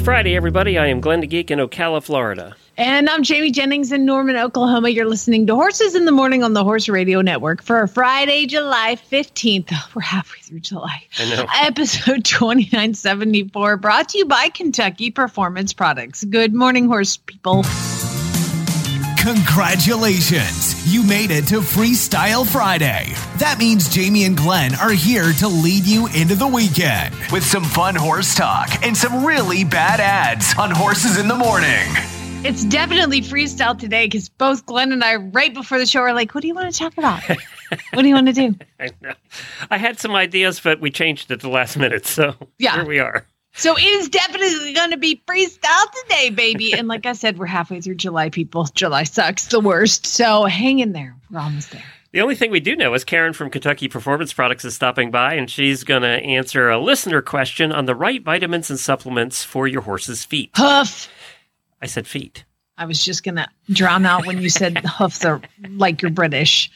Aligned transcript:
Friday, 0.00 0.34
everybody. 0.34 0.78
I 0.78 0.86
am 0.86 1.00
Glenn 1.00 1.20
the 1.20 1.26
Geek 1.26 1.50
in 1.50 1.58
Ocala, 1.58 2.02
Florida. 2.02 2.56
And 2.78 3.08
I'm 3.10 3.22
Jamie 3.22 3.50
Jennings 3.50 3.92
in 3.92 4.06
Norman, 4.06 4.36
Oklahoma. 4.36 4.88
You're 4.88 5.06
listening 5.06 5.46
to 5.46 5.54
Horses 5.54 5.94
in 5.94 6.06
the 6.06 6.12
Morning 6.12 6.42
on 6.42 6.54
the 6.54 6.64
Horse 6.64 6.88
Radio 6.88 7.20
Network 7.20 7.62
for 7.62 7.86
Friday, 7.86 8.46
July 8.46 8.96
15th. 9.10 9.94
We're 9.94 10.00
halfway 10.00 10.40
through 10.40 10.60
July. 10.60 11.04
I 11.18 11.28
know. 11.28 11.46
Episode 11.60 12.24
2974, 12.24 13.76
brought 13.76 14.08
to 14.10 14.18
you 14.18 14.24
by 14.24 14.48
Kentucky 14.48 15.10
Performance 15.10 15.74
Products. 15.74 16.24
Good 16.24 16.54
morning, 16.54 16.86
horse 16.86 17.18
people. 17.18 17.62
Congratulations! 19.20 20.92
You 20.92 21.02
made 21.02 21.30
it 21.30 21.46
to 21.48 21.56
Freestyle 21.60 22.46
Friday. 22.50 23.12
That 23.36 23.56
means 23.58 23.88
Jamie 23.88 24.24
and 24.24 24.36
Glenn 24.36 24.74
are 24.76 24.92
here 24.92 25.32
to 25.34 25.46
lead 25.46 25.84
you 25.84 26.06
into 26.08 26.34
the 26.34 26.46
weekend 26.46 27.14
with 27.30 27.44
some 27.44 27.62
fun 27.64 27.94
horse 27.94 28.34
talk 28.34 28.68
and 28.82 28.96
some 28.96 29.24
really 29.24 29.62
bad 29.64 30.00
ads 30.00 30.56
on 30.58 30.70
Horses 30.70 31.18
in 31.18 31.28
the 31.28 31.34
Morning. 31.34 31.86
It's 32.44 32.64
definitely 32.64 33.20
freestyle 33.20 33.78
today 33.78 34.06
because 34.06 34.28
both 34.30 34.64
Glenn 34.64 34.90
and 34.90 35.04
I, 35.04 35.16
right 35.16 35.52
before 35.52 35.78
the 35.78 35.86
show, 35.86 36.00
are 36.00 36.14
like, 36.14 36.34
what 36.34 36.40
do 36.40 36.48
you 36.48 36.54
want 36.54 36.72
to 36.72 36.78
talk 36.78 36.96
about? 36.96 37.22
what 37.92 38.02
do 38.02 38.08
you 38.08 38.14
want 38.14 38.28
to 38.28 38.32
do? 38.32 38.54
I 38.80 38.88
know. 39.02 39.12
I 39.70 39.76
had 39.78 39.98
some 40.00 40.14
ideas, 40.14 40.60
but 40.60 40.80
we 40.80 40.90
changed 40.90 41.30
it 41.30 41.34
at 41.34 41.40
the 41.40 41.50
last 41.50 41.76
minute, 41.76 42.06
so 42.06 42.34
Yeah. 42.58 42.76
here 42.76 42.86
we 42.86 42.98
are. 42.98 43.26
So 43.54 43.76
it 43.76 43.82
is 43.82 44.08
definitely 44.08 44.72
going 44.72 44.92
to 44.92 44.96
be 44.96 45.22
freestyle 45.26 45.92
today, 46.02 46.30
baby. 46.30 46.72
And 46.72 46.88
like 46.88 47.04
I 47.04 47.12
said, 47.12 47.38
we're 47.38 47.46
halfway 47.46 47.80
through 47.80 47.96
July, 47.96 48.30
people. 48.30 48.64
July 48.74 49.02
sucks 49.04 49.48
the 49.48 49.60
worst. 49.60 50.06
So 50.06 50.44
hang 50.44 50.78
in 50.78 50.92
there. 50.92 51.16
We're 51.30 51.40
almost 51.40 51.72
there. 51.72 51.84
The 52.12 52.22
only 52.22 52.34
thing 52.34 52.50
we 52.50 52.58
do 52.58 52.74
know 52.74 52.94
is 52.94 53.04
Karen 53.04 53.32
from 53.32 53.50
Kentucky 53.50 53.86
Performance 53.86 54.32
Products 54.32 54.64
is 54.64 54.74
stopping 54.74 55.12
by, 55.12 55.34
and 55.34 55.48
she's 55.48 55.84
going 55.84 56.02
to 56.02 56.08
answer 56.08 56.68
a 56.68 56.78
listener 56.78 57.22
question 57.22 57.70
on 57.70 57.86
the 57.86 57.94
right 57.94 58.22
vitamins 58.22 58.68
and 58.68 58.80
supplements 58.80 59.44
for 59.44 59.68
your 59.68 59.82
horse's 59.82 60.24
feet. 60.24 60.50
Hoof. 60.56 61.08
I 61.80 61.86
said 61.86 62.08
feet. 62.08 62.44
I 62.80 62.86
was 62.86 63.04
just 63.04 63.24
going 63.24 63.36
to 63.36 63.46
drown 63.70 64.06
out 64.06 64.26
when 64.26 64.40
you 64.40 64.48
said 64.48 64.78
hoofs 64.86 65.22
are 65.22 65.42
like 65.68 66.00
you're 66.00 66.10
British. 66.10 66.70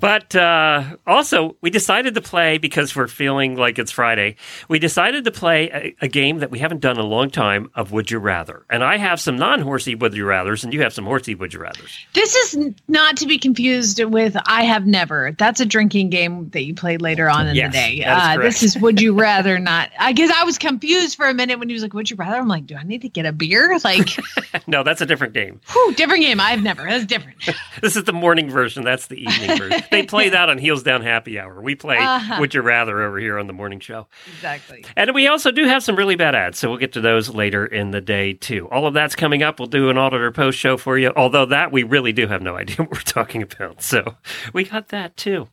But 0.00 0.34
uh, 0.34 0.96
also, 1.06 1.54
we 1.60 1.68
decided 1.68 2.14
to 2.14 2.22
play 2.22 2.56
because 2.56 2.96
we're 2.96 3.08
feeling 3.08 3.54
like 3.54 3.78
it's 3.78 3.90
Friday. 3.92 4.36
We 4.70 4.78
decided 4.78 5.24
to 5.24 5.30
play 5.30 5.68
a, 6.00 6.04
a 6.06 6.08
game 6.08 6.38
that 6.38 6.50
we 6.50 6.60
haven't 6.60 6.80
done 6.80 6.98
in 6.98 7.04
a 7.04 7.06
long 7.06 7.28
time 7.28 7.70
of 7.74 7.92
Would 7.92 8.10
You 8.10 8.20
Rather. 8.20 8.64
And 8.70 8.82
I 8.82 8.96
have 8.96 9.20
some 9.20 9.36
non 9.36 9.60
horsey 9.60 9.94
Would 9.94 10.14
You 10.14 10.24
Rathers, 10.24 10.64
and 10.64 10.72
you 10.72 10.80
have 10.80 10.94
some 10.94 11.04
horsey 11.04 11.34
Would 11.34 11.52
You 11.52 11.60
Rathers. 11.60 11.92
This 12.14 12.34
is 12.34 12.74
not 12.88 13.18
to 13.18 13.26
be 13.26 13.36
confused 13.36 14.02
with 14.02 14.34
I 14.46 14.62
have 14.62 14.86
never. 14.86 15.32
That's 15.38 15.60
a 15.60 15.66
drinking 15.66 16.08
game 16.08 16.48
that 16.50 16.64
you 16.64 16.74
played 16.74 17.02
later 17.02 17.28
on 17.28 17.48
in 17.48 17.54
Yes, 17.54 17.70
the 17.70 17.78
day. 17.78 18.04
Uh, 18.04 18.38
this 18.38 18.62
is 18.62 18.78
Would 18.78 18.98
You 18.98 19.12
Rather 19.20 19.58
Not. 19.58 19.90
I 19.98 20.12
guess 20.14 20.30
I 20.34 20.44
was 20.44 20.56
confused 20.56 21.16
for 21.16 21.28
a 21.28 21.34
minute 21.34 21.58
when 21.58 21.68
he 21.68 21.74
was 21.74 21.82
like, 21.82 21.92
Would 21.92 22.10
you 22.10 22.16
rather? 22.16 22.38
I'm 22.38 22.48
like, 22.48 22.64
Do 22.64 22.76
I 22.76 22.82
need 22.82 23.02
to 23.02 23.10
get 23.10 23.26
a 23.26 23.32
beer? 23.32 23.78
Like, 23.84 24.08
no, 24.66 24.82
that's 24.82 25.02
a 25.02 25.06
different 25.06 25.33
game. 25.34 25.60
whew, 25.70 25.94
different 25.94 26.22
game. 26.22 26.40
I've 26.40 26.62
never. 26.62 26.82
That's 26.84 27.04
different. 27.04 27.36
This 27.82 27.96
is 27.96 28.04
the 28.04 28.12
morning 28.14 28.48
version. 28.48 28.82
That's 28.84 29.08
the 29.08 29.16
evening 29.22 29.58
version. 29.58 29.82
They 29.90 30.04
play 30.06 30.30
that 30.30 30.48
on 30.48 30.56
Heels 30.56 30.82
Down 30.82 31.02
Happy 31.02 31.38
Hour. 31.38 31.60
We 31.60 31.74
play 31.74 31.98
Uh-huh. 31.98 32.36
Would 32.40 32.54
You 32.54 32.62
Rather 32.62 33.02
over 33.02 33.18
here 33.18 33.38
on 33.38 33.46
the 33.46 33.52
morning 33.52 33.80
show. 33.80 34.06
exactly. 34.32 34.84
And 34.96 35.14
we 35.14 35.26
also 35.28 35.50
do 35.50 35.64
have 35.66 35.82
some 35.82 35.96
really 35.96 36.16
bad 36.16 36.34
ads, 36.34 36.58
so 36.58 36.70
we'll 36.70 36.78
get 36.78 36.92
to 36.94 37.00
those 37.02 37.28
later 37.28 37.66
in 37.66 37.90
the 37.90 38.00
day 38.00 38.32
too. 38.32 38.68
All 38.70 38.86
of 38.86 38.94
that's 38.94 39.14
coming 39.14 39.42
up. 39.42 39.58
We'll 39.58 39.68
do 39.68 39.90
an 39.90 39.98
auditor 39.98 40.30
post 40.32 40.58
show 40.58 40.76
for 40.78 40.96
you. 40.96 41.12
Although 41.14 41.46
that 41.46 41.72
we 41.72 41.82
really 41.82 42.12
do 42.12 42.26
have 42.28 42.40
no 42.40 42.56
idea 42.62 42.76
what 42.76 42.92
we're 42.92 43.00
talking 43.00 43.42
about. 43.42 43.82
So 43.82 44.16
we 44.54 44.64
got 44.64 44.88
that 44.88 45.16
too. 45.16 45.48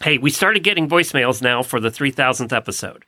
Hey, 0.00 0.18
we 0.18 0.30
started 0.30 0.64
getting 0.64 0.88
voicemails 0.88 1.42
now 1.42 1.62
for 1.62 1.78
the 1.78 1.90
3000th 1.90 2.52
episode. 2.52 3.04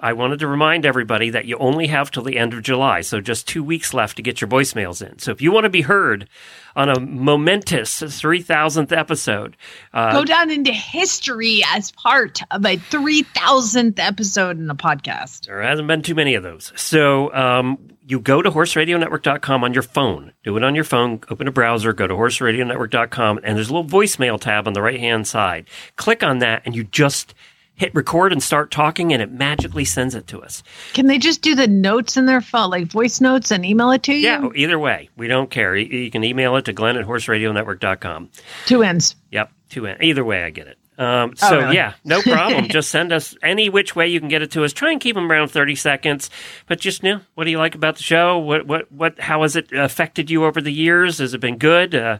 I 0.00 0.12
wanted 0.12 0.38
to 0.40 0.46
remind 0.46 0.86
everybody 0.86 1.30
that 1.30 1.44
you 1.44 1.56
only 1.58 1.86
have 1.88 2.10
till 2.10 2.22
the 2.22 2.38
end 2.38 2.54
of 2.54 2.62
July, 2.62 3.00
so 3.00 3.20
just 3.20 3.48
two 3.48 3.62
weeks 3.64 3.92
left 3.92 4.16
to 4.16 4.22
get 4.22 4.40
your 4.40 4.48
voicemails 4.48 5.06
in. 5.06 5.18
So 5.18 5.30
if 5.30 5.40
you 5.40 5.52
want 5.52 5.64
to 5.64 5.70
be 5.70 5.82
heard 5.82 6.28
on 6.76 6.88
a 6.88 7.00
momentous 7.00 8.00
3000th 8.00 8.96
episode, 8.96 9.56
uh, 9.92 10.12
Go 10.12 10.24
down 10.24 10.50
into 10.50 10.72
history 10.72 11.62
as 11.72 11.90
part 11.92 12.40
of 12.50 12.64
a 12.64 12.76
3000th 12.76 13.98
episode 13.98 14.58
in 14.58 14.70
a 14.70 14.74
podcast. 14.74 15.46
There 15.46 15.62
hasn't 15.62 15.88
been 15.88 16.02
too 16.02 16.14
many 16.14 16.34
of 16.34 16.42
those. 16.42 16.72
So 16.76 17.32
um, 17.34 17.78
you 18.06 18.20
go 18.20 18.40
to 18.40 18.50
horseradionetwork.com 18.50 19.64
on 19.64 19.74
your 19.74 19.82
phone. 19.82 20.32
Do 20.44 20.56
it 20.56 20.62
on 20.64 20.74
your 20.74 20.84
phone. 20.84 21.20
Open 21.30 21.48
a 21.48 21.52
browser, 21.52 21.92
go 21.92 22.06
to 22.06 22.14
horseradionetwork.com, 22.14 23.40
and 23.42 23.56
there's 23.56 23.68
a 23.68 23.74
little 23.74 23.88
voicemail 23.88 24.40
tab 24.40 24.66
on 24.66 24.72
the 24.72 24.82
right 24.82 25.00
hand 25.00 25.26
side. 25.26 25.68
Click 25.96 26.22
on 26.22 26.38
that, 26.38 26.62
and 26.64 26.74
you 26.74 26.84
just 26.84 27.34
hit 27.78 27.94
record 27.94 28.32
and 28.32 28.42
start 28.42 28.70
talking, 28.70 29.12
and 29.12 29.22
it 29.22 29.32
magically 29.32 29.84
sends 29.84 30.14
it 30.14 30.26
to 30.28 30.42
us. 30.42 30.62
Can 30.92 31.06
they 31.06 31.18
just 31.18 31.40
do 31.40 31.54
the 31.54 31.66
notes 31.66 32.16
in 32.16 32.26
their 32.26 32.40
phone, 32.40 32.70
like 32.70 32.86
voice 32.86 33.20
notes, 33.20 33.50
and 33.50 33.64
email 33.64 33.90
it 33.92 34.02
to 34.04 34.12
you? 34.12 34.28
Yeah, 34.28 34.48
either 34.54 34.78
way, 34.78 35.08
we 35.16 35.28
don't 35.28 35.50
care. 35.50 35.74
You, 35.74 35.86
you 35.86 36.10
can 36.10 36.24
email 36.24 36.56
it 36.56 36.66
to 36.66 36.72
glenn 36.72 36.96
at 36.96 37.06
horseradionetwork.com. 37.06 38.30
Two 38.66 38.82
ends. 38.82 39.16
Yep, 39.30 39.50
two 39.70 39.86
ends. 39.86 40.02
Either 40.02 40.24
way, 40.24 40.44
I 40.44 40.50
get 40.50 40.66
it. 40.66 40.77
Um, 40.98 41.36
so 41.36 41.60
really? 41.60 41.76
yeah, 41.76 41.94
no 42.04 42.20
problem. 42.22 42.68
just 42.68 42.90
send 42.90 43.12
us 43.12 43.36
any 43.40 43.68
which 43.68 43.94
way 43.94 44.08
you 44.08 44.18
can 44.18 44.28
get 44.28 44.42
it 44.42 44.50
to 44.52 44.64
us. 44.64 44.72
Try 44.72 44.90
and 44.90 45.00
keep 45.00 45.14
them 45.14 45.30
around 45.30 45.48
thirty 45.48 45.76
seconds. 45.76 46.28
But 46.66 46.80
just 46.80 47.04
you 47.04 47.14
know, 47.14 47.20
what 47.34 47.44
do 47.44 47.50
you 47.50 47.58
like 47.58 47.76
about 47.76 47.96
the 47.96 48.02
show? 48.02 48.38
What 48.38 48.66
what 48.66 48.90
what? 48.90 49.20
How 49.20 49.42
has 49.42 49.54
it 49.54 49.72
affected 49.72 50.28
you 50.28 50.44
over 50.44 50.60
the 50.60 50.72
years? 50.72 51.18
Has 51.18 51.34
it 51.34 51.40
been 51.40 51.56
good? 51.56 51.94
Uh, 51.94 52.18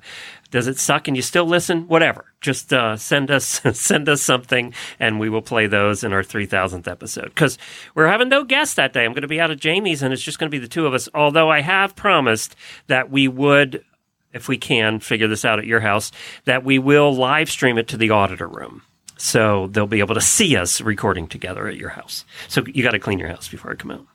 does 0.51 0.67
it 0.67 0.79
suck 0.79 1.09
and 1.09 1.17
you 1.17 1.23
still 1.23 1.45
listen? 1.45 1.89
Whatever. 1.89 2.25
Just 2.41 2.73
uh, 2.73 2.97
send 2.97 3.31
us 3.31 3.61
send 3.73 4.09
us 4.09 4.23
something, 4.23 4.73
and 5.01 5.19
we 5.19 5.29
will 5.29 5.43
play 5.43 5.67
those 5.67 6.05
in 6.05 6.13
our 6.13 6.23
three 6.23 6.47
thousandth 6.47 6.87
episode. 6.87 7.27
Because 7.27 7.59
we're 7.95 8.07
having 8.07 8.29
no 8.29 8.45
guests 8.45 8.75
that 8.77 8.93
day. 8.93 9.05
I'm 9.05 9.13
going 9.13 9.23
to 9.23 9.29
be 9.29 9.41
out 9.41 9.51
of 9.51 9.59
Jamie's, 9.59 10.03
and 10.03 10.13
it's 10.13 10.23
just 10.23 10.39
going 10.39 10.51
to 10.51 10.55
be 10.55 10.61
the 10.61 10.69
two 10.69 10.87
of 10.87 10.95
us. 10.95 11.09
Although 11.15 11.51
I 11.51 11.63
have 11.63 11.97
promised 11.97 12.55
that 12.87 13.11
we 13.11 13.27
would 13.29 13.85
if 14.33 14.49
we 14.49 14.57
can 14.59 15.01
figure 15.01 15.29
this 15.29 15.45
out 15.45 15.59
at 15.59 15.67
your 15.67 15.81
house, 15.81 16.13
that 16.45 16.65
we 16.65 16.79
will 16.79 17.15
live 17.15 17.51
stream 17.51 17.79
it 17.79 17.89
to 17.89 17.97
the 17.97 18.11
auditor 18.11 18.47
room. 18.49 18.83
So 19.17 19.67
they'll 19.69 19.87
be 19.87 19.99
able 20.01 20.15
to 20.15 20.21
see 20.21 20.57
us 20.57 20.81
recording 20.81 21.27
together 21.27 21.67
at 21.67 21.77
your 21.77 21.89
house. 21.89 22.25
So 22.49 22.65
you 22.67 22.83
got 22.83 22.93
to 22.93 22.99
clean 23.01 23.19
your 23.19 23.29
house 23.29 23.49
before 23.49 23.73
I 23.73 23.75
come 23.75 23.91
out. 23.91 24.07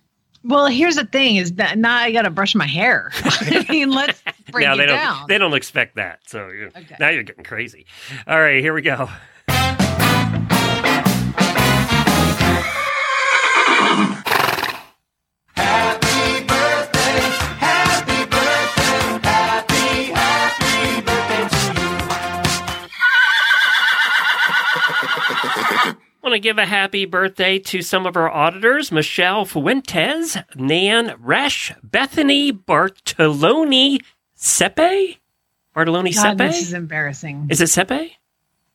Well, 0.45 0.67
here's 0.67 0.95
the 0.97 1.05
thing: 1.05 1.37
is 1.37 1.53
that 1.53 1.77
now 1.77 1.95
I 1.95 2.11
got 2.11 2.23
to 2.23 2.29
brush 2.29 2.53
my 2.53 2.67
hair. 2.67 3.11
I 3.23 3.65
mean, 3.69 3.91
let's 3.91 4.21
bring 4.51 4.69
it 4.69 4.75
they 4.75 4.85
don't 4.85 4.97
down. 4.97 5.25
they 5.27 5.37
don't 5.37 5.53
expect 5.53 5.95
that. 5.95 6.19
So 6.27 6.49
you 6.49 6.69
Okay. 6.75 6.95
now 6.99 7.09
you're 7.09 7.23
getting 7.23 7.45
crazy. 7.45 7.85
All 8.27 8.39
right, 8.39 8.61
here 8.61 8.73
we 8.73 8.81
go. 8.81 9.09
Want 26.33 26.41
to 26.41 26.49
give 26.49 26.57
a 26.57 26.65
happy 26.65 27.05
birthday 27.05 27.59
to 27.59 27.83
some 27.83 28.07
of 28.07 28.17
our 28.17 28.27
auditors 28.27 28.91
Michelle 28.91 29.45
Fuentes, 29.45 30.35
Nan 30.55 31.09
Resch, 31.23 31.77
Bethany 31.83 32.51
Bartoloni 32.51 33.99
Sepe? 34.35 35.17
Bartoloni 35.75 36.15
God, 36.15 36.35
Sepe? 36.35 36.37
this 36.39 36.61
is 36.63 36.73
embarrassing. 36.73 37.49
Is 37.51 37.61
it 37.61 37.65
Sepe? 37.65 38.13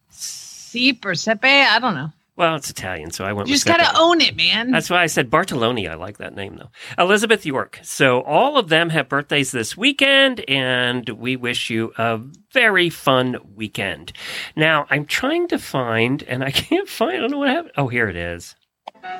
Seep 0.08 1.04
or 1.04 1.14
sepe? 1.14 1.42
I 1.42 1.80
don't 1.80 1.96
know. 1.96 2.12
Well, 2.38 2.54
it's 2.54 2.70
Italian, 2.70 3.10
so 3.10 3.24
I 3.24 3.32
went 3.32 3.48
You 3.48 3.54
with 3.54 3.64
just 3.64 3.66
got 3.66 3.78
to 3.78 3.98
own 3.98 4.20
it, 4.20 4.36
man. 4.36 4.70
That's 4.70 4.88
why 4.88 5.02
I 5.02 5.06
said 5.06 5.28
Bartoloni. 5.28 5.90
I 5.90 5.94
like 5.94 6.18
that 6.18 6.36
name, 6.36 6.56
though. 6.56 6.70
Elizabeth 6.96 7.44
York. 7.44 7.80
So, 7.82 8.22
all 8.22 8.56
of 8.56 8.68
them 8.68 8.90
have 8.90 9.08
birthdays 9.08 9.50
this 9.50 9.76
weekend, 9.76 10.48
and 10.48 11.08
we 11.08 11.34
wish 11.34 11.68
you 11.68 11.92
a 11.98 12.20
very 12.52 12.90
fun 12.90 13.38
weekend. 13.56 14.12
Now, 14.54 14.86
I'm 14.88 15.04
trying 15.04 15.48
to 15.48 15.58
find, 15.58 16.22
and 16.22 16.44
I 16.44 16.50
can't 16.52 16.88
find, 16.88 17.16
I 17.16 17.18
don't 17.18 17.32
know 17.32 17.38
what 17.38 17.48
happened. 17.48 17.72
Oh, 17.76 17.88
here 17.88 18.08
it 18.08 18.14
is. 18.14 18.54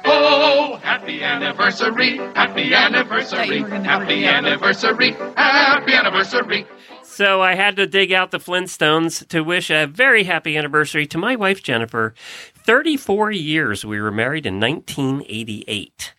Oh, 0.04 0.76
happy 0.82 1.22
anniversary, 1.22 2.16
happy 2.16 2.74
anniversary, 2.74 3.56
you 3.56 3.62
were 3.62 3.68
gonna 3.68 3.82
never 3.82 4.04
happy 4.04 4.24
anniversary, 4.24 5.12
happy 5.36 5.92
anniversary. 5.92 6.66
So 7.02 7.42
I 7.42 7.54
had 7.54 7.76
to 7.76 7.86
dig 7.86 8.12
out 8.12 8.30
the 8.30 8.38
Flintstones 8.38 9.26
to 9.28 9.40
wish 9.42 9.70
a 9.70 9.86
very 9.86 10.24
happy 10.24 10.56
anniversary 10.56 11.06
to 11.06 11.18
my 11.18 11.36
wife 11.36 11.62
Jennifer. 11.62 12.14
34 12.54 13.32
years. 13.32 13.84
We 13.84 14.00
were 14.00 14.12
married 14.12 14.46
in 14.46 14.60
1988. 14.60 16.14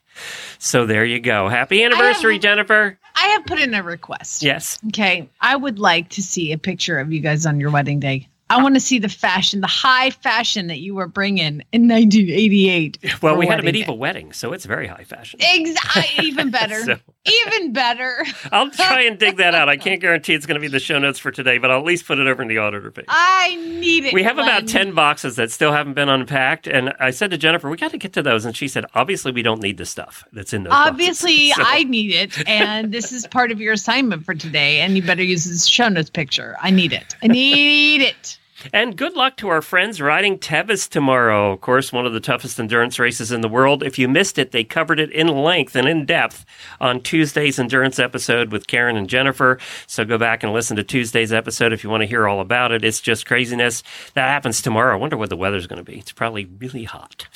So 0.58 0.86
there 0.86 1.06
you 1.06 1.20
go. 1.20 1.48
Happy 1.48 1.84
anniversary, 1.84 2.34
have- 2.34 2.42
Jennifer. 2.42 2.98
I 3.16 3.28
have 3.28 3.46
put 3.46 3.60
in 3.60 3.74
a 3.74 3.84
request. 3.84 4.44
Yes. 4.44 4.80
Okay. 4.88 5.30
I 5.40 5.56
would 5.56 5.80
like 5.80 6.10
to 6.10 6.22
see 6.22 6.52
a 6.52 6.58
picture 6.58 7.00
of 7.00 7.12
you 7.12 7.20
guys 7.22 7.46
on 7.46 7.60
your 7.60 7.72
wedding 7.72 8.00
day. 8.00 8.28
I 8.50 8.62
want 8.64 8.76
to 8.76 8.80
see 8.82 8.98
the 9.00 9.10
fashion, 9.10 9.62
the 9.62 9.68
high 9.68 10.10
fashion 10.10 10.68
that 10.68 10.80
you 10.80 10.96
were 10.96 11.08
bringing 11.08 11.62
in 11.72 11.88
1988. 11.88 12.98
Well, 13.22 13.36
we 13.38 13.48
had 13.48 13.60
a 13.60 13.64
medieval 13.64 13.96
day. 13.96 14.00
wedding, 14.00 14.34
so 14.34 14.54
it's 14.54 14.66
very 14.66 14.88
high 14.88 15.04
fashion. 15.04 15.40
Exactly. 15.44 16.26
Even 16.26 16.50
better. 16.60 16.84
So- 16.84 16.98
Even 17.26 17.74
better. 17.74 18.24
I'll 18.52 18.72
try 18.72 19.02
and 19.04 19.20
dig 19.20 19.38
that 19.38 19.54
out. 19.54 19.68
I 19.70 19.76
can't 19.78 20.00
guarantee 20.02 20.34
it's 20.34 20.46
going 20.46 20.56
to 20.56 20.62
be 20.62 20.68
the 20.70 20.80
show 20.80 20.98
notes 21.00 21.20
for 21.20 21.32
today, 21.32 21.58
but 21.58 21.70
I'll 21.70 21.80
at 21.80 21.86
least 21.86 22.08
put 22.08 22.18
it 22.18 22.28
over 22.28 22.42
in 22.42 22.48
the 22.48 22.58
auditor 22.60 22.92
page. 22.92 23.06
I 23.10 23.56
need 23.56 24.06
it. 24.06 24.14
We 24.14 24.24
have 24.24 24.38
about 24.40 24.68
10 24.68 24.94
boxes 24.94 25.36
that 25.36 25.52
still 25.52 25.72
haven't 25.74 25.94
been 25.94 26.10
unpacked. 26.10 26.66
And 26.68 26.94
I 27.00 27.12
said 27.12 27.32
to 27.32 27.38
Jennifer, 27.38 27.70
we 27.70 27.78
got 27.78 27.92
to 27.92 27.98
get 27.98 28.14
to 28.14 28.22
those. 28.24 28.46
And 28.46 28.56
she 28.56 28.68
said, 28.68 28.86
obviously, 28.96 29.32
we 29.32 29.42
don't 29.44 29.62
need 29.62 29.78
the 29.78 29.86
stuff 29.86 30.24
that's 30.32 30.54
in 30.54 30.64
those 30.64 30.72
boxes." 30.72 30.92
Obviously, 30.92 31.50
So- 31.52 31.64
I 31.66 31.84
need 31.84 32.12
it, 32.14 32.48
and 32.50 32.92
this 32.92 33.12
is 33.12 33.28
part 33.28 33.52
of 33.52 33.60
your 33.60 33.74
assignment 33.74 34.24
for 34.26 34.34
today. 34.34 34.80
And 34.80 34.96
you 34.96 35.04
better 35.04 35.24
use 35.24 35.44
this 35.46 35.68
show 35.68 35.90
notes 35.90 36.10
picture. 36.10 36.56
I 36.62 36.72
need 36.72 36.94
it. 36.94 37.16
I 37.22 37.28
need 37.28 38.02
it. 38.02 38.38
And 38.74 38.98
good 38.98 39.16
luck 39.16 39.38
to 39.38 39.50
our 39.50 39.62
friends 39.62 40.02
riding 40.02 40.38
Tevis 40.38 40.88
tomorrow. 40.88 41.52
Of 41.52 41.62
course, 41.62 41.94
one 41.94 42.06
of 42.06 42.14
the 42.14 42.20
toughest 42.20 42.60
endurance 42.60 43.00
races 43.00 43.32
in 43.32 43.42
the 43.42 43.50
world. 43.50 43.84
If 43.84 43.98
you 43.98 44.08
missed 44.08 44.38
it, 44.38 44.52
they 44.52 44.64
covered 44.64 45.00
it 45.00 45.12
in 45.12 45.28
length 45.28 45.76
and 45.76 45.88
in 45.88 46.06
depth 46.06 46.46
on 46.80 47.02
Tuesday's 47.02 47.60
endurance 47.60 48.00
episode 48.00 48.52
with 48.52 48.68
Karen 48.68 48.98
and 48.98 49.10
Jennifer. 49.10 49.60
So 49.88 50.06
go 50.06 50.18
back 50.18 50.44
and 50.44 50.54
listen 50.54 50.78
to 50.78 50.84
Tuesday's 50.84 51.32
episode 51.32 51.74
if 51.74 51.84
you 51.84 51.90
want 51.90 52.02
to 52.02 52.08
hear 52.08 52.28
all 52.28 52.42
about 52.42 52.72
it. 52.72 52.84
It's 52.84 53.02
just 53.02 53.26
craziness. 53.26 53.84
That 54.14 54.30
happens 54.30 54.62
tomorrow. 54.62 54.94
I 54.94 54.98
wonder 54.98 55.18
what 55.18 55.30
the 55.30 55.38
weather's 55.38 55.68
going 55.68 55.84
to 55.84 55.90
be. 55.90 55.98
It's 55.98 56.12
probably 56.12 56.46
really 56.60 56.84
hot. 56.84 57.28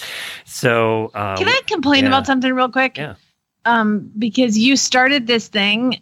So, 0.46 1.12
um, 1.14 1.38
Can 1.38 1.48
I 1.48 1.62
complain 1.68 2.04
yeah. 2.04 2.10
about 2.10 2.26
something 2.26 2.54
real 2.54 2.70
quick? 2.70 2.98
Yeah. 2.98 3.16
Um, 3.66 4.12
because 4.18 4.58
you 4.58 4.76
started 4.76 5.26
this 5.26 5.48
thing, 5.48 6.02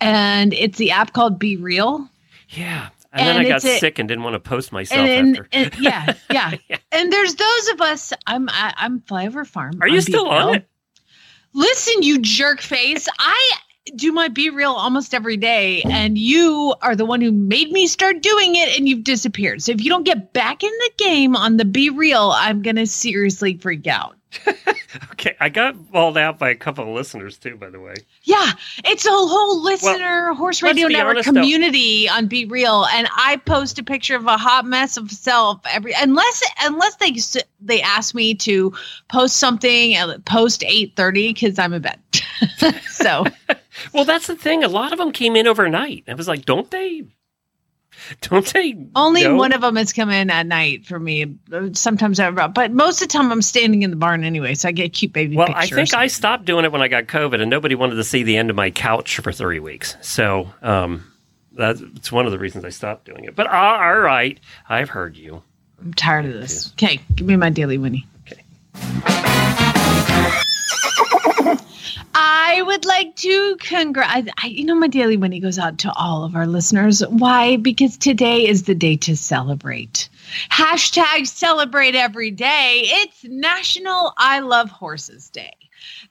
and 0.00 0.52
it's 0.52 0.76
the 0.76 0.90
app 0.90 1.14
called 1.14 1.40
BeReal. 1.40 2.08
Yeah. 2.50 2.88
And, 3.12 3.26
then 3.26 3.36
I 3.38 3.48
got 3.48 3.64
a- 3.64 3.78
sick 3.78 3.98
and 3.98 4.08
didn't 4.08 4.24
want 4.24 4.34
to 4.34 4.40
post 4.40 4.70
myself 4.70 5.00
and, 5.00 5.38
after. 5.38 5.48
and 5.52 5.74
yeah, 5.80 6.14
yeah, 6.30 6.52
And 6.92 7.12
there's 7.12 7.34
those 7.34 7.68
of 7.68 7.80
us. 7.80 8.12
I'm 8.26 8.48
I, 8.50 8.74
I'm 8.76 9.00
Flyover 9.00 9.46
Farm. 9.46 9.78
Are 9.80 9.88
you 9.88 10.00
still 10.00 10.28
on 10.28 10.56
it? 10.56 10.68
Listen, 11.54 12.02
you 12.02 12.18
jerk 12.18 12.60
face. 12.60 13.08
I 13.18 13.52
do 13.96 14.12
my 14.12 14.28
BeReal 14.28 14.74
almost 14.74 15.14
every 15.14 15.38
day, 15.38 15.80
and 15.82 16.18
you 16.18 16.74
are 16.82 16.94
the 16.94 17.06
one 17.06 17.22
who 17.22 17.32
made 17.32 17.72
me 17.72 17.86
start 17.86 18.22
doing 18.22 18.54
it, 18.54 18.76
and 18.76 18.86
you've 18.86 19.04
disappeared. 19.04 19.62
So 19.62 19.72
if 19.72 19.82
you 19.82 19.88
don't 19.88 20.04
get 20.04 20.34
back 20.34 20.62
in 20.62 20.70
the 20.70 20.90
game 20.98 21.34
on 21.34 21.56
the 21.56 21.64
BeReal, 21.64 22.34
I'm 22.36 22.60
gonna 22.60 22.86
seriously 22.86 23.56
freak 23.56 23.86
out. 23.86 24.17
Okay. 25.12 25.36
I 25.40 25.48
got 25.48 25.74
called 25.92 26.16
out 26.16 26.38
by 26.38 26.48
a 26.50 26.54
couple 26.54 26.84
of 26.84 26.90
listeners, 26.90 27.36
too, 27.36 27.56
by 27.56 27.70
the 27.70 27.80
way. 27.80 27.94
Yeah, 28.22 28.52
it's 28.84 29.04
a 29.04 29.10
whole 29.10 29.62
listener 29.62 30.32
horse 30.32 30.62
radio 30.62 30.88
network 30.88 31.16
honest, 31.16 31.26
though. 31.26 31.40
community 31.40 32.08
on 32.08 32.28
BeReal, 32.28 32.86
and 32.92 33.08
I 33.14 33.36
post 33.44 33.78
a 33.78 33.82
picture 33.82 34.16
of 34.16 34.26
a 34.26 34.38
hot 34.38 34.64
mess 34.64 34.96
of 34.96 35.10
self 35.10 35.60
every 35.70 35.92
unless 36.00 36.42
unless 36.62 36.96
they 36.96 37.14
they 37.60 37.82
ask 37.82 38.14
me 38.14 38.34
to 38.36 38.72
post 39.08 39.36
something 39.36 39.94
at 39.94 40.24
post 40.24 40.64
eight 40.64 40.94
thirty 40.96 41.32
because 41.32 41.58
I'm 41.58 41.74
in 41.74 41.82
bed. 41.82 42.00
so 42.88 43.24
Well, 43.92 44.04
that's 44.04 44.26
the 44.26 44.36
thing. 44.36 44.64
A 44.64 44.68
lot 44.68 44.92
of 44.92 44.98
them 44.98 45.12
came 45.12 45.36
in 45.36 45.46
overnight. 45.46 46.04
I 46.08 46.14
was 46.14 46.28
like, 46.28 46.44
don't 46.44 46.70
they? 46.70 47.04
Don't 48.22 48.46
they? 48.52 48.76
only 48.94 49.24
know? 49.24 49.36
one 49.36 49.52
of 49.52 49.60
them 49.60 49.76
has 49.76 49.92
come 49.92 50.10
in 50.10 50.30
at 50.30 50.46
night 50.46 50.86
for 50.86 50.98
me. 50.98 51.36
Sometimes 51.72 52.20
I, 52.20 52.30
but 52.30 52.72
most 52.72 53.02
of 53.02 53.08
the 53.08 53.12
time 53.12 53.30
I'm 53.30 53.42
standing 53.42 53.82
in 53.82 53.90
the 53.90 53.96
barn 53.96 54.24
anyway, 54.24 54.54
so 54.54 54.68
I 54.68 54.72
get 54.72 54.92
cute 54.92 55.12
baby 55.12 55.36
Well. 55.36 55.52
I 55.54 55.66
think 55.66 55.94
I 55.94 56.06
stopped 56.06 56.44
doing 56.44 56.64
it 56.64 56.72
when 56.72 56.82
I 56.82 56.88
got 56.88 57.06
COVID, 57.06 57.40
and 57.40 57.50
nobody 57.50 57.74
wanted 57.74 57.96
to 57.96 58.04
see 58.04 58.22
the 58.22 58.36
end 58.36 58.50
of 58.50 58.56
my 58.56 58.70
couch 58.70 59.18
for 59.18 59.32
three 59.32 59.60
weeks. 59.60 59.96
So 60.00 60.52
um, 60.62 61.10
that's 61.52 62.12
one 62.12 62.26
of 62.26 62.32
the 62.32 62.38
reasons 62.38 62.64
I 62.64 62.70
stopped 62.70 63.04
doing 63.04 63.24
it. 63.24 63.34
But 63.34 63.46
uh, 63.46 63.50
all 63.50 63.98
right, 63.98 64.38
I've 64.68 64.90
heard 64.90 65.16
you. 65.16 65.42
I'm 65.80 65.94
tired 65.94 66.26
of 66.26 66.32
this. 66.32 66.72
Okay, 66.72 67.00
give 67.14 67.26
me 67.26 67.36
my 67.36 67.50
daily 67.50 67.78
Winnie. 67.78 68.06
Okay. 68.26 69.24
I 72.50 72.62
would 72.62 72.86
like 72.86 73.14
to 73.16 73.56
congrat. 73.56 74.08
I, 74.08 74.24
I, 74.42 74.46
you 74.46 74.64
know, 74.64 74.74
my 74.74 74.86
daily 74.86 75.18
Winnie 75.18 75.38
goes 75.38 75.58
out 75.58 75.76
to 75.80 75.92
all 75.94 76.24
of 76.24 76.34
our 76.34 76.46
listeners. 76.46 77.06
Why? 77.06 77.58
Because 77.58 77.98
today 77.98 78.48
is 78.48 78.62
the 78.62 78.74
day 78.74 78.96
to 78.96 79.14
celebrate. 79.18 80.08
Hashtag 80.50 81.26
celebrate 81.26 81.94
every 81.94 82.30
day. 82.30 82.84
It's 82.86 83.22
National 83.24 84.14
I 84.16 84.40
Love 84.40 84.70
Horses 84.70 85.28
Day. 85.28 85.52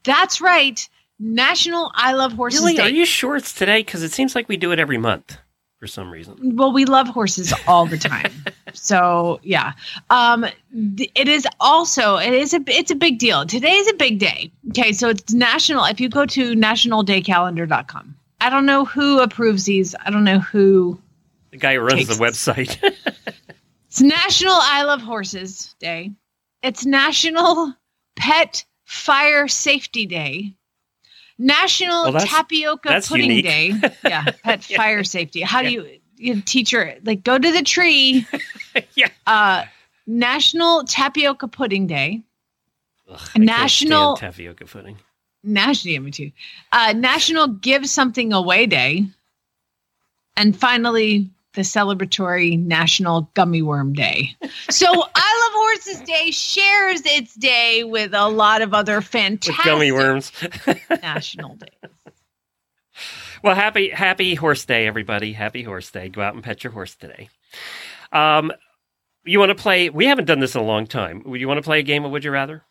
That's 0.04 0.40
right. 0.40 0.88
National 1.18 1.92
I 1.96 2.14
Love 2.14 2.34
Horses 2.34 2.60
Really? 2.60 2.76
Day. 2.76 2.84
Are 2.84 2.90
you 2.90 3.08
sure 3.08 3.36
it's 3.38 3.54
today? 3.54 3.80
Because 3.80 4.04
it 4.04 4.12
seems 4.12 4.36
like 4.36 4.48
we 4.48 4.58
do 4.58 4.72
it 4.72 4.78
every 4.78 5.00
month 5.00 5.38
for 5.80 5.88
some 5.88 6.10
reason. 6.12 6.56
well 6.56 6.72
we 6.72 6.86
love 6.86 7.08
horses 7.08 7.54
all 7.68 7.86
the 7.86 7.98
time. 7.98 8.32
So 8.74 9.40
yeah. 9.44 9.74
Um 10.12 10.46
th- 10.98 11.12
it 11.16 11.28
is 11.28 11.48
also 11.60 12.18
it 12.18 12.34
is 12.34 12.54
a 12.54 12.60
it's 12.68 12.92
a 12.92 12.96
big 12.96 13.18
deal. 13.18 13.46
Today 13.46 13.74
is 13.76 13.88
a 13.88 13.94
big 13.94 14.20
day. 14.20 14.52
Okay 14.70 14.92
so 14.92 15.10
it's 15.10 15.34
national 15.34 15.86
if 15.86 16.00
you 16.00 16.10
go 16.10 16.26
to 16.28 16.54
nationaldaycalendar.com 16.54 18.16
i 18.42 18.50
don't 18.50 18.66
know 18.68 18.86
who 18.86 19.20
approves 19.20 19.64
these. 19.66 19.96
I 20.06 20.10
don't 20.12 20.24
know 20.26 20.40
who 20.40 21.00
The 21.52 21.58
guy 21.58 21.74
who 21.76 21.80
runs 21.80 22.08
the 22.08 22.14
website. 22.24 22.78
it's 23.88 24.02
national 24.02 24.54
i 24.54 24.84
love 24.84 25.02
horses 25.02 25.76
day. 25.80 26.12
It's 26.62 26.86
national 26.86 27.74
pet 28.16 28.64
fire 28.86 29.48
safety 29.48 30.06
day 30.06 30.54
national 31.38 32.04
Well, 32.04 32.12
that's- 32.14 32.30
tapioca 32.32 32.90
that's 32.90 33.08
pudding 33.10 33.30
unique. 33.32 33.46
day. 33.46 33.74
Yeah 34.04 34.26
pet 34.44 34.64
fire 34.64 35.04
safety. 35.04 35.42
How 35.42 35.62
do 35.62 35.70
you 35.72 35.88
you 36.18 36.42
teacher 36.42 36.96
like 37.04 37.24
go 37.24 37.38
to 37.38 37.52
the 37.52 37.62
tree. 37.64 38.26
Yeah. 38.96 39.10
uh 39.26 39.66
national 40.06 40.84
tapioca 40.86 41.48
pudding 41.48 41.88
day. 41.88 42.22
Ugh, 43.10 43.20
National- 43.36 44.16
tapioca 44.18 44.66
pudding. 44.66 44.98
national 45.44 45.94
yeah, 45.94 46.00
me 46.00 46.12
too. 46.12 46.32
Uh 46.72 46.94
national 46.96 47.48
give 47.48 47.88
something 47.90 48.34
away 48.34 48.66
day. 48.68 49.06
And 50.36 50.56
finally 50.56 51.30
the 51.58 51.64
celebratory 51.64 52.58
national 52.58 53.30
gummy 53.34 53.62
worm 53.62 53.92
day 53.92 54.30
so 54.70 54.86
i 54.92 54.94
love 54.94 55.54
horses 55.54 56.00
day 56.02 56.32
shares 56.32 57.02
its 57.06 57.34
day 57.36 57.84
with 57.84 58.14
a 58.14 58.30
lot 58.30 58.62
of 58.62 58.74
other 58.74 58.98
With 58.98 59.08
fantastic 59.08 59.66
gummy 59.66 59.92
worms. 59.92 60.32
national 61.02 61.56
days 61.56 61.92
Well, 63.44 63.56
happy 63.56 63.90
happy 63.90 64.34
horse 64.36 64.66
day, 64.66 64.88
everybody! 64.88 65.34
Happy 65.34 65.62
horse 65.64 65.92
day. 65.92 66.10
Go 66.10 66.22
out 66.22 66.34
and 66.34 66.44
pet 66.44 66.64
your 66.64 66.74
horse 66.74 66.96
today. 66.96 67.30
Um, 68.12 68.52
you 69.26 69.40
want 69.40 69.50
to 69.50 69.56
play? 69.56 69.90
We 69.90 70.08
haven't 70.08 70.26
done 70.26 70.40
this 70.40 70.56
in 70.56 70.62
a 70.62 70.66
long 70.66 70.88
time. 70.88 71.22
Would 71.26 71.40
you 71.40 71.48
want 71.48 71.60
to 71.60 71.62
play 71.62 71.80
a 71.80 71.84
game 71.84 72.04
of 72.04 72.12
Would 72.12 72.24
You 72.24 72.32
Rather? 72.32 72.64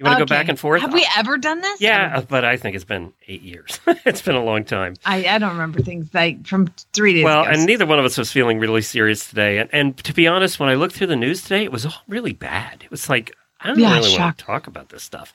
You 0.00 0.06
want 0.06 0.16
to 0.16 0.22
Okay. 0.24 0.28
go 0.34 0.34
back 0.38 0.48
and 0.48 0.58
forth? 0.58 0.80
have 0.80 0.94
we 0.94 1.06
ever 1.18 1.36
done 1.36 1.60
this 1.60 1.78
Yeah, 1.78 2.22
but 2.26 2.42
I 2.42 2.56
think 2.56 2.74
it's 2.74 2.86
been 2.86 3.12
eight 3.28 3.42
years. 3.42 3.78
it's 4.06 4.22
been 4.22 4.34
a 4.34 4.42
long 4.42 4.64
time. 4.64 4.94
I, 5.04 5.26
I 5.28 5.36
don't 5.38 5.50
remember 5.52 5.82
things 5.82 6.08
like 6.14 6.46
from 6.46 6.68
three 6.94 7.12
days 7.12 7.24
Well, 7.24 7.42
ago. 7.42 7.50
and 7.50 7.66
neither 7.66 7.84
one 7.84 7.98
of 7.98 8.06
us 8.06 8.16
was 8.16 8.32
feeling 8.32 8.58
really 8.58 8.80
serious 8.80 9.28
today. 9.28 9.58
And, 9.58 9.68
and 9.74 9.96
to 9.98 10.14
be 10.14 10.26
honest, 10.26 10.58
when 10.58 10.70
I 10.70 10.74
looked 10.74 10.94
through 10.96 11.08
the 11.08 11.16
news 11.16 11.42
today, 11.42 11.64
it 11.64 11.70
was 11.70 11.84
all 11.84 11.92
really 12.08 12.32
bad. 12.32 12.82
It 12.82 12.90
was 12.90 13.10
like 13.10 13.36
I 13.62 13.68
don't 13.68 13.78
Yeah, 13.78 13.94
really 13.96 14.18
want 14.18 14.38
to 14.38 14.44
talk 14.44 14.66
about 14.66 14.88
this 14.88 15.02
stuff. 15.02 15.32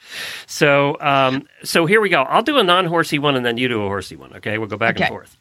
So, 0.48 0.98
um, 1.00 1.48
so 1.64 1.86
here 1.86 2.02
we 2.02 2.10
go. 2.10 2.24
I'll 2.24 2.42
do 2.42 2.58
a 2.58 2.64
non-horsey 2.64 3.20
one, 3.20 3.36
and 3.36 3.46
then 3.46 3.58
you 3.58 3.68
do 3.68 3.84
a 3.84 3.88
horsey 3.88 4.16
one. 4.16 4.34
Okay, 4.38 4.58
we'll 4.58 4.68
go 4.68 4.78
back 4.78 5.00
and 5.00 5.08
forth. 5.10 5.38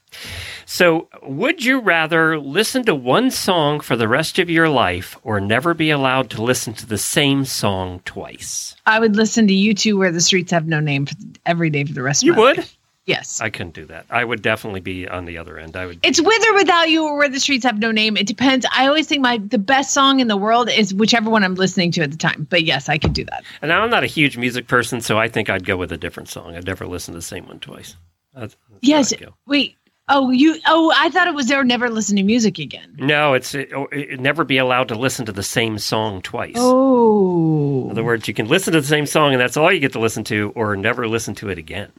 So, 0.67 1.09
would 1.23 1.65
you 1.65 1.81
rather 1.81 2.39
listen 2.39 2.85
to 2.85 2.95
one 2.95 3.31
song 3.31 3.81
for 3.81 3.97
the 3.97 4.07
rest 4.07 4.39
of 4.39 4.49
your 4.51 4.69
life, 4.69 5.17
or 5.25 5.41
never 5.41 5.73
be 5.75 5.91
allowed 5.91 6.31
to 6.31 6.43
listen 6.43 6.75
to 6.75 6.87
the 6.87 6.99
same 6.99 7.45
song 7.45 8.01
twice? 8.05 8.77
I 8.87 9.01
would 9.01 9.17
listen 9.17 9.47
to 9.49 9.55
U2 9.55 9.97
where 9.99 10.13
the 10.13 10.21
streets 10.21 10.53
have 10.53 10.67
no 10.67 10.81
name 10.81 11.07
for 11.07 11.15
every 11.47 11.71
day 11.71 11.85
for 11.85 11.93
the 11.95 12.03
rest 12.03 12.23
of 12.23 12.27
You 12.27 12.35
would? 12.35 12.59
life. 12.59 12.77
Yes. 13.07 13.41
I 13.43 13.51
couldn't 13.51 13.75
do 13.75 13.85
that. 13.87 14.07
I 14.09 14.25
would 14.25 14.41
definitely 14.41 14.81
be 14.81 15.07
on 15.07 15.27
the 15.27 15.37
other 15.37 15.59
end. 15.59 15.77
I 15.77 15.85
would. 15.87 16.01
It's 16.03 16.21
with 16.21 16.49
or 16.49 16.55
without 16.55 16.89
you 16.89 17.05
or 17.05 17.19
where 17.19 17.29
the 17.29 17.39
streets 17.39 17.65
have 17.65 17.79
no 17.79 17.91
name. 17.91 18.17
It 18.17 18.27
depends. 18.27 18.65
I 18.75 18.87
always 18.87 19.07
think 19.07 19.21
my 19.21 19.39
the 19.39 19.59
best 19.59 19.93
song 19.93 20.21
in 20.21 20.29
the 20.29 20.39
world 20.39 20.71
is 20.71 20.95
whichever 20.95 21.29
one 21.29 21.45
I'm 21.45 21.55
listening 21.55 21.91
to 21.93 22.03
at 22.03 22.11
the 22.11 22.17
time. 22.17 22.47
But 22.49 22.65
yes, 22.65 22.89
I 22.89 22.97
could 22.97 23.13
do 23.13 23.25
that. 23.27 23.45
And 23.61 23.71
I'm 23.73 23.91
not 23.91 24.05
a 24.05 24.07
huge 24.07 24.39
music 24.39 24.69
person, 24.69 25.03
so 25.03 25.19
I 25.19 25.29
think 25.29 25.51
I'd 25.51 25.67
go 25.67 25.77
with 25.77 25.93
a 25.93 25.99
different 25.99 26.31
song. 26.31 26.57
I'd 26.57 26.67
never 26.67 26.87
listen 26.87 27.13
to 27.13 27.19
the 27.19 27.23
same 27.23 27.47
one 27.47 27.61
twice. 27.61 27.95
That's, 28.35 28.57
that's 28.71 28.81
Yes. 28.81 29.13
Wait. 29.47 29.77
Oh, 30.09 30.31
you. 30.31 30.59
Oh, 30.67 30.93
I 30.97 31.09
thought 31.11 31.29
it 31.29 31.35
was 31.35 31.47
there. 31.47 31.63
Never 31.65 31.89
listen 31.91 32.17
to 32.17 32.23
music 32.23 32.59
again. 32.59 32.95
No, 32.99 33.35
it's 33.35 33.55
it, 33.55 33.73
oh, 33.75 33.87
it 33.91 34.21
never 34.21 34.45
be 34.45 34.59
allowed 34.59 34.89
to 34.89 34.95
listen 34.95 35.27
to 35.27 35.33
the 35.33 35.43
same 35.43 35.79
song 35.79 36.21
twice. 36.23 36.57
Oh. 36.57 37.85
In 37.87 37.91
other 37.91 38.05
words, 38.05 38.29
you 38.29 38.35
can 38.35 38.49
listen 38.49 38.73
to 38.73 38.81
the 38.81 38.87
same 38.87 39.07
song 39.07 39.33
and 39.33 39.41
that's 39.41 39.57
all 39.57 39.73
you 39.73 39.81
get 39.81 39.93
to 39.93 40.01
listen 40.01 40.25
to, 40.25 40.53
or 40.55 40.77
never 40.77 41.07
listen 41.07 41.35
to 41.37 41.49
it 41.51 41.59
again. 41.59 41.91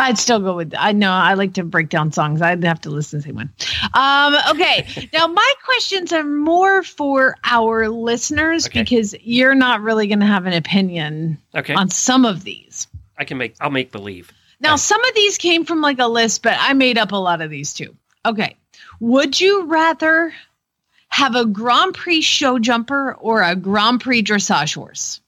I'd 0.00 0.18
still 0.18 0.38
go 0.38 0.54
with. 0.56 0.74
I 0.78 0.92
know 0.92 1.10
I 1.10 1.34
like 1.34 1.54
to 1.54 1.64
break 1.64 1.88
down 1.88 2.12
songs. 2.12 2.40
I'd 2.40 2.62
have 2.64 2.80
to 2.82 2.90
listen 2.90 3.20
to 3.20 3.22
the 3.22 3.28
same 3.28 3.34
one. 3.36 3.52
Um, 3.94 4.36
okay, 4.50 5.08
now 5.12 5.26
my 5.26 5.52
questions 5.64 6.12
are 6.12 6.22
more 6.24 6.82
for 6.82 7.34
our 7.44 7.88
listeners 7.88 8.66
Okay. 8.66 8.82
because 8.82 9.14
you're 9.20 9.54
not 9.56 9.80
really 9.80 10.06
going 10.06 10.20
to 10.20 10.26
have 10.26 10.46
an 10.46 10.52
opinion 10.52 11.38
Okay. 11.54 11.74
on 11.74 11.90
some 11.90 12.24
of 12.24 12.44
these. 12.44 12.86
I 13.16 13.24
can 13.24 13.38
make. 13.38 13.56
I'll 13.60 13.70
make 13.70 13.90
believe. 13.90 14.32
Now, 14.60 14.76
some 14.76 15.02
of 15.04 15.14
these 15.14 15.38
came 15.38 15.64
from 15.64 15.80
like 15.80 15.98
a 15.98 16.06
list, 16.08 16.42
but 16.42 16.56
I 16.58 16.72
made 16.72 16.98
up 16.98 17.12
a 17.12 17.16
lot 17.16 17.40
of 17.40 17.50
these 17.50 17.74
too. 17.74 17.96
Okay. 18.26 18.56
Would 19.00 19.40
you 19.40 19.66
rather 19.66 20.32
have 21.08 21.34
a 21.36 21.44
Grand 21.46 21.94
Prix 21.94 22.20
show 22.22 22.58
jumper 22.58 23.14
or 23.14 23.42
a 23.42 23.54
Grand 23.56 24.00
Prix 24.00 24.22
dressage 24.22 24.74
horse? 24.74 25.20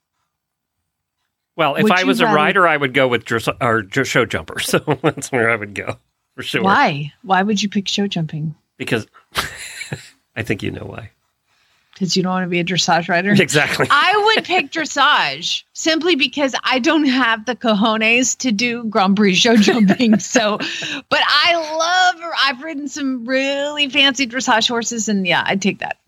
Well, 1.61 1.75
if 1.77 1.83
Would 1.83 1.93
I 1.93 2.01
you 2.01 2.07
was 2.07 2.21
a 2.21 2.25
rather- 2.25 2.37
rider, 2.37 2.67
I 2.67 2.77
would 2.79 2.95
go 2.95 3.07
with 3.07 3.27
dress- 3.27 3.47
or 3.61 3.83
dr- 3.83 4.07
show 4.09 4.25
jumper. 4.25 4.59
So 4.61 4.79
that's 5.03 5.31
where 5.31 5.51
I 5.51 5.57
would 5.57 5.75
go 5.75 5.99
for 6.35 6.43
sure. 6.43 6.63
Why? 6.63 7.13
Why 7.23 7.43
would 7.43 7.63
you 7.63 7.69
pick 7.69 7.87
show 7.87 8.07
jumping? 8.07 8.55
Because 8.79 9.07
I 10.37 10.43
think 10.43 10.63
you 10.63 10.71
know 10.71 10.87
why. 10.87 11.11
Because 11.93 12.17
you 12.17 12.23
don't 12.23 12.33
want 12.33 12.45
to 12.45 12.49
be 12.49 12.61
a 12.61 12.65
dressage 12.65 13.11
rider? 13.11 13.33
Exactly. 13.39 13.87
I 13.91 14.33
would 14.35 14.45
pick 14.47 14.71
dressage 14.73 15.65
simply 15.75 16.17
because 16.17 16.55
I 16.65 16.79
don't 16.79 17.05
have 17.05 17.45
the 17.45 17.55
cojones 17.55 18.39
to 18.39 18.53
do 18.53 18.85
Grand 18.85 19.17
Prix 19.17 19.35
show 19.35 19.55
jumping. 19.57 20.19
So, 20.19 20.57
but 20.57 21.21
I 21.27 22.15
love, 22.17 22.33
I've 22.43 22.63
ridden 22.63 22.89
some 22.89 23.27
really 23.27 23.91
fancy 23.91 24.27
dressage 24.27 24.67
horses, 24.67 25.11
and 25.11 25.27
yeah, 25.27 25.43
I'd 25.45 25.61
take 25.61 25.81
that. 25.81 25.99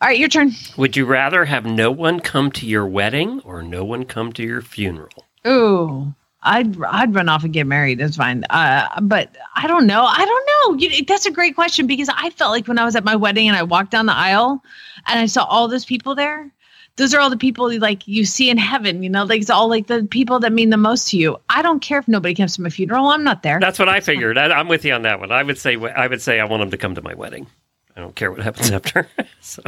All 0.00 0.06
right, 0.06 0.18
your 0.18 0.28
turn. 0.28 0.52
Would 0.76 0.96
you 0.96 1.06
rather 1.06 1.44
have 1.44 1.66
no 1.66 1.90
one 1.90 2.20
come 2.20 2.52
to 2.52 2.66
your 2.66 2.86
wedding 2.86 3.40
or 3.40 3.62
no 3.62 3.84
one 3.84 4.04
come 4.04 4.32
to 4.34 4.44
your 4.44 4.62
funeral? 4.62 5.26
Ooh, 5.44 6.14
I'd 6.42 6.80
I'd 6.84 7.14
run 7.14 7.28
off 7.28 7.42
and 7.42 7.52
get 7.52 7.66
married. 7.66 7.98
That's 7.98 8.16
fine. 8.16 8.44
Uh, 8.48 8.86
but 9.02 9.36
I 9.56 9.66
don't 9.66 9.88
know. 9.88 10.04
I 10.04 10.24
don't 10.24 10.78
know. 10.78 10.78
You, 10.78 11.04
that's 11.04 11.26
a 11.26 11.32
great 11.32 11.56
question 11.56 11.88
because 11.88 12.08
I 12.14 12.30
felt 12.30 12.52
like 12.52 12.68
when 12.68 12.78
I 12.78 12.84
was 12.84 12.94
at 12.94 13.04
my 13.04 13.16
wedding 13.16 13.48
and 13.48 13.56
I 13.56 13.64
walked 13.64 13.90
down 13.90 14.06
the 14.06 14.14
aisle 14.14 14.62
and 15.08 15.18
I 15.18 15.26
saw 15.26 15.44
all 15.44 15.66
those 15.66 15.84
people 15.84 16.14
there. 16.14 16.48
Those 16.94 17.12
are 17.12 17.20
all 17.20 17.30
the 17.30 17.36
people 17.36 17.72
you, 17.72 17.80
like 17.80 18.06
you 18.06 18.24
see 18.24 18.50
in 18.50 18.58
heaven. 18.58 19.02
You 19.02 19.10
know, 19.10 19.24
like 19.24 19.40
it's 19.40 19.50
all 19.50 19.68
like 19.68 19.88
the 19.88 20.04
people 20.04 20.38
that 20.40 20.52
mean 20.52 20.70
the 20.70 20.76
most 20.76 21.10
to 21.10 21.16
you. 21.16 21.38
I 21.48 21.60
don't 21.60 21.80
care 21.80 21.98
if 21.98 22.06
nobody 22.06 22.36
comes 22.36 22.54
to 22.54 22.62
my 22.62 22.70
funeral. 22.70 23.08
I'm 23.08 23.24
not 23.24 23.42
there. 23.42 23.58
That's 23.58 23.80
what 23.80 23.88
I 23.88 23.98
figured. 23.98 24.38
I, 24.38 24.46
I'm 24.46 24.68
with 24.68 24.84
you 24.84 24.92
on 24.92 25.02
that 25.02 25.18
one. 25.18 25.32
I 25.32 25.42
would 25.42 25.58
say 25.58 25.76
I 25.76 26.06
would 26.06 26.22
say 26.22 26.38
I 26.38 26.44
want 26.44 26.60
them 26.60 26.70
to 26.70 26.76
come 26.76 26.94
to 26.94 27.02
my 27.02 27.14
wedding. 27.14 27.48
I 27.96 28.00
don't 28.00 28.14
care 28.14 28.30
what 28.30 28.42
happens 28.42 28.70
after. 28.70 29.08
so, 29.40 29.62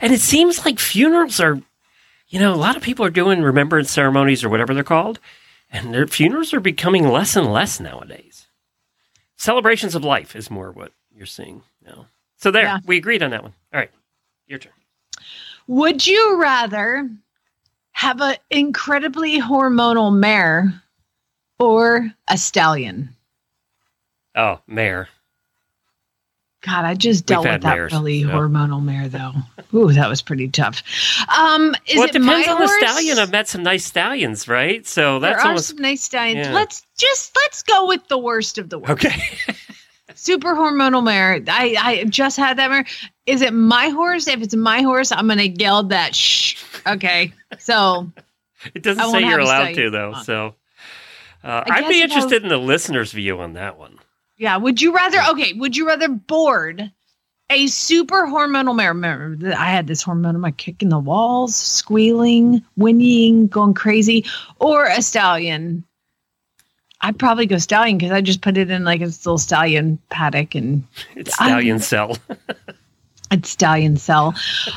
and 0.00 0.12
it 0.12 0.20
seems 0.20 0.64
like 0.64 0.78
funerals 0.78 1.40
are, 1.40 1.60
you 2.28 2.38
know, 2.40 2.54
a 2.54 2.56
lot 2.56 2.76
of 2.76 2.82
people 2.82 3.04
are 3.04 3.10
doing 3.10 3.42
remembrance 3.42 3.90
ceremonies 3.90 4.42
or 4.44 4.48
whatever 4.48 4.74
they're 4.74 4.82
called, 4.84 5.18
and 5.70 5.92
their 5.94 6.06
funerals 6.06 6.52
are 6.54 6.60
becoming 6.60 7.08
less 7.08 7.36
and 7.36 7.52
less 7.52 7.80
nowadays. 7.80 8.46
Celebrations 9.36 9.94
of 9.94 10.04
life 10.04 10.36
is 10.36 10.50
more 10.50 10.70
what 10.72 10.92
you're 11.14 11.26
seeing 11.26 11.62
now. 11.84 12.06
So 12.36 12.50
there, 12.50 12.64
Yeah. 12.64 12.78
we 12.86 12.96
agreed 12.96 13.22
on 13.22 13.30
that 13.30 13.42
one. 13.42 13.54
All 13.72 13.80
right, 13.80 13.90
your 14.46 14.58
turn. 14.58 14.72
Would 15.66 16.06
you 16.06 16.40
rather 16.40 17.08
have 17.92 18.20
an 18.20 18.36
incredibly 18.50 19.40
hormonal 19.40 20.12
mare 20.14 20.82
or 21.58 22.10
a 22.28 22.38
stallion? 22.38 23.14
Oh, 24.34 24.60
mayor. 24.66 25.08
God, 26.62 26.84
I 26.84 26.94
just 26.94 27.24
dealt 27.24 27.44
with 27.46 27.62
that 27.62 27.74
mares, 27.74 27.92
really 27.92 28.22
hormonal 28.22 28.82
mare 28.82 29.08
though. 29.08 29.32
Ooh, 29.72 29.92
that 29.92 30.08
was 30.10 30.20
pretty 30.20 30.48
tough. 30.48 30.82
Um, 31.34 31.74
is 31.86 31.96
well, 31.96 32.04
it 32.04 32.14
it 32.14 32.18
depends 32.20 32.48
on 32.48 32.60
the 32.60 32.68
stallion. 32.68 33.18
I've 33.18 33.30
met 33.30 33.48
some 33.48 33.62
nice 33.62 33.84
stallions, 33.86 34.46
right? 34.46 34.86
So 34.86 35.18
There 35.18 35.30
that's 35.30 35.44
are 35.44 35.48
almost 35.48 35.68
some 35.68 35.78
nice 35.78 36.02
stallions. 36.02 36.48
yeah. 36.48 36.52
Let's 36.52 36.84
just 36.98 37.34
let's 37.34 37.62
go 37.62 37.86
with 37.86 38.06
the 38.08 38.18
worst 38.18 38.58
of 38.58 38.68
the 38.68 38.78
worst. 38.78 38.90
okay. 38.92 39.22
Super 40.14 40.54
hormonal 40.54 41.02
mare. 41.02 41.40
I 41.48 41.76
I 41.78 42.04
just 42.04 42.36
had 42.36 42.58
that 42.58 42.70
mare. 42.70 42.84
Is 43.24 43.40
it 43.40 43.54
my 43.54 43.88
horse? 43.88 44.26
If 44.26 44.42
it's 44.42 44.54
my 44.56 44.82
horse, 44.82 45.12
I'm 45.12 45.28
gonna 45.28 45.48
geld 45.48 45.90
that. 45.90 46.14
Shh. 46.14 46.62
Okay. 46.86 47.32
So 47.58 48.10
It 48.74 48.82
doesn't 48.82 49.10
say 49.12 49.20
you're 49.24 49.38
allowed 49.38 49.74
to, 49.74 49.88
though. 49.90 50.14
So 50.24 50.56
uh, 51.42 51.64
I'd 51.66 51.88
be 51.88 51.94
guess 51.94 51.96
if 51.96 52.00
I 52.00 52.04
interested 52.04 52.42
in 52.42 52.48
the 52.50 52.58
listener's 52.58 53.12
view 53.12 53.40
on 53.40 53.54
that 53.54 53.78
one. 53.78 53.98
Yeah. 54.40 54.56
Would 54.56 54.80
you 54.80 54.94
rather? 54.94 55.18
Okay. 55.32 55.52
Would 55.52 55.76
you 55.76 55.86
rather 55.86 56.08
board 56.08 56.90
a 57.50 57.66
super 57.66 58.26
hormonal 58.26 58.74
mare? 58.74 58.94
Remember, 58.94 59.54
I 59.54 59.66
had 59.66 59.86
this 59.86 60.02
hormonal 60.02 60.40
mare 60.40 60.50
kicking 60.52 60.88
the 60.88 60.98
walls, 60.98 61.54
squealing, 61.54 62.64
whinnying, 62.74 63.48
going 63.48 63.74
crazy, 63.74 64.24
or 64.58 64.86
a 64.86 65.02
stallion. 65.02 65.84
I'd 67.02 67.18
probably 67.18 67.44
go 67.44 67.58
stallion 67.58 67.98
because 67.98 68.12
I 68.12 68.22
just 68.22 68.40
put 68.40 68.56
it 68.56 68.70
in 68.70 68.82
like 68.82 69.02
a 69.02 69.06
little 69.06 69.36
stallion 69.36 69.98
paddock 70.08 70.54
and 70.54 70.84
It's 71.14 71.34
stallion 71.34 71.78
cell. 71.78 72.16
it's 73.30 73.50
stallion 73.50 73.98
cell. 73.98 74.34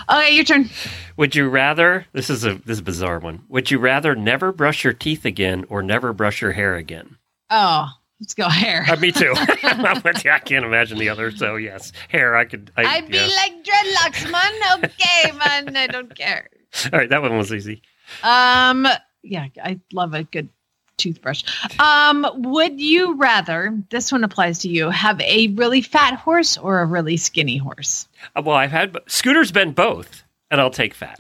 Okay, 0.10 0.36
your 0.36 0.44
turn. 0.44 0.70
Would 1.16 1.36
you 1.36 1.48
rather? 1.48 2.06
This 2.12 2.30
is 2.30 2.44
a 2.44 2.56
this 2.56 2.76
is 2.76 2.80
a 2.80 2.84
bizarre 2.84 3.20
one. 3.20 3.44
Would 3.48 3.72
you 3.72 3.80
rather 3.80 4.14
never 4.14 4.52
brush 4.52 4.84
your 4.84 4.94
teeth 4.94 5.24
again 5.24 5.66
or 5.70 5.82
never 5.82 6.12
brush 6.12 6.42
your 6.42 6.52
hair 6.52 6.76
again? 6.76 7.16
Oh, 7.50 7.88
let's 8.20 8.34
go 8.34 8.50
hair. 8.50 8.86
Uh, 8.90 8.96
me 8.98 9.12
too. 9.12 9.34
I'm 9.64 10.02
with 10.04 10.24
you. 10.24 10.32
I 10.32 10.40
can't 10.40 10.66
imagine 10.66 10.98
the 10.98 11.10
other. 11.10 11.32
So 11.32 11.56
yes, 11.56 11.92
hair. 12.10 12.36
I 12.36 12.46
could. 12.46 12.72
I, 12.78 12.84
I'd 12.84 13.08
be 13.10 13.18
yeah. 13.18 13.28
like 13.28 13.64
dreadlocks, 13.64 14.32
man. 14.32 14.84
Okay, 14.84 15.32
man. 15.38 15.76
I 15.76 15.88
don't 15.88 16.14
care. 16.16 16.50
All 16.92 17.00
right, 17.00 17.10
that 17.10 17.22
one 17.22 17.38
was 17.38 17.54
easy. 17.54 17.82
Um, 18.24 18.88
yeah, 19.22 19.48
I 19.64 19.80
love 19.92 20.14
a 20.14 20.24
good 20.24 20.50
toothbrush. 20.98 21.44
Um, 21.80 22.26
would 22.36 22.80
you 22.80 23.16
rather? 23.16 23.78
This 23.90 24.12
one 24.12 24.24
applies 24.24 24.60
to 24.60 24.70
you. 24.70 24.90
Have 24.90 25.20
a 25.22 25.48
really 25.50 25.82
fat 25.82 26.16
horse 26.16 26.58
or 26.58 26.80
a 26.82 26.86
really 26.86 27.18
skinny 27.18 27.58
horse? 27.58 28.08
Uh, 28.36 28.42
well, 28.46 28.56
I've 28.56 28.72
had 28.72 28.98
Scooter's 29.08 29.52
been 29.52 29.72
both, 29.72 30.24
and 30.52 30.60
I'll 30.62 30.70
take 30.70 30.94
fat. 30.94 31.20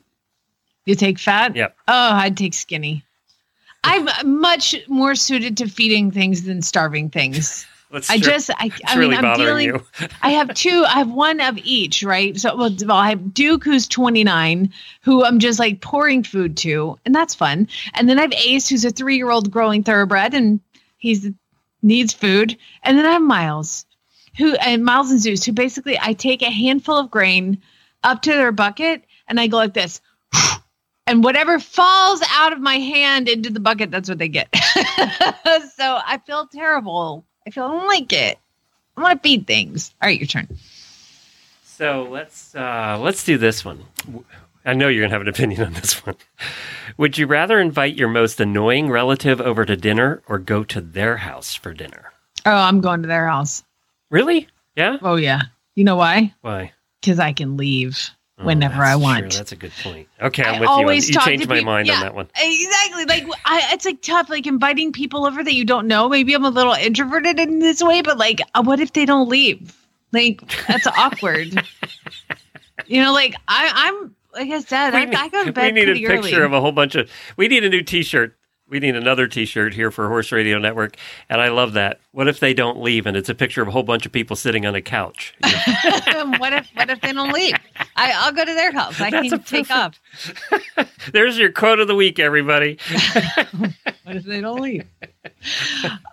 You 0.85 0.95
take 0.95 1.17
fat. 1.17 1.55
Yep. 1.55 1.75
Oh, 1.87 2.11
I'd 2.13 2.37
take 2.37 2.53
skinny. 2.53 3.03
I'm 3.83 4.07
much 4.39 4.75
more 4.87 5.15
suited 5.15 5.57
to 5.57 5.67
feeding 5.67 6.11
things 6.11 6.43
than 6.43 6.61
starving 6.61 7.09
things. 7.09 7.65
Let's 7.93 8.09
I 8.09 8.17
just, 8.17 8.49
I, 8.49 8.65
it's 8.65 8.81
I 8.87 8.95
really 8.95 9.15
mean, 9.15 9.23
I'm 9.23 9.37
dealing. 9.37 9.67
you. 9.67 9.85
I 10.23 10.31
have 10.31 10.51
two. 10.55 10.83
I 10.87 10.93
have 10.97 11.11
one 11.11 11.39
of 11.39 11.59
each, 11.59 12.01
right? 12.01 12.35
So, 12.35 12.55
well, 12.55 12.91
I 12.91 13.09
have 13.09 13.35
Duke, 13.35 13.63
who's 13.63 13.87
29, 13.87 14.73
who 15.01 15.23
I'm 15.23 15.37
just 15.37 15.59
like 15.59 15.79
pouring 15.79 16.23
food 16.23 16.57
to, 16.57 16.97
and 17.05 17.13
that's 17.13 17.35
fun. 17.35 17.67
And 17.93 18.09
then 18.09 18.17
I 18.17 18.23
have 18.23 18.33
Ace, 18.33 18.67
who's 18.67 18.83
a 18.83 18.89
three 18.89 19.15
year 19.17 19.29
old 19.29 19.51
growing 19.51 19.83
thoroughbred, 19.83 20.33
and 20.33 20.59
he's 20.97 21.29
needs 21.83 22.13
food. 22.13 22.57
And 22.81 22.97
then 22.97 23.05
I 23.05 23.11
have 23.11 23.21
Miles, 23.21 23.85
who 24.37 24.55
and 24.55 24.83
Miles 24.83 25.11
and 25.11 25.19
Zeus, 25.19 25.45
who 25.45 25.51
basically 25.51 25.99
I 26.01 26.13
take 26.13 26.41
a 26.41 26.49
handful 26.49 26.95
of 26.97 27.11
grain 27.11 27.61
up 28.03 28.23
to 28.23 28.31
their 28.31 28.51
bucket, 28.51 29.03
and 29.27 29.39
I 29.39 29.45
go 29.45 29.57
like 29.57 29.75
this. 29.75 30.01
And 31.05 31.23
whatever 31.23 31.59
falls 31.59 32.21
out 32.31 32.53
of 32.53 32.59
my 32.59 32.75
hand 32.75 33.27
into 33.27 33.49
the 33.49 33.59
bucket, 33.59 33.91
that's 33.91 34.07
what 34.07 34.17
they 34.17 34.29
get. 34.29 34.47
so 34.55 35.99
I 36.05 36.21
feel 36.25 36.47
terrible. 36.47 37.25
I 37.45 37.49
feel 37.49 37.65
I 37.65 37.71
don't 37.71 37.87
like 37.87 38.13
it. 38.13 38.39
I 38.95 39.01
want 39.01 39.21
to 39.21 39.27
feed 39.27 39.45
things. 39.47 39.93
All 40.01 40.07
right, 40.07 40.19
your 40.19 40.27
turn. 40.27 40.47
So 41.63 42.07
let's 42.09 42.55
uh, 42.55 42.97
let's 43.01 43.23
do 43.23 43.37
this 43.37 43.65
one. 43.65 43.83
I 44.65 44.73
know 44.73 44.87
you're 44.87 45.03
gonna 45.03 45.13
have 45.13 45.21
an 45.21 45.27
opinion 45.27 45.63
on 45.63 45.73
this 45.73 46.05
one. 46.05 46.15
Would 46.97 47.17
you 47.17 47.27
rather 47.27 47.59
invite 47.59 47.95
your 47.95 48.07
most 48.07 48.39
annoying 48.39 48.89
relative 48.89 49.41
over 49.41 49.65
to 49.65 49.75
dinner 49.75 50.21
or 50.27 50.37
go 50.37 50.63
to 50.63 50.79
their 50.79 51.17
house 51.17 51.55
for 51.55 51.73
dinner? 51.73 52.13
Oh, 52.45 52.51
I'm 52.51 52.79
going 52.79 53.01
to 53.01 53.07
their 53.07 53.27
house. 53.27 53.63
Really? 54.09 54.47
Yeah. 54.75 54.97
Oh 55.01 55.15
yeah. 55.15 55.41
You 55.75 55.83
know 55.83 55.95
why? 55.95 56.33
Why? 56.41 56.71
Because 57.01 57.19
I 57.19 57.33
can 57.33 57.57
leave 57.57 58.09
whenever 58.43 58.75
that's 58.77 58.89
I 58.89 58.93
true. 58.93 59.01
want. 59.01 59.33
That's 59.33 59.51
a 59.51 59.55
good 59.55 59.71
point. 59.81 60.07
Okay, 60.21 60.43
I'm 60.43 60.55
I 60.55 60.59
with 60.59 60.67
you. 60.69 60.73
always 60.75 61.07
You 61.07 61.15
talk 61.15 61.25
changed 61.25 61.47
my 61.49 61.61
mind 61.61 61.89
on 61.89 62.01
that 62.01 62.13
one. 62.15 62.27
Exactly. 62.39 63.05
Like 63.05 63.25
I, 63.45 63.69
it's 63.73 63.85
like 63.85 64.01
tough. 64.01 64.29
Like 64.29 64.45
inviting 64.47 64.91
people 64.91 65.25
over 65.25 65.43
that 65.43 65.53
you 65.53 65.65
don't 65.65 65.87
know. 65.87 66.09
Maybe 66.09 66.33
I'm 66.33 66.45
a 66.45 66.49
little 66.49 66.73
introverted 66.73 67.39
in 67.39 67.59
this 67.59 67.81
way, 67.83 68.01
but 68.01 68.17
like, 68.17 68.41
uh, 68.55 68.63
what 68.63 68.79
if 68.79 68.93
they 68.93 69.05
don't 69.05 69.29
leave? 69.29 69.75
Like 70.11 70.41
that's 70.67 70.87
awkward. 70.87 71.63
you 72.87 73.01
know, 73.01 73.13
like 73.13 73.35
I, 73.47 73.71
I'm 73.73 74.15
like 74.33 74.49
I 74.51 74.59
said, 74.61 74.93
I, 74.93 75.09
I 75.23 75.29
go 75.29 75.45
to 75.45 75.51
bed 75.51 75.73
we 75.73 75.85
need 75.85 75.89
a 75.89 75.93
picture 75.93 76.37
early. 76.37 76.45
of 76.45 76.53
a 76.53 76.61
whole 76.61 76.71
bunch 76.71 76.95
of. 76.95 77.09
We 77.37 77.47
need 77.47 77.63
a 77.63 77.69
new 77.69 77.81
T-shirt. 77.81 78.35
We 78.69 78.79
need 78.79 78.95
another 78.95 79.27
T-shirt 79.27 79.73
here 79.73 79.91
for 79.91 80.07
Horse 80.07 80.31
Radio 80.31 80.57
Network, 80.57 80.95
and 81.29 81.41
I 81.41 81.49
love 81.49 81.73
that. 81.73 81.99
What 82.11 82.29
if 82.29 82.39
they 82.39 82.53
don't 82.53 82.81
leave, 82.81 83.05
and 83.05 83.17
it's 83.17 83.27
a 83.27 83.35
picture 83.35 83.61
of 83.61 83.67
a 83.67 83.71
whole 83.71 83.83
bunch 83.83 84.05
of 84.05 84.13
people 84.13 84.37
sitting 84.37 84.65
on 84.65 84.73
a 84.73 84.81
couch? 84.81 85.35
what 85.41 86.53
if 86.53 86.69
what 86.73 86.89
if 86.89 87.01
they 87.01 87.11
don't 87.11 87.33
leave? 87.33 87.55
I, 87.97 88.13
I'll 88.15 88.31
go 88.31 88.45
to 88.45 88.53
their 88.53 88.71
house. 88.71 89.01
I 89.01 89.09
That's 89.09 89.29
can 89.29 89.39
a 89.39 89.43
take 89.43 89.69
off. 89.69 89.99
There's 91.13 91.37
your 91.37 91.51
quote 91.51 91.79
of 91.79 91.87
the 91.87 91.95
week, 91.95 92.19
everybody. 92.19 92.77
What 94.03 94.15
if 94.15 94.23
they 94.23 94.39
don't 94.39 94.61
leave? 94.61 94.85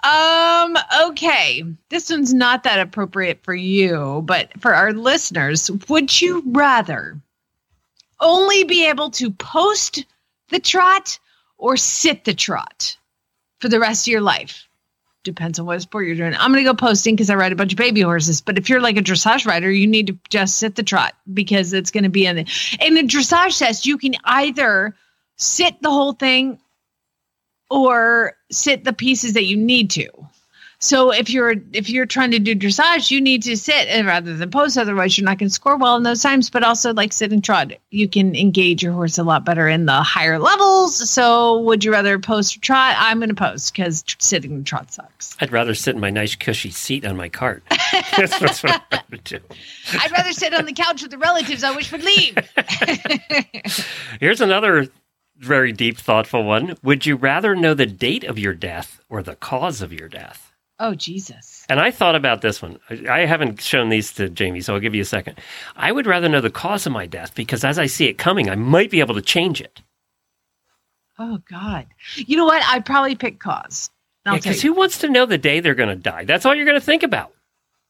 um, 0.02 0.76
okay. 1.08 1.64
This 1.88 2.10
one's 2.10 2.34
not 2.34 2.64
that 2.64 2.80
appropriate 2.80 3.44
for 3.44 3.54
you, 3.54 4.22
but 4.24 4.50
for 4.60 4.74
our 4.74 4.92
listeners, 4.92 5.70
would 5.88 6.20
you 6.20 6.42
rather 6.46 7.20
only 8.20 8.64
be 8.64 8.86
able 8.88 9.10
to 9.10 9.30
post 9.30 10.04
the 10.50 10.58
trot 10.58 11.18
or 11.60 11.76
sit 11.76 12.24
the 12.24 12.34
trot 12.34 12.96
for 13.60 13.68
the 13.68 13.80
rest 13.80 14.06
of 14.06 14.12
your 14.12 14.20
life? 14.20 14.66
depends 15.22 15.58
on 15.58 15.66
what 15.66 15.80
sport 15.82 16.06
you're 16.06 16.16
doing. 16.16 16.34
I'm 16.34 16.52
going 16.52 16.64
to 16.64 16.70
go 16.70 16.74
posting 16.74 17.14
because 17.14 17.30
I 17.30 17.34
ride 17.34 17.52
a 17.52 17.56
bunch 17.56 17.72
of 17.72 17.78
baby 17.78 18.00
horses. 18.00 18.40
But 18.40 18.58
if 18.58 18.68
you're 18.68 18.80
like 18.80 18.96
a 18.96 19.02
dressage 19.02 19.46
rider, 19.46 19.70
you 19.70 19.86
need 19.86 20.06
to 20.08 20.18
just 20.28 20.58
sit 20.58 20.76
the 20.76 20.82
trot 20.82 21.14
because 21.32 21.72
it's 21.72 21.90
going 21.90 22.04
to 22.04 22.10
be 22.10 22.26
in 22.26 22.36
the 22.36 22.76
in 22.80 22.94
the 22.94 23.02
dressage 23.02 23.58
test. 23.58 23.86
You 23.86 23.98
can 23.98 24.14
either 24.24 24.96
sit 25.36 25.80
the 25.82 25.90
whole 25.90 26.12
thing 26.12 26.58
or 27.68 28.34
sit 28.50 28.84
the 28.84 28.92
pieces 28.92 29.34
that 29.34 29.44
you 29.44 29.56
need 29.56 29.90
to. 29.90 30.08
So 30.82 31.12
if 31.12 31.28
you're 31.28 31.56
if 31.74 31.90
you're 31.90 32.06
trying 32.06 32.30
to 32.30 32.38
do 32.38 32.56
dressage, 32.56 33.10
you 33.10 33.20
need 33.20 33.42
to 33.42 33.54
sit 33.54 33.86
rather 34.06 34.34
than 34.34 34.50
post. 34.50 34.78
Otherwise, 34.78 35.18
you're 35.18 35.26
not 35.26 35.36
going 35.36 35.50
to 35.50 35.54
score 35.54 35.76
well 35.76 35.96
in 35.96 36.04
those 36.04 36.22
times. 36.22 36.48
But 36.48 36.64
also, 36.64 36.94
like 36.94 37.12
sit 37.12 37.32
and 37.32 37.44
trot, 37.44 37.72
you 37.90 38.08
can 38.08 38.34
engage 38.34 38.82
your 38.82 38.94
horse 38.94 39.18
a 39.18 39.22
lot 39.22 39.44
better 39.44 39.68
in 39.68 39.84
the 39.84 40.02
higher 40.02 40.38
levels. 40.38 41.10
So, 41.10 41.60
would 41.60 41.84
you 41.84 41.92
rather 41.92 42.18
post 42.18 42.56
or 42.56 42.60
trot? 42.60 42.96
I'm 42.98 43.18
going 43.18 43.28
to 43.28 43.34
post 43.34 43.74
because 43.74 44.02
tr- 44.02 44.16
sitting 44.20 44.52
and 44.52 44.66
trot 44.66 44.90
sucks. 44.90 45.36
I'd 45.40 45.52
rather 45.52 45.74
sit 45.74 45.96
in 45.96 46.00
my 46.00 46.08
nice 46.08 46.34
cushy 46.34 46.70
seat 46.70 47.04
on 47.04 47.14
my 47.14 47.28
cart. 47.28 47.62
that's, 48.16 48.38
that's 48.38 48.62
what 48.62 48.82
I 48.90 49.02
would 49.10 49.24
do. 49.24 49.38
I'd 49.92 50.12
rather 50.12 50.32
sit 50.32 50.54
on 50.54 50.64
the 50.64 50.72
couch 50.72 51.02
with 51.02 51.10
the 51.10 51.18
relatives 51.18 51.62
I 51.62 51.76
wish 51.76 51.92
would 51.92 52.02
leave. 52.02 52.38
Here's 54.20 54.40
another 54.40 54.88
very 55.36 55.72
deep, 55.72 55.98
thoughtful 55.98 56.42
one. 56.44 56.76
Would 56.82 57.04
you 57.04 57.16
rather 57.16 57.54
know 57.54 57.74
the 57.74 57.86
date 57.86 58.24
of 58.24 58.38
your 58.38 58.54
death 58.54 59.00
or 59.10 59.22
the 59.22 59.36
cause 59.36 59.82
of 59.82 59.92
your 59.92 60.08
death? 60.08 60.49
Oh 60.80 60.94
Jesus! 60.94 61.64
And 61.68 61.78
I 61.78 61.92
thought 61.92 62.16
about 62.16 62.40
this 62.40 62.60
one. 62.60 62.80
I 63.08 63.20
haven't 63.20 63.60
shown 63.60 63.88
these 63.88 64.12
to 64.14 64.28
Jamie, 64.28 64.60
so 64.60 64.74
I'll 64.74 64.80
give 64.80 64.94
you 64.94 65.02
a 65.02 65.04
second. 65.06 65.38
I 65.76 65.92
would 65.92 66.06
rather 66.06 66.28
know 66.28 66.40
the 66.40 66.50
cause 66.50 66.86
of 66.86 66.92
my 66.92 67.06
death 67.06 67.34
because 67.36 67.62
as 67.62 67.78
I 67.78 67.86
see 67.86 68.06
it 68.06 68.18
coming, 68.18 68.50
I 68.50 68.56
might 68.56 68.90
be 68.90 69.00
able 69.00 69.14
to 69.14 69.22
change 69.22 69.60
it. 69.60 69.80
Oh 71.18 71.40
God! 71.48 71.86
You 72.16 72.36
know 72.36 72.46
what? 72.46 72.62
I'd 72.64 72.84
probably 72.84 73.14
pick 73.14 73.38
cause. 73.38 73.90
Because 74.24 74.62
you. 74.62 74.72
who 74.72 74.78
wants 74.78 74.98
to 74.98 75.08
know 75.08 75.26
the 75.26 75.38
day 75.38 75.60
they're 75.60 75.74
going 75.74 75.88
to 75.88 75.96
die? 75.96 76.24
That's 76.24 76.44
all 76.44 76.54
you're 76.54 76.66
going 76.66 76.78
to 76.78 76.84
think 76.84 77.02
about. 77.02 77.32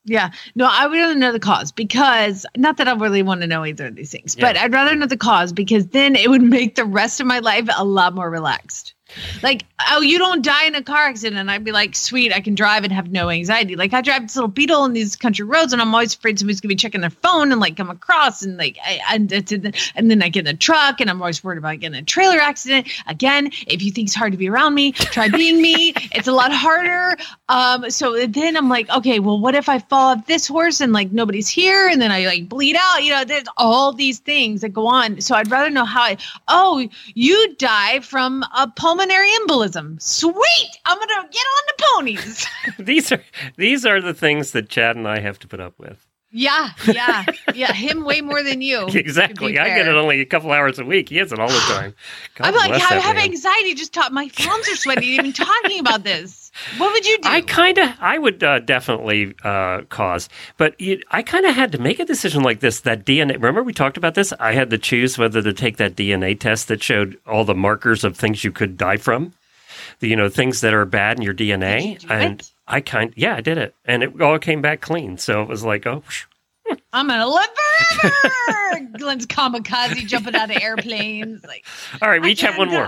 Yeah. 0.04 0.30
No, 0.54 0.68
I 0.70 0.86
would 0.86 0.96
rather 0.96 1.14
know 1.14 1.32
the 1.32 1.40
cause 1.40 1.72
because 1.72 2.46
not 2.56 2.78
that 2.78 2.88
I 2.88 2.94
really 2.94 3.22
want 3.22 3.42
to 3.42 3.46
know 3.46 3.64
either 3.64 3.86
of 3.86 3.96
these 3.96 4.10
things, 4.10 4.34
but 4.34 4.56
I'd 4.56 4.72
rather 4.72 4.94
know 4.94 5.06
the 5.06 5.16
cause 5.16 5.52
because 5.52 5.88
then 5.88 6.16
it 6.16 6.30
would 6.30 6.42
make 6.42 6.74
the 6.74 6.84
rest 6.84 7.20
of 7.20 7.26
my 7.26 7.40
life 7.40 7.68
a 7.76 7.84
lot 7.84 8.14
more 8.14 8.30
relaxed. 8.30 8.94
Like, 9.42 9.64
oh, 9.88 10.00
you 10.00 10.18
don't 10.18 10.44
die 10.44 10.66
in 10.66 10.74
a 10.74 10.82
car 10.82 11.06
accident. 11.06 11.38
And 11.38 11.50
I'd 11.50 11.64
be 11.64 11.72
like, 11.72 11.94
sweet, 11.94 12.32
I 12.34 12.40
can 12.40 12.54
drive 12.54 12.84
and 12.84 12.92
have 12.92 13.10
no 13.10 13.30
anxiety. 13.30 13.76
Like, 13.76 13.92
I 13.92 14.00
drive 14.00 14.22
this 14.22 14.36
little 14.36 14.48
beetle 14.48 14.84
in 14.84 14.92
these 14.92 15.16
country 15.16 15.44
roads, 15.44 15.72
and 15.72 15.80
I'm 15.80 15.94
always 15.94 16.14
afraid 16.14 16.38
somebody's 16.38 16.60
gonna 16.60 16.70
be 16.70 16.76
checking 16.76 17.00
their 17.00 17.10
phone 17.10 17.52
and 17.52 17.60
like 17.60 17.76
come 17.76 17.90
across, 17.90 18.42
and 18.42 18.56
like, 18.56 18.78
I, 18.84 19.00
and 19.10 19.32
and 19.32 20.10
then 20.10 20.22
I 20.22 20.28
get 20.28 20.46
in 20.46 20.54
a 20.54 20.56
truck, 20.56 21.00
and 21.00 21.10
I'm 21.10 21.20
always 21.20 21.42
worried 21.42 21.58
about 21.58 21.80
getting 21.80 21.98
a 21.98 22.02
trailer 22.02 22.38
accident. 22.38 22.88
Again, 23.06 23.50
if 23.66 23.82
you 23.82 23.90
think 23.90 24.08
it's 24.08 24.14
hard 24.14 24.32
to 24.32 24.38
be 24.38 24.48
around 24.48 24.74
me, 24.74 24.92
try 24.92 25.28
being 25.28 25.60
me. 25.60 25.94
It's 26.12 26.28
a 26.28 26.32
lot 26.32 26.52
harder. 26.52 27.16
Um, 27.48 27.88
so 27.90 28.26
then 28.26 28.56
I'm 28.56 28.68
like, 28.68 28.90
okay, 28.90 29.20
well, 29.20 29.38
what 29.38 29.54
if 29.54 29.68
I 29.68 29.78
fall 29.78 30.16
off 30.16 30.26
this 30.26 30.46
horse 30.46 30.80
and 30.80 30.92
like 30.92 31.12
nobody's 31.12 31.48
here, 31.48 31.88
and 31.88 32.00
then 32.02 32.10
I 32.10 32.26
like 32.26 32.48
bleed 32.48 32.76
out? 32.78 33.02
You 33.02 33.12
know, 33.12 33.24
there's 33.24 33.44
all 33.56 33.92
these 33.92 34.18
things 34.18 34.60
that 34.62 34.70
go 34.70 34.86
on. 34.86 35.20
So 35.20 35.34
I'd 35.34 35.50
rather 35.50 35.70
know 35.70 35.84
how. 35.84 36.02
I, 36.02 36.16
oh, 36.48 36.88
you 37.14 37.54
die 37.56 38.00
from 38.00 38.42
a 38.56 38.68
pulmonary 38.68 38.99
embolism. 39.08 40.00
Sweet, 40.00 40.70
I'm 40.86 40.98
gonna 40.98 41.28
get 41.30 41.42
on 41.42 41.62
the 41.66 41.84
ponies. 41.94 42.46
these 42.78 43.10
are 43.12 43.22
these 43.56 43.84
are 43.86 44.00
the 44.00 44.14
things 44.14 44.50
that 44.52 44.68
Chad 44.68 44.96
and 44.96 45.08
I 45.08 45.20
have 45.20 45.38
to 45.40 45.48
put 45.48 45.60
up 45.60 45.74
with. 45.78 46.06
yeah, 46.30 46.70
yeah, 46.86 47.24
yeah. 47.54 47.72
Him 47.72 48.04
way 48.04 48.20
more 48.20 48.42
than 48.42 48.60
you. 48.62 48.86
Exactly. 48.94 49.58
I 49.58 49.68
get 49.68 49.88
it 49.88 49.94
only 49.94 50.20
a 50.20 50.26
couple 50.26 50.52
hours 50.52 50.78
a 50.78 50.84
week. 50.84 51.08
He 51.08 51.16
has 51.16 51.32
it 51.32 51.38
all 51.40 51.48
the 51.48 51.54
time. 51.68 51.94
God 52.36 52.48
I'm 52.48 52.54
like, 52.54 52.70
I 52.80 52.94
have 53.00 53.16
anxiety. 53.16 53.74
Just 53.74 53.92
talk. 53.92 54.12
My 54.12 54.28
palms 54.36 54.68
are 54.68 54.76
sweaty 54.76 55.06
even 55.06 55.32
talking 55.32 55.80
about 55.80 56.04
this. 56.04 56.39
What 56.78 56.92
would 56.92 57.06
you 57.06 57.18
do? 57.18 57.28
I 57.28 57.40
kind 57.42 57.78
of, 57.78 57.90
I 58.00 58.18
would 58.18 58.42
uh, 58.42 58.58
definitely 58.60 59.34
uh, 59.44 59.82
cause, 59.82 60.28
but 60.56 60.80
you, 60.80 61.00
I 61.10 61.22
kind 61.22 61.46
of 61.46 61.54
had 61.54 61.72
to 61.72 61.78
make 61.78 62.00
a 62.00 62.04
decision 62.04 62.42
like 62.42 62.60
this. 62.60 62.80
That 62.80 63.04
DNA. 63.04 63.34
Remember 63.34 63.62
we 63.62 63.72
talked 63.72 63.96
about 63.96 64.14
this. 64.14 64.32
I 64.38 64.52
had 64.52 64.70
to 64.70 64.78
choose 64.78 65.16
whether 65.16 65.42
to 65.42 65.52
take 65.52 65.76
that 65.76 65.94
DNA 65.94 66.38
test 66.38 66.68
that 66.68 66.82
showed 66.82 67.18
all 67.26 67.44
the 67.44 67.54
markers 67.54 68.04
of 68.04 68.16
things 68.16 68.44
you 68.44 68.52
could 68.52 68.76
die 68.76 68.96
from. 68.96 69.32
The, 70.00 70.08
you 70.08 70.16
know 70.16 70.28
things 70.28 70.60
that 70.60 70.74
are 70.74 70.84
bad 70.84 71.18
in 71.18 71.22
your 71.22 71.34
DNA, 71.34 72.02
you 72.02 72.08
and 72.08 72.40
it? 72.40 72.50
I 72.66 72.80
kind, 72.80 73.12
yeah, 73.16 73.36
I 73.36 73.40
did 73.40 73.58
it, 73.58 73.74
and 73.84 74.02
it 74.02 74.20
all 74.20 74.38
came 74.38 74.60
back 74.62 74.80
clean. 74.80 75.18
So 75.18 75.42
it 75.42 75.48
was 75.48 75.64
like, 75.64 75.86
oh, 75.86 76.02
phew. 76.06 76.76
I'm 76.92 77.08
gonna 77.08 77.26
live 77.26 77.48
forever. 78.00 78.88
Glenn's 78.98 79.26
kamikaze 79.26 80.06
jumping 80.06 80.34
out 80.34 80.50
of 80.50 80.62
airplanes. 80.62 81.44
Like, 81.44 81.64
all 82.00 82.08
right, 82.08 82.22
we 82.22 82.32
each 82.32 82.42
have 82.42 82.58
one 82.58 82.68
more. 82.70 82.86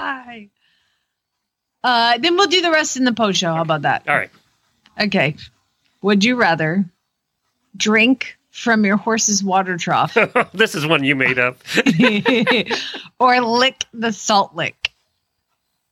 Uh, 1.84 2.18
then 2.18 2.36
we'll 2.36 2.46
do 2.46 2.60
the 2.62 2.70
rest 2.70 2.96
in 2.96 3.04
the 3.04 3.12
post 3.12 3.38
show. 3.40 3.52
How 3.54 3.62
about 3.62 3.82
that? 3.82 4.08
All 4.08 4.16
right, 4.16 4.30
Okay. 5.00 5.36
Would 6.02 6.24
you 6.24 6.36
rather 6.36 6.84
drink 7.76 8.36
from 8.50 8.84
your 8.84 8.96
horse's 8.98 9.42
water 9.42 9.78
trough 9.78 10.14
this 10.52 10.74
is 10.74 10.86
one 10.86 11.02
you 11.04 11.16
made 11.16 11.38
up. 11.38 11.56
or 13.18 13.40
lick 13.40 13.84
the 13.94 14.12
salt 14.12 14.54
lick 14.54 14.90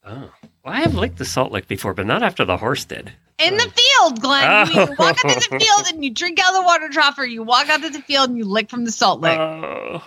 Oh, 0.04 0.30
well, 0.64 0.74
I 0.74 0.80
have 0.80 0.94
licked 0.94 1.16
the 1.18 1.24
salt 1.24 1.52
lick 1.52 1.68
before, 1.68 1.94
but 1.94 2.06
not 2.06 2.22
after 2.22 2.44
the 2.44 2.56
horse 2.56 2.84
did. 2.84 3.12
in 3.38 3.56
the 3.56 3.62
field, 3.74 4.20
Glenn? 4.20 4.44
Oh. 4.46 4.70
You 4.72 4.94
walk 4.98 5.24
out 5.24 5.30
to 5.30 5.48
the 5.50 5.58
field 5.58 5.86
and 5.92 6.04
you 6.04 6.10
drink 6.10 6.38
out 6.38 6.50
of 6.54 6.56
the 6.56 6.66
water 6.66 6.88
trough, 6.88 7.18
or 7.18 7.24
you 7.24 7.42
walk 7.42 7.68
out 7.68 7.82
to 7.82 7.90
the 7.90 8.00
field 8.02 8.28
and 8.30 8.36
you 8.38 8.44
lick 8.44 8.68
from 8.70 8.84
the 8.84 8.90
salt 8.92 9.20
lick. 9.20 9.38
Oh, 9.38 10.02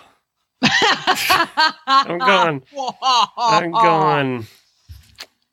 I'm 1.86 2.18
gone. 2.18 2.62
I'm 3.36 3.70
going. 3.70 4.46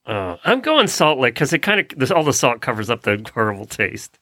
Oh, 0.06 0.40
I'm 0.44 0.62
going 0.62 0.88
Salt 0.88 1.20
Lick 1.20 1.36
because 1.36 1.54
it 1.54 1.60
kind 1.60 1.80
of 1.80 2.12
all 2.12 2.24
the 2.24 2.34
salt 2.34 2.62
covers 2.62 2.90
up 2.90 3.04
the 3.04 3.30
horrible 3.34 3.66
taste, 3.66 4.18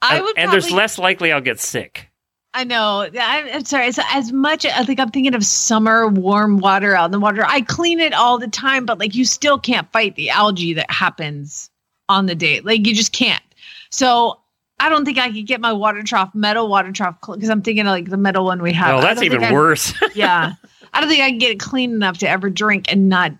I 0.00 0.16
and, 0.16 0.24
would 0.24 0.38
and 0.38 0.52
there's 0.52 0.70
less 0.70 0.98
likely 0.98 1.32
I'll 1.32 1.40
get 1.40 1.60
sick. 1.60 2.10
I 2.56 2.62
know. 2.62 3.08
I, 3.18 3.50
I'm 3.52 3.64
sorry. 3.64 3.86
As, 3.86 3.98
as 4.12 4.32
much, 4.32 4.64
uh, 4.64 4.70
I 4.76 4.84
think 4.84 5.00
I'm 5.00 5.10
thinking 5.10 5.34
of 5.34 5.44
summer 5.44 6.06
warm 6.06 6.58
water 6.58 6.94
out 6.94 7.06
in 7.06 7.10
the 7.10 7.18
water. 7.18 7.44
I 7.44 7.62
clean 7.62 7.98
it 7.98 8.14
all 8.14 8.38
the 8.38 8.46
time, 8.46 8.86
but 8.86 8.98
like 9.00 9.14
you 9.16 9.24
still 9.24 9.58
can't 9.58 9.90
fight 9.92 10.14
the 10.14 10.30
algae 10.30 10.74
that 10.74 10.88
happens 10.88 11.68
on 12.08 12.26
the 12.26 12.36
date. 12.36 12.64
Like 12.64 12.86
you 12.86 12.94
just 12.94 13.12
can't. 13.12 13.42
So 13.90 14.40
I 14.78 14.88
don't 14.88 15.04
think 15.04 15.18
I 15.18 15.32
could 15.32 15.46
get 15.46 15.60
my 15.60 15.72
water 15.72 16.04
trough, 16.04 16.32
metal 16.32 16.68
water 16.68 16.92
trough, 16.92 17.16
because 17.20 17.48
I'm 17.48 17.62
thinking 17.62 17.86
of 17.86 17.90
like 17.90 18.08
the 18.08 18.16
metal 18.16 18.44
one 18.44 18.62
we 18.62 18.72
have. 18.72 18.98
Oh, 18.98 19.00
that's 19.00 19.22
even 19.22 19.52
worse. 19.52 19.92
yeah. 20.14 20.52
I 20.92 21.00
don't 21.00 21.08
think 21.08 21.22
I 21.22 21.30
can 21.30 21.38
get 21.38 21.50
it 21.50 21.60
clean 21.60 21.92
enough 21.92 22.18
to 22.18 22.28
ever 22.28 22.50
drink 22.50 22.92
and 22.92 23.08
not 23.08 23.32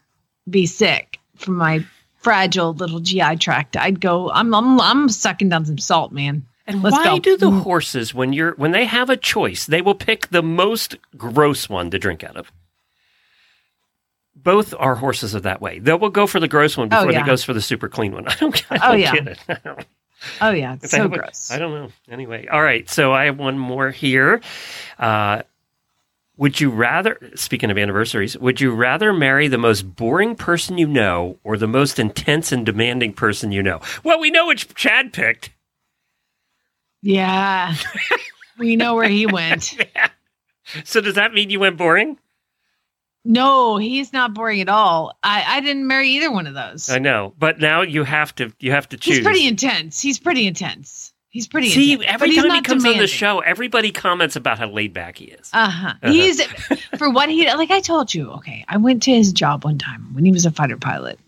be 0.49 0.67
sick 0.67 1.19
from 1.37 1.55
my 1.57 1.85
fragile 2.19 2.73
little 2.75 3.01
GI 3.01 3.37
tract. 3.37 3.77
I'd 3.77 4.01
go, 4.01 4.31
I'm, 4.31 4.55
I'm, 4.55 4.81
I'm 4.81 5.09
sucking 5.09 5.49
down 5.49 5.65
some 5.67 5.79
salt, 5.79 6.13
man. 6.13 6.47
and 6.67 6.83
Let's 6.83 6.97
why 6.97 7.05
go. 7.05 7.19
do 7.19 7.37
the 7.37 7.51
Mm. 7.51 7.63
horses 7.63 8.15
when 8.15 8.33
you're 8.33 8.53
when 8.55 8.71
they 8.73 8.85
have 8.87 9.11
a 9.11 9.17
choice, 9.17 9.67
they 9.67 9.83
will 9.83 9.95
pick 9.95 10.29
the 10.29 10.43
most 10.43 10.97
gross 11.17 11.69
one 11.69 11.91
to 11.91 11.99
drink 11.99 12.25
out 12.25 12.37
of? 12.37 12.51
Both 14.37 14.75
our 14.79 14.97
horses 14.97 15.35
are 15.35 15.41
that 15.41 15.61
way. 15.61 15.79
They 15.79 15.93
will 15.95 16.11
go 16.11 16.27
for 16.27 16.41
the 16.41 16.49
gross 16.49 16.77
one 16.77 16.89
before 16.89 17.07
Oh, 17.07 17.11
yeah. 17.11 17.23
they 17.23 17.27
goes 17.27 17.45
for 17.45 17.53
the 17.55 17.63
super 17.63 17.89
clean 17.89 18.13
one. 18.13 18.27
I 18.29 18.35
don't, 18.37 18.65
I 18.73 18.77
Oh, 18.77 18.91
don't 18.93 19.01
yeah. 19.01 19.13
get 19.15 19.27
it. 19.29 19.39
I 19.49 19.85
Oh, 20.41 20.51
yeah. 20.53 20.75
It's 20.75 20.85
If 20.87 20.95
I 20.95 20.97
so 20.99 21.05
a- 21.05 21.09
gross. 21.09 21.51
I 21.51 21.59
don't 21.59 21.73
know. 21.73 21.89
Anyway, 22.11 22.47
all 22.47 22.63
right. 22.63 22.89
So 22.89 23.13
I 23.13 23.25
have 23.27 23.39
one 23.39 23.59
more 23.59 23.91
here. 23.91 24.41
Uh, 24.99 25.43
would 26.37 26.61
you 26.61 26.71
rather, 26.71 27.19
speaking 27.35 27.71
of 27.71 27.79
anniversaries, 27.79 28.37
would 28.39 28.61
you 28.61 28.75
rather 28.75 29.13
marry 29.13 29.49
the 29.49 29.59
most 29.59 29.95
boring 29.97 30.35
person 30.35 30.79
you 30.79 30.87
know 30.87 31.39
or 31.45 31.57
the 31.57 31.69
most 31.69 31.99
intense 31.99 32.51
and 32.51 32.67
demanding 32.67 33.13
person 33.13 33.53
you 33.53 33.63
know? 33.63 33.81
Well, 34.03 34.19
we 34.19 34.31
know 34.31 34.47
which 34.47 34.75
Chad 34.75 35.13
picked. 35.13 35.51
Yeah. 37.03 37.75
we 38.59 38.77
know 38.77 38.95
where 38.95 39.09
he 39.09 39.27
went. 39.27 39.77
So 40.85 41.01
does 41.01 41.15
that 41.17 41.35
mean 41.35 41.51
you 41.51 41.61
went 41.61 41.77
boring? 41.77 42.19
No, 43.25 43.79
he's 43.79 44.13
not 44.13 44.35
boring 44.35 44.61
at 44.61 44.69
all. 44.69 45.17
I, 45.23 45.45
I 45.47 45.61
didn't 45.61 45.87
marry 45.87 46.11
either 46.11 46.31
one 46.31 46.47
of 46.47 46.55
those. 46.55 46.91
I 46.91 46.99
know, 46.99 47.35
but 47.39 47.59
now 47.59 47.81
you 47.81 48.05
have 48.05 48.35
to 48.37 48.53
you 48.61 48.73
have 48.73 48.89
to 48.91 48.99
choose. 48.99 49.17
He's 49.17 49.25
pretty 49.25 49.47
intense. 49.47 50.01
He's 50.01 50.19
pretty 50.19 50.47
intense. 50.47 51.14
He's 51.35 51.49
pretty 51.49 51.69
See, 51.69 51.95
intense. 51.95 52.13
every 52.13 52.37
time 52.37 52.49
he 52.53 52.63
comes 52.63 52.85
on 52.85 52.97
the 52.97 53.09
show, 53.09 53.41
everybody 53.41 53.91
comments 53.91 54.37
about 54.37 54.57
how 54.57 54.69
laid 54.69 54.93
back 54.93 55.19
he 55.19 55.25
is. 55.25 55.51
Uh-huh. 55.53 55.95
He's 56.05 56.41
for 56.97 57.11
what 57.11 57.29
he 57.29 57.53
like 57.53 57.73
I 57.73 57.81
told 57.81 58.15
you, 58.15 58.31
okay. 58.35 58.65
I 58.69 58.77
went 58.77 59.03
to 59.03 59.11
his 59.11 59.33
job 59.33 59.65
one 59.65 59.77
time 59.77 60.15
when 60.15 60.25
he 60.25 60.31
was 60.31 60.47
a 60.47 60.53
fighter 60.53 60.77
pilot. 60.77 61.19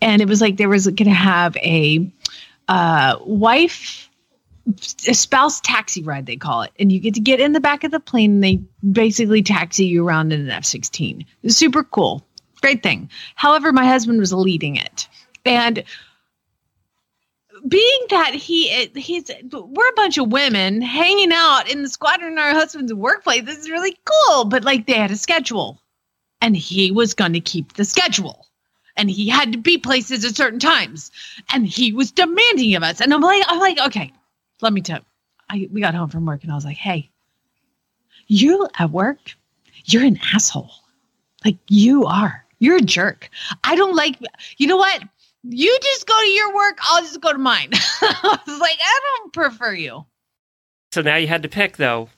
And 0.00 0.22
it 0.22 0.26
was 0.26 0.40
like 0.40 0.56
there 0.56 0.70
was 0.70 0.86
gonna 0.86 1.10
have 1.10 1.54
a 1.58 2.10
uh 2.66 3.18
wife 3.26 4.08
a 5.06 5.12
spouse 5.12 5.60
taxi 5.60 6.02
ride 6.02 6.24
they 6.24 6.36
call 6.36 6.62
it 6.62 6.70
and 6.78 6.90
you 6.90 6.98
get 6.98 7.12
to 7.12 7.20
get 7.20 7.38
in 7.38 7.52
the 7.52 7.60
back 7.60 7.84
of 7.84 7.90
the 7.90 8.00
plane 8.00 8.30
and 8.30 8.44
they 8.44 8.58
basically 8.90 9.42
taxi 9.42 9.84
you 9.84 10.06
around 10.06 10.32
in 10.32 10.40
an 10.40 10.50
f-16 10.50 11.26
super 11.48 11.82
cool 11.82 12.24
great 12.60 12.80
thing 12.80 13.10
however 13.34 13.72
my 13.72 13.84
husband 13.84 14.20
was 14.20 14.32
leading 14.32 14.76
it 14.76 15.08
and 15.44 15.82
being 17.68 18.06
that 18.10 18.34
he 18.34 18.86
he's 18.94 19.30
we're 19.52 19.88
a 19.88 19.94
bunch 19.94 20.18
of 20.18 20.32
women 20.32 20.80
hanging 20.82 21.32
out 21.32 21.70
in 21.70 21.82
the 21.82 21.88
squadron 21.88 22.32
in 22.32 22.38
our 22.38 22.50
husband's 22.50 22.94
workplace. 22.94 23.44
This 23.44 23.58
is 23.58 23.70
really 23.70 23.96
cool. 24.04 24.44
But 24.46 24.64
like 24.64 24.86
they 24.86 24.94
had 24.94 25.10
a 25.10 25.16
schedule. 25.16 25.80
And 26.40 26.56
he 26.56 26.90
was 26.90 27.14
going 27.14 27.34
to 27.34 27.40
keep 27.40 27.74
the 27.74 27.84
schedule. 27.84 28.46
And 28.96 29.08
he 29.08 29.28
had 29.28 29.52
to 29.52 29.58
be 29.58 29.78
places 29.78 30.24
at 30.24 30.34
certain 30.34 30.58
times. 30.58 31.12
And 31.52 31.66
he 31.66 31.92
was 31.92 32.10
demanding 32.10 32.74
of 32.74 32.82
us. 32.82 33.00
And 33.00 33.14
i'm 33.14 33.20
like 33.20 33.44
i'm 33.46 33.58
like 33.58 33.78
okay 33.86 34.12
let 34.60 34.72
me 34.72 34.80
tell 34.80 35.00
I, 35.48 35.68
we 35.70 35.80
got 35.80 35.94
home 35.94 36.08
from 36.08 36.26
work 36.26 36.42
and 36.42 36.52
i 36.52 36.54
was 36.54 36.64
like 36.64 36.76
hey 36.76 37.10
you 38.26 38.68
at 38.78 38.90
work 38.90 39.18
you're 39.84 40.04
an 40.04 40.20
asshole. 40.34 40.70
Like 41.44 41.58
you 41.68 42.04
are. 42.06 42.44
You're 42.58 42.76
a 42.76 42.82
jerk. 42.82 43.28
I 43.64 43.74
don't 43.74 43.96
like 43.96 44.18
you 44.58 44.68
know 44.68 44.76
what 44.76 45.02
you 45.44 45.78
just 45.82 46.06
go 46.06 46.20
to 46.20 46.28
your 46.28 46.54
work 46.54 46.78
i'll 46.82 47.02
just 47.02 47.20
go 47.20 47.32
to 47.32 47.38
mine 47.38 47.70
i 48.00 48.38
was 48.46 48.60
like 48.60 48.78
i 48.84 49.00
don't 49.18 49.32
prefer 49.32 49.72
you 49.74 50.04
So 50.92 51.00
now 51.02 51.16
you 51.16 51.26
had 51.26 51.42
to 51.44 51.48
pick, 51.48 51.78
though. 51.78 52.10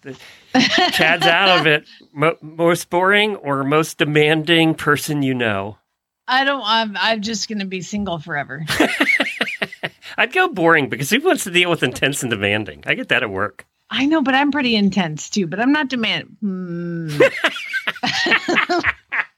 Chad's 0.93 1.27
out 1.27 1.61
of 1.61 1.67
it. 1.69 1.87
Mo- 2.13 2.37
most 2.43 2.91
boring 2.91 3.37
or 3.37 3.63
most 3.63 3.99
demanding 3.99 4.75
person 4.75 5.23
you 5.23 5.33
know? 5.35 5.79
i 6.27 6.43
don't 6.45 6.63
i'm, 6.65 6.97
I'm 6.97 7.21
just 7.23 7.49
gonna 7.49 7.67
be 7.67 7.83
single 7.83 8.19
forever 8.19 8.65
I'd 10.19 10.33
go 10.33 10.49
boring 10.49 10.89
because 10.89 11.11
who 11.11 11.21
wants 11.21 11.45
to 11.45 11.51
deal 11.51 11.71
with 11.71 11.83
intense 11.83 12.23
and 12.23 12.31
demanding? 12.31 12.85
I 12.87 12.95
get 12.95 13.09
that 13.09 13.23
at 13.23 13.31
work. 13.31 13.67
i 13.91 14.07
know 14.07 14.23
but 14.23 14.35
i'm 14.35 14.51
pretty 14.53 14.75
intense 14.77 15.29
too 15.31 15.47
but 15.47 15.61
i'm 15.61 15.73
not 15.73 15.89
demand 15.89 16.37
hmm. 16.41 17.09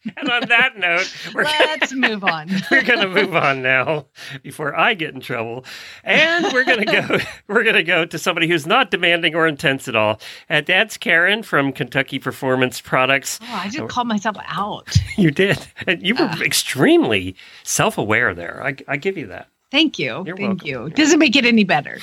And 0.17 0.31
on 0.31 0.49
that 0.49 0.79
note, 0.79 1.13
we're 1.35 1.43
let's 1.43 1.93
move 1.93 2.25
on 2.25 2.49
we're 2.71 2.83
going 2.83 3.01
to 3.01 3.09
move 3.09 3.35
on 3.35 3.61
now 3.63 4.07
before 4.43 4.75
I 4.79 4.95
get 4.95 5.15
in 5.15 5.21
trouble. 5.21 5.65
And 6.05 6.47
we're 6.53 6.65
going 6.65 6.87
to 6.87 6.93
go 6.93 7.19
we're 7.49 7.65
going 7.65 7.77
to 7.77 7.83
go 7.83 8.05
to 8.05 8.19
somebody 8.19 8.49
who's 8.49 8.67
not 8.67 8.91
demanding 8.91 9.35
or 9.35 9.47
intense 9.47 9.89
at 9.89 9.97
all. 9.97 10.21
And 10.49 10.65
that's 10.67 10.97
Karen 10.97 11.43
from 11.43 11.73
Kentucky 11.73 12.19
Performance 12.19 12.81
Products. 12.81 13.39
oh, 13.43 13.47
i 13.51 13.69
just 13.69 13.89
called 13.89 14.09
myself 14.09 14.37
out 14.47 14.97
You 15.17 15.31
did. 15.31 15.67
And 15.87 16.07
you 16.07 16.15
were 16.15 16.29
ah. 16.31 16.41
extremely 16.41 17.37
self-aware 17.65 18.35
there. 18.35 18.63
I, 18.65 18.77
I 18.89 18.97
give 18.97 19.17
you 19.19 19.27
that. 19.27 19.49
Thank 19.71 19.99
you. 19.99 20.23
You're 20.25 20.37
Thank 20.37 20.65
welcome. 20.65 20.69
you. 20.69 20.91
Doesn't 20.91 21.19
make 21.19 21.37
it 21.37 21.45
any 21.45 21.65
better. 21.65 21.99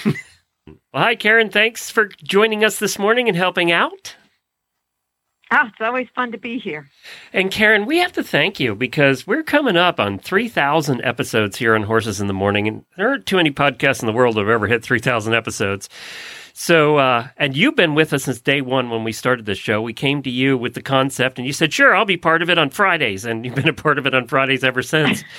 Well, 0.65 1.03
hi 1.03 1.15
Karen, 1.15 1.49
thanks 1.49 1.89
for 1.89 2.09
joining 2.23 2.63
us 2.63 2.79
this 2.79 2.99
morning 2.99 3.27
and 3.27 3.35
helping 3.35 3.71
out. 3.71 4.15
Oh, 5.55 5.67
it's 5.67 5.81
always 5.81 6.07
fun 6.15 6.31
to 6.31 6.39
be 6.39 6.57
here. 6.57 6.89
And 7.31 7.51
Karen, 7.51 7.85
we 7.85 7.99
have 7.99 8.11
to 8.13 8.23
thank 8.23 8.59
you 8.59 8.73
because 8.73 9.27
we're 9.27 9.43
coming 9.43 9.77
up 9.77 9.99
on 9.99 10.17
3,000 10.17 11.01
episodes 11.03 11.57
here 11.57 11.75
on 11.75 11.83
Horses 11.83 12.19
in 12.19 12.25
the 12.25 12.33
Morning. 12.33 12.67
And 12.67 12.85
there 12.97 13.09
aren't 13.09 13.27
too 13.27 13.35
many 13.35 13.51
podcasts 13.51 14.01
in 14.01 14.07
the 14.07 14.13
world 14.13 14.35
that 14.35 14.41
have 14.41 14.49
ever 14.49 14.65
hit 14.65 14.81
3,000 14.81 15.35
episodes. 15.35 15.89
So, 16.53 16.97
uh, 16.97 17.27
and 17.37 17.55
you've 17.55 17.75
been 17.75 17.93
with 17.93 18.13
us 18.13 18.23
since 18.23 18.41
day 18.41 18.61
one 18.61 18.89
when 18.89 19.03
we 19.03 19.11
started 19.11 19.45
this 19.45 19.59
show. 19.59 19.79
We 19.79 19.93
came 19.93 20.23
to 20.23 20.29
you 20.31 20.57
with 20.57 20.73
the 20.73 20.81
concept 20.81 21.37
and 21.37 21.45
you 21.45 21.53
said, 21.53 21.71
sure, 21.71 21.95
I'll 21.95 22.03
be 22.03 22.17
part 22.17 22.41
of 22.41 22.49
it 22.49 22.57
on 22.57 22.71
Fridays. 22.71 23.23
And 23.23 23.45
you've 23.45 23.55
been 23.55 23.69
a 23.69 23.73
part 23.73 23.99
of 23.99 24.07
it 24.07 24.15
on 24.15 24.27
Fridays 24.27 24.63
ever 24.63 24.81
since. 24.81 25.23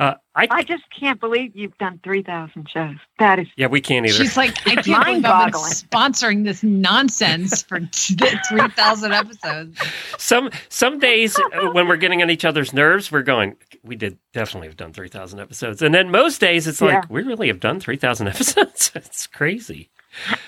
Uh, 0.00 0.14
I, 0.34 0.48
I 0.50 0.62
just 0.62 0.84
can't 0.98 1.20
believe 1.20 1.54
you've 1.54 1.76
done 1.76 2.00
3,000 2.02 2.70
shows. 2.70 2.96
That 3.18 3.38
is, 3.38 3.48
yeah, 3.56 3.66
we 3.66 3.82
can't 3.82 4.06
either. 4.06 4.16
She's 4.16 4.34
like, 4.34 4.56
I 4.66 4.76
can't 4.76 4.84
believe 4.86 5.24
I've 5.26 5.52
been 5.52 5.60
sponsoring 5.60 6.42
this 6.44 6.62
nonsense 6.62 7.62
for 7.62 7.80
three 7.92 8.68
thousand 8.70 9.12
episodes. 9.12 9.78
some 10.16 10.48
some 10.70 10.98
days 11.00 11.38
uh, 11.38 11.70
when 11.72 11.86
we're 11.86 11.96
getting 11.98 12.22
on 12.22 12.30
each 12.30 12.46
other's 12.46 12.72
nerves, 12.72 13.12
we're 13.12 13.20
going. 13.22 13.56
We 13.82 13.94
did 13.94 14.16
definitely 14.32 14.68
have 14.68 14.76
done 14.78 14.94
three 14.94 15.08
thousand 15.08 15.38
episodes, 15.40 15.82
and 15.82 15.94
then 15.94 16.10
most 16.10 16.40
days 16.40 16.66
it's 16.66 16.80
like 16.80 16.94
Yeah. 16.94 17.02
we 17.10 17.22
really 17.22 17.48
have 17.48 17.60
done 17.60 17.78
three 17.78 17.96
thousand 17.98 18.28
episodes. 18.34 18.92
it's 18.94 19.26
crazy, 19.26 19.90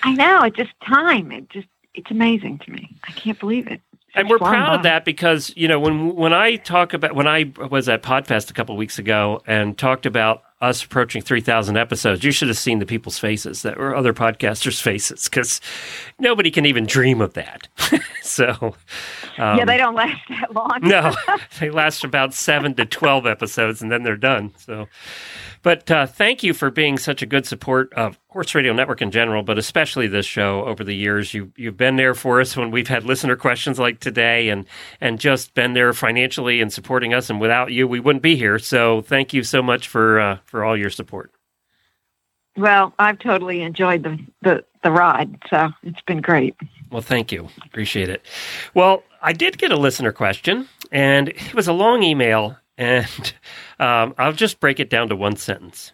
I 0.01 0.13
know, 0.13 0.41
it's 0.45 0.57
just 0.57 0.71
time. 0.83 1.31
It 1.31 1.47
just, 1.49 1.67
it's 1.93 2.09
amazing 2.09 2.57
to 2.65 2.71
me. 2.71 2.95
I 3.07 3.11
can't 3.11 3.39
believe 3.39 3.67
it. 3.67 3.81
And 4.13 4.29
we're 4.29 4.39
proud 4.39 4.77
of 4.77 4.83
that 4.83 5.05
because 5.05 5.51
you 5.55 5.67
know 5.67 5.79
when 5.79 6.15
when 6.15 6.33
I 6.33 6.57
talk 6.57 6.93
about 6.93 7.15
when 7.15 7.27
I 7.27 7.51
was 7.69 7.89
at 7.89 8.03
Podfest 8.03 8.49
a 8.49 8.53
couple 8.53 8.75
weeks 8.77 8.99
ago 8.99 9.41
and 9.47 9.77
talked 9.77 10.05
about 10.05 10.43
us 10.63 10.83
approaching 10.83 11.21
three 11.21 11.41
thousand 11.41 11.77
episodes, 11.77 12.23
you 12.23 12.31
should 12.31 12.47
have 12.47 12.57
seen 12.57 12.79
the 12.79 12.85
people's 12.85 13.19
faces 13.19 13.61
that 13.63 13.77
were 13.77 13.95
other 13.95 14.13
podcasters' 14.13 14.81
faces 14.81 15.25
because 15.25 15.59
nobody 16.19 16.49
can 16.49 16.65
even 16.65 16.85
dream 16.85 17.21
of 17.21 17.33
that. 17.33 17.67
so. 18.21 18.75
Um, 19.37 19.57
yeah, 19.57 19.65
they 19.65 19.77
don't 19.77 19.95
last 19.95 20.21
that 20.29 20.53
long. 20.53 20.79
No, 20.81 21.13
they 21.59 21.69
last 21.69 22.03
about 22.03 22.33
seven 22.33 22.75
to 22.75 22.85
12 22.85 23.25
episodes 23.25 23.81
and 23.81 23.91
then 23.91 24.03
they're 24.03 24.15
done. 24.15 24.53
So, 24.57 24.87
but 25.63 25.89
uh, 25.89 26.05
thank 26.05 26.43
you 26.43 26.53
for 26.53 26.69
being 26.69 26.97
such 26.97 27.21
a 27.21 27.25
good 27.25 27.45
support 27.45 27.91
of 27.93 28.19
Horse 28.27 28.53
Radio 28.53 28.73
Network 28.73 29.01
in 29.01 29.11
general, 29.11 29.43
but 29.43 29.57
especially 29.57 30.07
this 30.07 30.25
show 30.25 30.65
over 30.65 30.83
the 30.83 30.95
years. 30.95 31.33
You, 31.33 31.51
you've 31.55 31.77
been 31.77 31.95
there 31.95 32.13
for 32.13 32.41
us 32.41 32.57
when 32.57 32.71
we've 32.71 32.87
had 32.87 33.05
listener 33.05 33.35
questions 33.35 33.79
like 33.79 33.99
today 33.99 34.49
and, 34.49 34.65
and 34.99 35.19
just 35.19 35.53
been 35.53 35.73
there 35.73 35.93
financially 35.93 36.59
and 36.59 36.73
supporting 36.73 37.13
us. 37.13 37.29
And 37.29 37.39
without 37.39 37.71
you, 37.71 37.87
we 37.87 37.99
wouldn't 37.99 38.23
be 38.23 38.35
here. 38.35 38.59
So 38.59 39.01
thank 39.01 39.33
you 39.33 39.43
so 39.43 39.61
much 39.61 39.87
for, 39.87 40.19
uh, 40.19 40.37
for 40.53 40.63
all 40.63 40.77
your 40.77 40.91
support. 40.91 41.31
Well, 42.55 42.93
I've 42.99 43.17
totally 43.17 43.63
enjoyed 43.63 44.03
the, 44.03 44.19
the, 44.43 44.63
the 44.83 44.91
ride, 44.91 45.35
so 45.49 45.69
it's 45.81 46.01
been 46.01 46.21
great. 46.21 46.55
Well, 46.91 47.01
thank 47.01 47.31
you. 47.31 47.49
Appreciate 47.65 48.07
it. 48.07 48.23
Well, 48.75 49.01
I 49.23 49.33
did 49.33 49.57
get 49.57 49.71
a 49.71 49.75
listener 49.75 50.11
question, 50.11 50.69
and 50.91 51.29
it 51.29 51.55
was 51.55 51.67
a 51.67 51.73
long 51.73 52.03
email, 52.03 52.55
and 52.77 53.33
um, 53.79 54.13
I'll 54.19 54.31
just 54.31 54.59
break 54.59 54.79
it 54.79 54.91
down 54.91 55.09
to 55.09 55.15
one 55.15 55.37
sentence. 55.37 55.91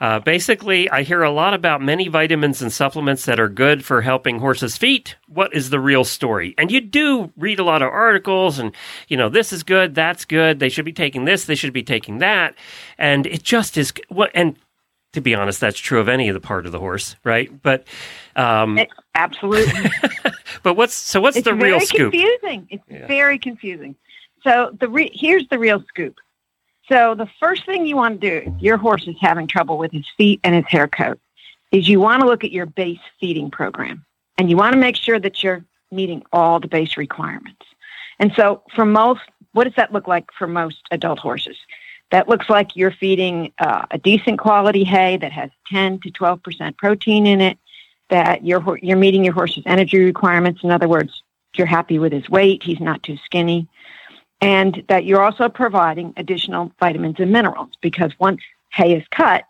Uh, 0.00 0.20
basically, 0.20 0.88
I 0.90 1.02
hear 1.02 1.22
a 1.22 1.30
lot 1.30 1.54
about 1.54 1.82
many 1.82 2.08
vitamins 2.08 2.62
and 2.62 2.72
supplements 2.72 3.24
that 3.26 3.40
are 3.40 3.48
good 3.48 3.84
for 3.84 4.02
helping 4.02 4.38
horses' 4.38 4.76
feet. 4.76 5.16
What 5.26 5.54
is 5.54 5.70
the 5.70 5.80
real 5.80 6.04
story? 6.04 6.54
And 6.58 6.70
you 6.70 6.80
do 6.80 7.32
read 7.36 7.58
a 7.58 7.64
lot 7.64 7.82
of 7.82 7.88
articles, 7.88 8.58
and 8.58 8.74
you 9.08 9.16
know 9.16 9.28
this 9.28 9.52
is 9.52 9.62
good, 9.62 9.94
that's 9.94 10.24
good. 10.24 10.58
They 10.60 10.68
should 10.68 10.84
be 10.84 10.92
taking 10.92 11.24
this, 11.24 11.44
they 11.44 11.54
should 11.54 11.72
be 11.72 11.82
taking 11.82 12.18
that, 12.18 12.54
and 12.98 13.26
it 13.26 13.42
just 13.42 13.76
is. 13.76 13.92
What 14.08 14.30
and 14.34 14.56
to 15.12 15.20
be 15.20 15.34
honest, 15.34 15.60
that's 15.60 15.78
true 15.78 16.00
of 16.00 16.08
any 16.08 16.28
of 16.28 16.34
the 16.34 16.40
part 16.40 16.66
of 16.66 16.72
the 16.72 16.78
horse, 16.78 17.16
right? 17.24 17.50
But 17.62 17.86
um, 18.36 18.78
It, 18.78 18.88
absolutely. 19.14 19.90
but 20.62 20.74
what's 20.74 20.94
so? 20.94 21.20
What's 21.20 21.36
it's 21.38 21.44
the 21.44 21.54
real 21.54 21.80
scoop? 21.80 22.12
confusing. 22.12 22.66
It's 22.70 22.82
Yeah. 22.88 23.06
very 23.06 23.38
confusing. 23.38 23.96
So 24.44 24.70
the 24.78 24.88
re- 24.88 25.10
here's 25.14 25.48
the 25.48 25.58
real 25.58 25.82
scoop. 25.88 26.16
So 26.88 27.14
the 27.14 27.28
first 27.38 27.66
thing 27.66 27.86
you 27.86 27.96
want 27.96 28.20
to 28.20 28.30
do 28.30 28.50
if 28.50 28.62
your 28.62 28.78
horse 28.78 29.06
is 29.06 29.16
having 29.20 29.46
trouble 29.46 29.76
with 29.76 29.92
his 29.92 30.06
feet 30.16 30.40
and 30.42 30.54
his 30.54 30.64
hair 30.66 30.88
coat 30.88 31.20
is 31.70 31.88
you 31.88 32.00
want 32.00 32.22
to 32.22 32.26
look 32.26 32.44
at 32.44 32.52
your 32.52 32.66
base 32.66 32.98
feeding 33.20 33.50
program 33.50 34.06
and 34.38 34.48
you 34.48 34.56
want 34.56 34.72
to 34.72 34.78
make 34.78 34.96
sure 34.96 35.20
that 35.20 35.42
you're 35.42 35.64
meeting 35.92 36.22
all 36.32 36.60
the 36.60 36.68
base 36.68 36.96
requirements. 36.96 37.64
And 38.18 38.32
so 38.34 38.62
for 38.74 38.86
most, 38.86 39.20
what 39.52 39.64
does 39.64 39.74
that 39.76 39.92
look 39.92 40.08
like 40.08 40.30
for 40.38 40.46
most 40.46 40.78
adult 40.90 41.18
horses? 41.18 41.56
That 42.10 42.28
looks 42.28 42.48
like 42.48 42.74
you're 42.74 42.92
feeding 42.92 43.52
uh, 43.58 43.84
a 43.90 43.98
decent 43.98 44.38
quality 44.38 44.84
hay 44.84 45.18
that 45.18 45.32
has 45.32 45.50
10 45.70 46.00
to 46.00 46.10
12% 46.10 46.76
protein 46.78 47.26
in 47.26 47.42
it, 47.42 47.58
that 48.08 48.46
you're, 48.46 48.78
you're 48.78 48.96
meeting 48.96 49.24
your 49.24 49.34
horse's 49.34 49.62
energy 49.66 49.98
requirements. 49.98 50.62
In 50.62 50.70
other 50.70 50.88
words, 50.88 51.22
you're 51.54 51.66
happy 51.66 51.98
with 51.98 52.12
his 52.12 52.28
weight, 52.30 52.62
he's 52.62 52.80
not 52.80 53.02
too 53.02 53.18
skinny, 53.24 53.68
and 54.40 54.84
that 54.88 55.04
you're 55.04 55.22
also 55.22 55.48
providing 55.48 56.12
additional 56.16 56.72
vitamins 56.78 57.16
and 57.18 57.32
minerals 57.32 57.70
because 57.80 58.12
once 58.18 58.40
hay 58.72 58.94
is 58.94 59.04
cut, 59.10 59.44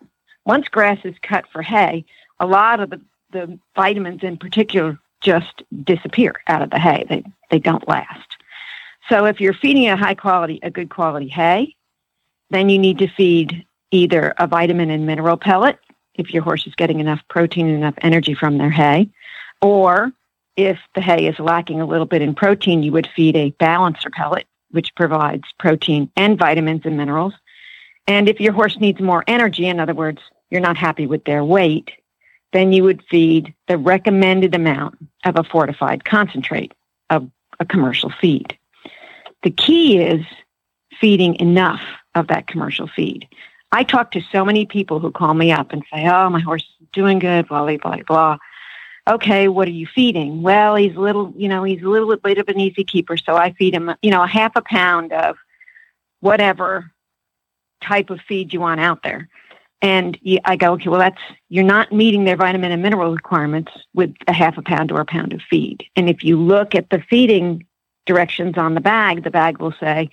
once 0.45 0.69
grass 0.69 0.99
is 1.05 1.15
cut 1.23 1.45
for 1.53 1.63
hay, 1.63 2.05
a 2.41 2.47
lot 2.47 2.81
of 2.81 2.91
the, 2.91 3.01
the 3.31 3.59
vitamins 3.75 4.23
in 4.23 4.37
particular 4.37 4.99
just 5.21 5.63
disappear 5.85 6.35
out 6.47 6.63
of 6.63 6.71
the 6.71 6.79
hay. 6.79 7.05
They, 7.09 7.25
they 7.51 7.59
don't 7.59 7.87
last. 7.89 8.37
So 9.09 9.25
if 9.25 9.41
you're 9.41 9.55
feeding 9.55 9.89
a 9.89 9.97
high 9.97 10.15
quality, 10.15 10.61
a 10.63 10.71
good 10.71 10.91
quality 10.91 11.29
hay, 11.29 11.75
then 12.51 12.69
you 12.69 12.79
need 12.79 12.99
to 12.99 13.09
feed 13.09 13.67
either 13.91 14.35
a 14.39 14.47
vitamin 14.47 14.91
and 14.91 15.07
mineral 15.07 15.37
pellet 15.37 15.79
if 16.15 16.33
your 16.35 16.43
horse 16.43 16.67
is 16.67 16.75
getting 16.75 17.01
enough 17.01 17.21
protein 17.29 17.67
and 17.67 17.77
enough 17.77 17.95
energy 18.03 18.35
from 18.35 18.59
their 18.59 18.71
hay, 18.71 19.09
or 19.63 20.13
if 20.57 20.79
the 20.95 21.01
hay 21.01 21.27
is 21.27 21.39
lacking 21.39 21.81
a 21.81 21.87
little 21.87 22.07
bit 22.07 22.21
in 22.21 22.35
protein, 22.35 22.83
you 22.83 22.91
would 22.93 23.09
feed 23.15 23.37
a 23.37 23.51
balancer 23.51 24.11
pellet, 24.11 24.47
which 24.71 24.95
provides 24.95 25.45
protein 25.59 26.11
and 26.17 26.39
vitamins 26.39 26.83
and 26.85 26.97
minerals. 26.97 27.35
And 28.07 28.29
if 28.29 28.41
your 28.41 28.53
horse 28.53 28.79
needs 28.79 29.01
more 29.01 29.25
energy, 29.27 29.67
in 29.67 29.81
other 29.81 29.95
words, 29.95 30.21
you're 30.51 30.61
not 30.61 30.77
happy 30.77 31.07
with 31.07 31.25
their 31.25 31.45
weight, 31.45 31.91
then 32.53 32.73
you 32.73 32.83
would 32.85 33.03
feed 33.11 33.55
the 33.67 33.77
recommended 33.77 34.55
amount 34.55 34.97
of 35.25 35.37
a 35.37 35.45
fortified 35.45 36.05
concentrate 36.05 36.73
of 37.11 37.31
a 37.61 37.67
commercial 37.67 38.11
feed. 38.21 38.57
The 39.43 39.51
key 39.51 39.99
is 39.99 40.25
feeding 41.01 41.37
enough 41.37 41.83
of 42.15 42.29
that 42.29 42.47
commercial 42.47 42.89
feed. 42.89 43.29
I 43.71 43.85
talk 43.85 44.13
to 44.13 44.23
so 44.33 44.45
many 44.45 44.65
people 44.65 44.99
who 44.99 45.11
call 45.11 45.35
me 45.35 45.53
up 45.53 45.73
and 45.73 45.85
say, 45.93 46.09
Oh, 46.09 46.31
my 46.31 46.41
horse 46.41 46.65
is 46.81 46.89
doing 46.93 47.19
good, 47.19 47.49
blah, 47.49 47.65
blah, 47.65 47.77
blah, 47.77 48.03
blah. 48.07 48.39
Okay, 49.09 49.49
what 49.49 49.67
are 49.67 49.73
you 49.73 49.87
feeding? 49.87 50.43
Well, 50.43 50.77
he's 50.77 50.95
a 50.95 51.01
little, 51.01 51.33
you 51.35 51.49
know, 51.49 51.65
he's 51.65 51.83
a 51.83 51.89
little 51.89 52.15
bit 52.17 52.37
of 52.37 52.49
an 52.49 52.61
easy 52.61 52.85
keeper. 52.85 53.17
So 53.17 53.37
I 53.37 53.53
feed 53.53 53.75
him, 53.75 53.95
you 54.03 54.11
know, 54.11 54.23
a 54.23 54.27
half 54.27 54.55
a 54.55 54.61
pound 54.61 55.13
of 55.15 55.37
whatever 56.21 56.91
type 57.83 58.11
of 58.11 58.21
feed 58.29 58.53
you 58.53 58.61
want 58.61 58.81
out 58.81 59.03
there. 59.03 59.29
And 59.81 60.19
I 60.45 60.57
go, 60.57 60.73
okay, 60.73 60.91
well, 60.91 60.99
that's, 60.99 61.23
you're 61.49 61.65
not 61.65 61.91
meeting 61.91 62.25
their 62.25 62.37
vitamin 62.37 62.73
and 62.73 62.83
mineral 62.83 63.15
requirements 63.15 63.73
with 63.95 64.13
a 64.27 64.33
half 64.33 64.59
a 64.59 64.63
pound 64.63 64.93
or 64.93 65.01
a 65.01 65.07
pound 65.07 65.33
of 65.33 65.41
feed. 65.49 65.85
And 65.97 66.11
if 66.11 66.23
you 66.23 66.39
look 66.39 66.75
at 66.75 66.91
the 66.91 67.01
feeding 67.09 67.65
directions 68.05 68.59
on 68.59 68.75
the 68.75 68.81
bag, 68.81 69.23
the 69.23 69.31
bag 69.31 69.59
will 69.59 69.75
say, 69.81 70.11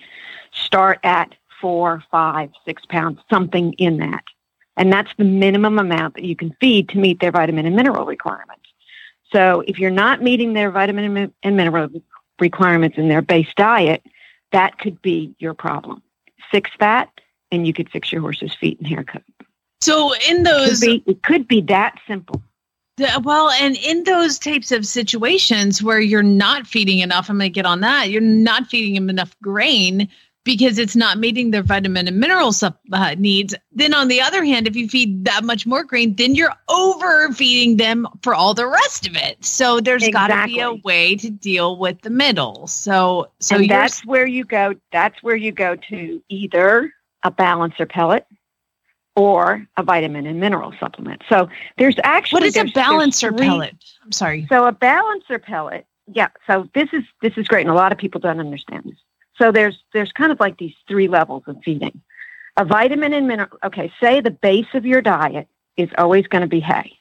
start 0.54 1.00
at 1.04 1.34
four, 1.60 2.04
five, 2.12 2.52
six 2.64 2.86
pounds, 2.86 3.20
something 3.30 3.74
in 3.74 3.98
that. 3.98 4.24
And 4.78 4.94
that's 4.94 5.12
the 5.18 5.24
minimum 5.24 5.80
amount 5.80 6.14
that 6.16 6.24
you 6.24 6.36
can 6.36 6.56
feed 6.62 6.88
to 6.90 6.98
meet 6.98 7.20
their 7.20 7.32
vitamin 7.32 7.66
and 7.66 7.76
mineral 7.76 8.06
requirements. 8.06 8.65
So 9.32 9.64
if 9.68 9.80
you're 9.80 9.92
not 9.92 10.22
meeting 10.22 10.54
their 10.54 10.72
vitamin 10.72 11.34
and 11.44 11.58
mineral 11.58 11.90
requirements 12.40 12.98
in 12.98 13.08
their 13.08 13.22
base 13.22 13.48
diet, 13.56 14.04
that 14.52 14.78
could 14.78 15.02
be 15.02 15.36
your 15.40 15.54
problem. 15.54 16.02
Fix 16.52 16.70
that, 16.80 17.10
and 17.52 17.66
you 17.66 17.74
could 17.74 17.90
fix 17.90 18.12
your 18.12 18.22
horse's 18.22 18.54
feet 18.54 18.78
and 18.80 18.88
hair 18.88 19.04
coat. 19.04 19.24
So 19.82 20.14
in 20.14 20.20
It 20.20 20.36
could 20.38 20.46
those 20.46 20.82
be, 20.82 21.04
it 21.06 21.24
could 21.24 21.48
be 21.48 21.62
that 21.62 21.96
simple. 22.08 22.42
The- 22.98 23.22
Well, 23.24 23.50
and 23.50 23.76
in 23.78 24.04
those 24.04 24.40
types 24.40 24.72
of 24.72 24.86
situations 24.86 25.84
where 25.84 26.00
you're 26.00 26.24
not 26.24 26.66
feeding 26.66 27.00
enough, 27.00 27.30
I'm 27.30 27.38
going 27.38 27.52
to 27.52 27.54
get 27.54 27.66
on 27.66 27.82
that. 27.82 28.10
You're 28.10 28.22
not 28.22 28.68
feeding 28.68 28.94
them 28.94 29.10
enough 29.10 29.36
grain 29.42 30.08
because 30.46 30.78
it's 30.78 30.96
not 30.96 31.18
meeting 31.18 31.52
their 31.52 31.64
vitamin 31.64 32.08
and 32.08 32.18
mineral 32.18 32.54
sup- 32.54 32.80
uh, 32.94 33.16
needs. 33.18 33.54
Then, 33.74 33.94
on 33.94 34.08
the 34.08 34.22
other 34.22 34.46
hand, 34.46 34.68
if 34.68 34.76
you 34.76 34.88
feed 34.88 35.26
that 35.26 35.44
much 35.44 35.66
more 35.66 35.84
grain, 35.84 36.16
then 36.16 36.36
you're 36.36 36.54
overfeeding 36.70 37.76
them 37.76 38.08
for 38.22 38.34
all 38.34 38.54
the 38.54 38.68
rest 38.68 39.06
of 39.06 39.18
it. 39.18 39.44
So 39.44 39.82
there's 39.82 40.08
got 40.10 40.28
to 40.28 40.46
be 40.46 40.62
a 40.62 40.74
way 40.74 41.16
to 41.18 41.30
deal 41.30 41.78
with 41.78 42.00
the 42.02 42.10
middle. 42.10 42.68
So, 42.68 43.30
so 43.40 43.58
and 43.58 43.70
that's 43.70 44.06
where 44.06 44.26
you 44.26 44.46
go. 44.46 44.76
That's 44.94 45.22
where 45.22 45.36
you 45.36 45.52
go 45.52 45.76
to 45.76 46.24
either 46.30 46.94
a 47.24 47.32
balancer 47.32 47.86
pellet 47.86 48.26
or 49.16 49.66
a 49.78 49.84
vitamin 49.84 50.28
and 50.28 50.40
mineral 50.40 50.74
supplement. 50.80 51.24
So 51.28 51.50
there's 51.78 51.96
actually 52.04 52.42
what 52.42 52.44
is 52.44 52.56
a 52.56 52.66
balancer 52.66 53.32
pellet? 53.32 53.76
I'm 54.04 54.12
sorry. 54.12 54.46
So 54.50 54.66
a 54.66 54.72
balancer 54.72 55.40
pellet, 55.40 55.86
yeah. 56.14 56.28
So 56.46 56.70
this 56.76 56.90
is 56.94 57.04
this 57.22 57.34
is 57.36 57.48
great, 57.48 57.62
and 57.62 57.72
a 57.72 57.74
lot 57.74 57.92
of 57.92 57.98
people 57.98 58.22
don't 58.22 58.40
understand 58.40 58.84
this. 58.86 58.98
So 59.38 59.52
there's 59.52 59.78
there's 59.94 60.12
kind 60.12 60.32
of 60.32 60.40
like 60.40 60.58
these 60.58 60.76
three 60.88 61.08
levels 61.08 61.44
of 61.48 61.58
feeding. 61.64 62.02
A 62.58 62.66
vitamin 62.66 63.14
and 63.14 63.28
mineral. 63.28 63.50
Okay, 63.64 63.92
say 64.02 64.22
the 64.22 64.32
base 64.32 64.68
of 64.74 64.86
your 64.86 65.02
diet 65.02 65.48
is 65.76 65.90
always 65.98 66.26
going 66.28 66.42
to 66.42 66.48
be 66.48 66.62
hay. 66.62 66.98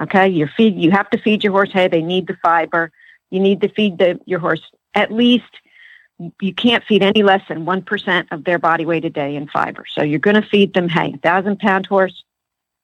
Okay, 0.00 0.28
you 0.28 0.46
feed 0.56 0.76
you 0.76 0.90
have 0.90 1.10
to 1.10 1.18
feed 1.18 1.44
your 1.44 1.52
horse 1.52 1.70
hay. 1.72 1.88
They 1.88 2.02
need 2.02 2.26
the 2.26 2.36
fiber. 2.42 2.90
You 3.30 3.40
need 3.40 3.60
to 3.60 3.68
feed 3.68 3.98
the 3.98 4.18
your 4.24 4.38
horse 4.38 4.62
at 4.94 5.12
least. 5.12 5.44
You 6.40 6.52
can't 6.52 6.82
feed 6.84 7.02
any 7.02 7.22
less 7.22 7.42
than 7.48 7.64
one 7.64 7.82
percent 7.82 8.28
of 8.32 8.44
their 8.44 8.58
body 8.58 8.86
weight 8.86 9.04
a 9.04 9.10
day 9.10 9.36
in 9.36 9.46
fiber. 9.48 9.84
So 9.86 10.02
you're 10.02 10.18
going 10.18 10.40
to 10.40 10.48
feed 10.48 10.74
them 10.74 10.88
hay. 10.88 11.12
A 11.14 11.18
thousand 11.18 11.58
pound 11.58 11.86
horse, 11.86 12.24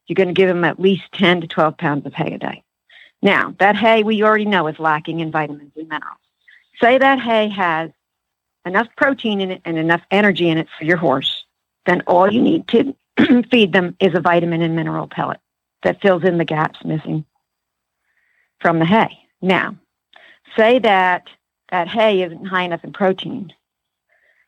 you're 0.06 0.14
going 0.14 0.28
to 0.28 0.34
give 0.34 0.48
them 0.48 0.64
at 0.64 0.78
least 0.78 1.04
ten 1.12 1.40
to 1.40 1.46
twelve 1.46 1.78
pounds 1.78 2.06
of 2.06 2.12
hay 2.12 2.34
a 2.34 2.38
day. 2.38 2.62
Now, 3.22 3.54
that 3.58 3.76
hay 3.76 4.02
we 4.02 4.22
already 4.22 4.44
know 4.44 4.66
is 4.68 4.78
lacking 4.78 5.20
in 5.20 5.30
vitamins 5.30 5.72
and 5.74 5.88
minerals. 5.88 6.18
Say 6.80 6.98
that 6.98 7.18
hay 7.18 7.48
has 7.48 7.90
enough 8.64 8.88
protein 8.96 9.40
in 9.40 9.50
it 9.50 9.62
and 9.64 9.78
enough 9.78 10.02
energy 10.10 10.48
in 10.48 10.58
it 10.58 10.68
for 10.78 10.84
your 10.84 10.96
horse, 10.96 11.44
then 11.86 12.02
all 12.06 12.32
you 12.32 12.40
need 12.40 12.66
to 12.68 12.94
feed 13.50 13.72
them 13.72 13.96
is 14.00 14.14
a 14.14 14.20
vitamin 14.20 14.62
and 14.62 14.74
mineral 14.74 15.08
pellet 15.08 15.40
that 15.82 16.00
fills 16.00 16.24
in 16.24 16.38
the 16.38 16.44
gaps 16.44 16.78
missing 16.84 17.24
from 18.60 18.78
the 18.78 18.86
hay. 18.86 19.18
Now, 19.42 19.76
say 20.56 20.78
that 20.80 21.28
that 21.70 21.88
hay 21.88 22.22
isn't 22.22 22.46
high 22.46 22.62
enough 22.62 22.84
in 22.84 22.92
protein. 22.92 23.52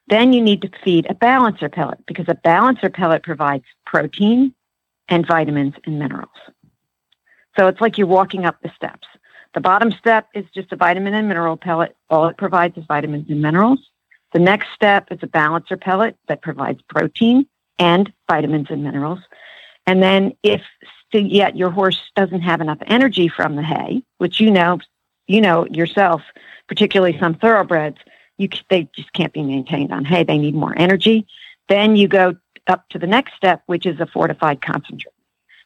Then 0.09 0.33
you 0.33 0.41
need 0.41 0.63
to 0.63 0.71
feed 0.85 1.07
a 1.11 1.15
balancer 1.15 1.69
pellet 1.69 2.05
because 2.07 2.27
a 2.29 2.35
balancer 2.35 2.89
pellet 2.89 3.23
provides 3.23 3.65
protein 3.85 4.55
and 5.09 5.27
vitamins 5.27 5.75
and 5.85 5.99
minerals. 5.99 6.29
So 7.59 7.67
it's 7.67 7.81
like 7.81 7.99
you're 7.99 8.07
walking 8.07 8.45
up 8.45 8.61
the 8.63 8.71
steps. 8.77 9.07
The 9.55 9.61
bottom 9.61 9.91
step 9.91 10.29
is 10.35 10.45
just 10.55 10.73
a 10.73 10.77
vitamin 10.77 11.15
and 11.15 11.27
mineral 11.27 11.57
pellet. 11.57 11.97
All 12.11 12.29
it 12.29 12.37
provides 12.37 12.77
is 12.77 12.85
vitamins 12.87 13.29
and 13.31 13.41
minerals. 13.41 13.81
The 14.33 14.39
next 14.39 14.69
step 14.75 15.09
is 15.11 15.19
a 15.23 15.27
balancer 15.27 15.77
pellet 15.77 16.17
that 16.29 16.43
provides 16.43 16.83
protein 16.89 17.47
and 17.79 18.13
vitamins 18.29 18.69
and 18.71 18.83
minerals. 18.83 19.21
And 19.87 20.03
then 20.03 20.33
if 20.43 20.63
yet 21.13 21.57
your 21.57 21.71
horse 21.71 22.11
doesn't 22.15 22.43
have 22.43 22.61
enough 22.61 22.79
energy 22.87 23.29
from 23.29 23.57
the 23.57 23.63
hay, 23.63 24.03
which 24.19 24.41
you 24.41 24.51
know, 24.51 24.79
you 25.27 25.41
know 25.41 25.67
yourself, 25.67 26.23
particularly 26.69 27.19
some 27.19 27.35
thoroughbreds, 27.35 27.99
you 28.39 28.49
they 28.69 28.89
just 28.95 29.13
can't 29.13 29.33
be 29.33 29.43
maintained 29.43 29.93
on 29.93 30.05
hay. 30.05 30.25
They 30.25 30.39
need 30.39 30.55
more 30.55 30.75
energy. 30.77 31.27
Then 31.69 31.97
you 31.97 32.09
go 32.09 32.37
up 32.67 32.89
to 32.91 32.99
the 32.99 33.07
next 33.07 33.35
step, 33.35 33.63
which 33.67 33.87
is 33.87 33.99
a 34.01 34.07
fortified 34.07 34.61
concentrate. 34.61 35.15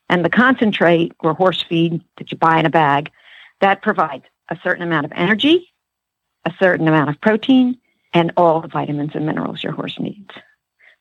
And 0.09 0.25
the 0.25 0.31
concentrate 0.31 1.12
or 1.20 1.35
horse 1.35 1.64
feed 1.68 2.03
that 2.18 2.31
you 2.31 2.38
buy 2.38 2.59
in 2.59 2.66
a 2.66 2.70
bag, 2.70 3.11
that 3.61 3.83
provides 3.83 4.25
a 4.51 4.59
certain 4.62 4.83
amount 4.83 5.07
of 5.07 5.12
energy, 5.14 5.73
a 6.44 6.53
certain 6.59 6.88
amount 6.88 7.11
of 7.11 7.20
protein, 7.20 7.79
and 8.12 8.33
all 8.37 8.61
the 8.61 8.68
vitamins 8.68 9.12
and 9.14 9.27
minerals 9.27 9.62
your 9.62 9.73
horse 9.73 9.99
needs. 9.99 10.31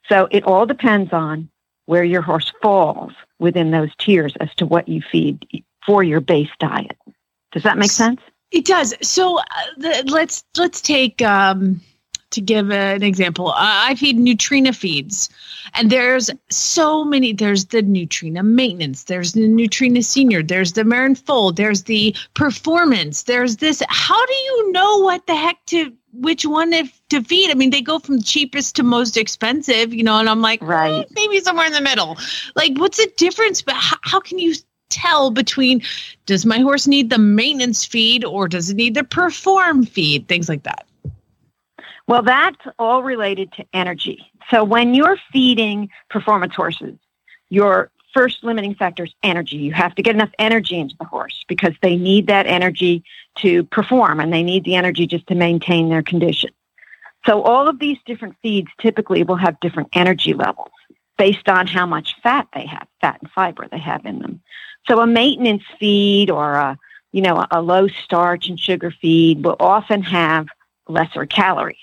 So 0.07 0.27
it 0.31 0.43
all 0.43 0.65
depends 0.65 1.13
on 1.13 1.49
where 1.85 2.03
your 2.03 2.21
horse 2.21 2.51
falls 2.61 3.13
within 3.39 3.71
those 3.71 3.89
tiers 3.97 4.33
as 4.39 4.53
to 4.55 4.65
what 4.65 4.87
you 4.87 5.01
feed 5.01 5.63
for 5.85 6.03
your 6.03 6.21
base 6.21 6.49
diet. 6.59 6.97
Does 7.51 7.63
that 7.63 7.77
make 7.77 7.91
sense? 7.91 8.21
It 8.51 8.65
does. 8.65 8.93
So 9.01 9.39
uh, 9.39 9.43
the, 9.77 10.03
let's 10.07 10.43
let's 10.57 10.81
take 10.81 11.21
um, 11.21 11.81
to 12.31 12.41
give 12.41 12.71
an 12.71 13.03
example. 13.03 13.49
Uh, 13.49 13.55
I 13.57 13.95
feed 13.95 14.17
Nutrena 14.17 14.75
feeds, 14.75 15.29
and 15.75 15.89
there's 15.89 16.29
so 16.49 17.03
many. 17.03 17.33
There's 17.33 17.65
the 17.65 17.81
Nutrena 17.81 18.43
maintenance. 18.43 19.05
There's 19.05 19.33
the 19.33 19.47
Nutrena 19.47 20.03
senior. 20.03 20.43
There's 20.43 20.73
the 20.73 20.83
Marin 20.83 21.15
full. 21.15 21.51
There's 21.51 21.83
the 21.83 22.15
performance. 22.33 23.23
There's 23.23 23.57
this. 23.57 23.81
How 23.89 24.23
do 24.25 24.33
you 24.33 24.71
know 24.71 24.97
what 24.99 25.25
the 25.27 25.35
heck 25.35 25.63
to 25.67 25.93
which 26.13 26.45
one 26.45 26.73
if 26.73 27.01
to 27.09 27.23
feed? 27.23 27.51
I 27.51 27.53
mean, 27.53 27.69
they 27.69 27.81
go 27.81 27.99
from 27.99 28.21
cheapest 28.21 28.75
to 28.77 28.83
most 28.83 29.17
expensive. 29.17 29.93
You 29.93 30.03
know, 30.03 30.17
and 30.19 30.29
I'm 30.29 30.41
like, 30.41 30.61
Right. 30.61 31.01
eh, 31.01 31.05
maybe 31.15 31.39
somewhere 31.41 31.67
in 31.67 31.73
the 31.73 31.81
middle. 31.81 32.17
Like, 32.55 32.77
what's 32.77 32.97
the 32.97 33.11
difference? 33.17 33.61
But 33.61 33.75
how, 33.75 33.97
how 34.01 34.19
can 34.19 34.39
you? 34.39 34.53
tell 34.89 35.29
between 35.29 35.83
does 36.25 36.47
my 36.47 36.57
horse 36.57 36.87
need 36.87 37.11
the 37.11 37.17
maintenance 37.19 37.85
feed 37.85 38.25
or 38.25 38.47
does 38.47 38.71
it 38.71 38.75
need 38.75 38.95
the 38.95 39.03
perform 39.03 39.85
feed 39.85 40.27
things 40.27 40.49
like 40.49 40.63
that 40.63 40.83
Well, 42.07 42.23
that's 42.23 42.57
all 42.79 43.03
related 43.03 43.51
to 43.53 43.65
energy. 43.71 44.31
So 44.49 44.63
when 44.63 44.95
you're 44.95 45.17
feeding 45.31 45.89
performance 46.09 46.55
horses, 46.55 46.95
your 47.49 47.91
first 48.13 48.43
limiting 48.43 48.75
factor 48.75 49.03
is 49.03 49.13
energy. 49.23 49.57
You 49.57 49.73
have 49.73 49.95
to 49.95 50.01
get 50.01 50.15
enough 50.15 50.31
energy 50.39 50.79
into 50.79 50.95
the 50.99 51.05
horse 51.05 51.43
because 51.47 51.73
they 51.81 51.95
need 51.95 52.27
that 52.27 52.47
energy 52.47 53.03
to 53.37 53.63
perform 53.65 54.19
and 54.19 54.33
they 54.33 54.43
need 54.43 54.63
the 54.63 54.75
energy 54.75 55.07
just 55.07 55.27
to 55.27 55.35
maintain 55.35 55.89
their 55.89 56.03
condition. 56.03 56.49
So 57.25 57.41
all 57.43 57.67
of 57.67 57.79
these 57.79 57.97
different 58.05 58.35
feeds 58.41 58.69
typically 58.79 59.23
will 59.23 59.35
have 59.35 59.59
different 59.59 59.89
energy 59.93 60.33
levels 60.33 60.71
based 61.17 61.49
on 61.49 61.67
how 61.67 61.85
much 61.85 62.15
fat 62.23 62.47
they 62.53 62.65
have, 62.65 62.87
fat 63.01 63.19
and 63.21 63.29
fiber 63.31 63.67
they 63.69 63.79
have 63.79 64.05
in 64.05 64.19
them. 64.19 64.41
So 64.87 65.01
a 65.01 65.07
maintenance 65.07 65.63
feed 65.79 66.29
or 66.29 66.55
a, 66.55 66.77
you 67.11 67.21
know, 67.21 67.45
a 67.51 67.61
low 67.61 67.87
starch 67.87 68.47
and 68.47 68.59
sugar 68.59 68.91
feed 68.91 69.43
will 69.43 69.57
often 69.59 70.01
have 70.03 70.47
lesser 70.87 71.25
calories. 71.25 71.77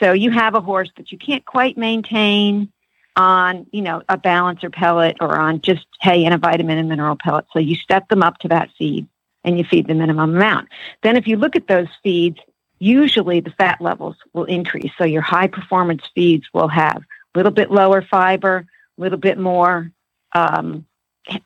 So 0.00 0.12
you 0.12 0.30
have 0.30 0.54
a 0.54 0.60
horse 0.60 0.90
that 0.96 1.12
you 1.12 1.18
can't 1.18 1.44
quite 1.44 1.78
maintain 1.78 2.70
on, 3.16 3.66
you 3.72 3.82
know, 3.82 4.02
a 4.08 4.16
balancer 4.16 4.70
pellet 4.70 5.16
or 5.20 5.38
on 5.38 5.60
just 5.60 5.86
hay 6.00 6.24
and 6.24 6.34
a 6.34 6.38
vitamin 6.38 6.78
and 6.78 6.88
mineral 6.88 7.16
pellet. 7.16 7.46
So 7.52 7.58
you 7.58 7.76
step 7.76 8.08
them 8.08 8.22
up 8.22 8.38
to 8.38 8.48
that 8.48 8.70
feed 8.78 9.06
and 9.44 9.58
you 9.58 9.64
feed 9.64 9.86
the 9.86 9.94
minimum 9.94 10.34
amount. 10.34 10.68
Then 11.02 11.16
if 11.16 11.26
you 11.26 11.36
look 11.36 11.56
at 11.56 11.66
those 11.66 11.88
feeds, 12.02 12.38
usually 12.78 13.40
the 13.40 13.50
fat 13.50 13.80
levels 13.80 14.16
will 14.32 14.44
increase. 14.44 14.92
So 14.98 15.04
your 15.04 15.22
high 15.22 15.46
performance 15.46 16.02
feeds 16.14 16.46
will 16.52 16.68
have 16.68 16.98
a 16.98 17.38
little 17.38 17.52
bit 17.52 17.70
lower 17.70 18.02
fiber, 18.02 18.66
a 18.98 19.00
little 19.00 19.18
bit 19.18 19.38
more 19.38 19.92
um, 20.34 20.86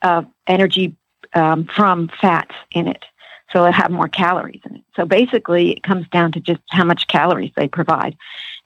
uh, 0.02 0.22
energy 0.46 0.96
um, 1.34 1.64
from 1.64 2.10
fats 2.20 2.54
in 2.70 2.88
it. 2.88 3.04
So 3.52 3.60
it'll 3.60 3.72
have 3.72 3.90
more 3.92 4.08
calories 4.08 4.60
in 4.68 4.76
it. 4.76 4.82
So 4.96 5.04
basically, 5.04 5.72
it 5.72 5.82
comes 5.82 6.08
down 6.08 6.32
to 6.32 6.40
just 6.40 6.60
how 6.70 6.84
much 6.84 7.06
calories 7.06 7.52
they 7.56 7.68
provide. 7.68 8.16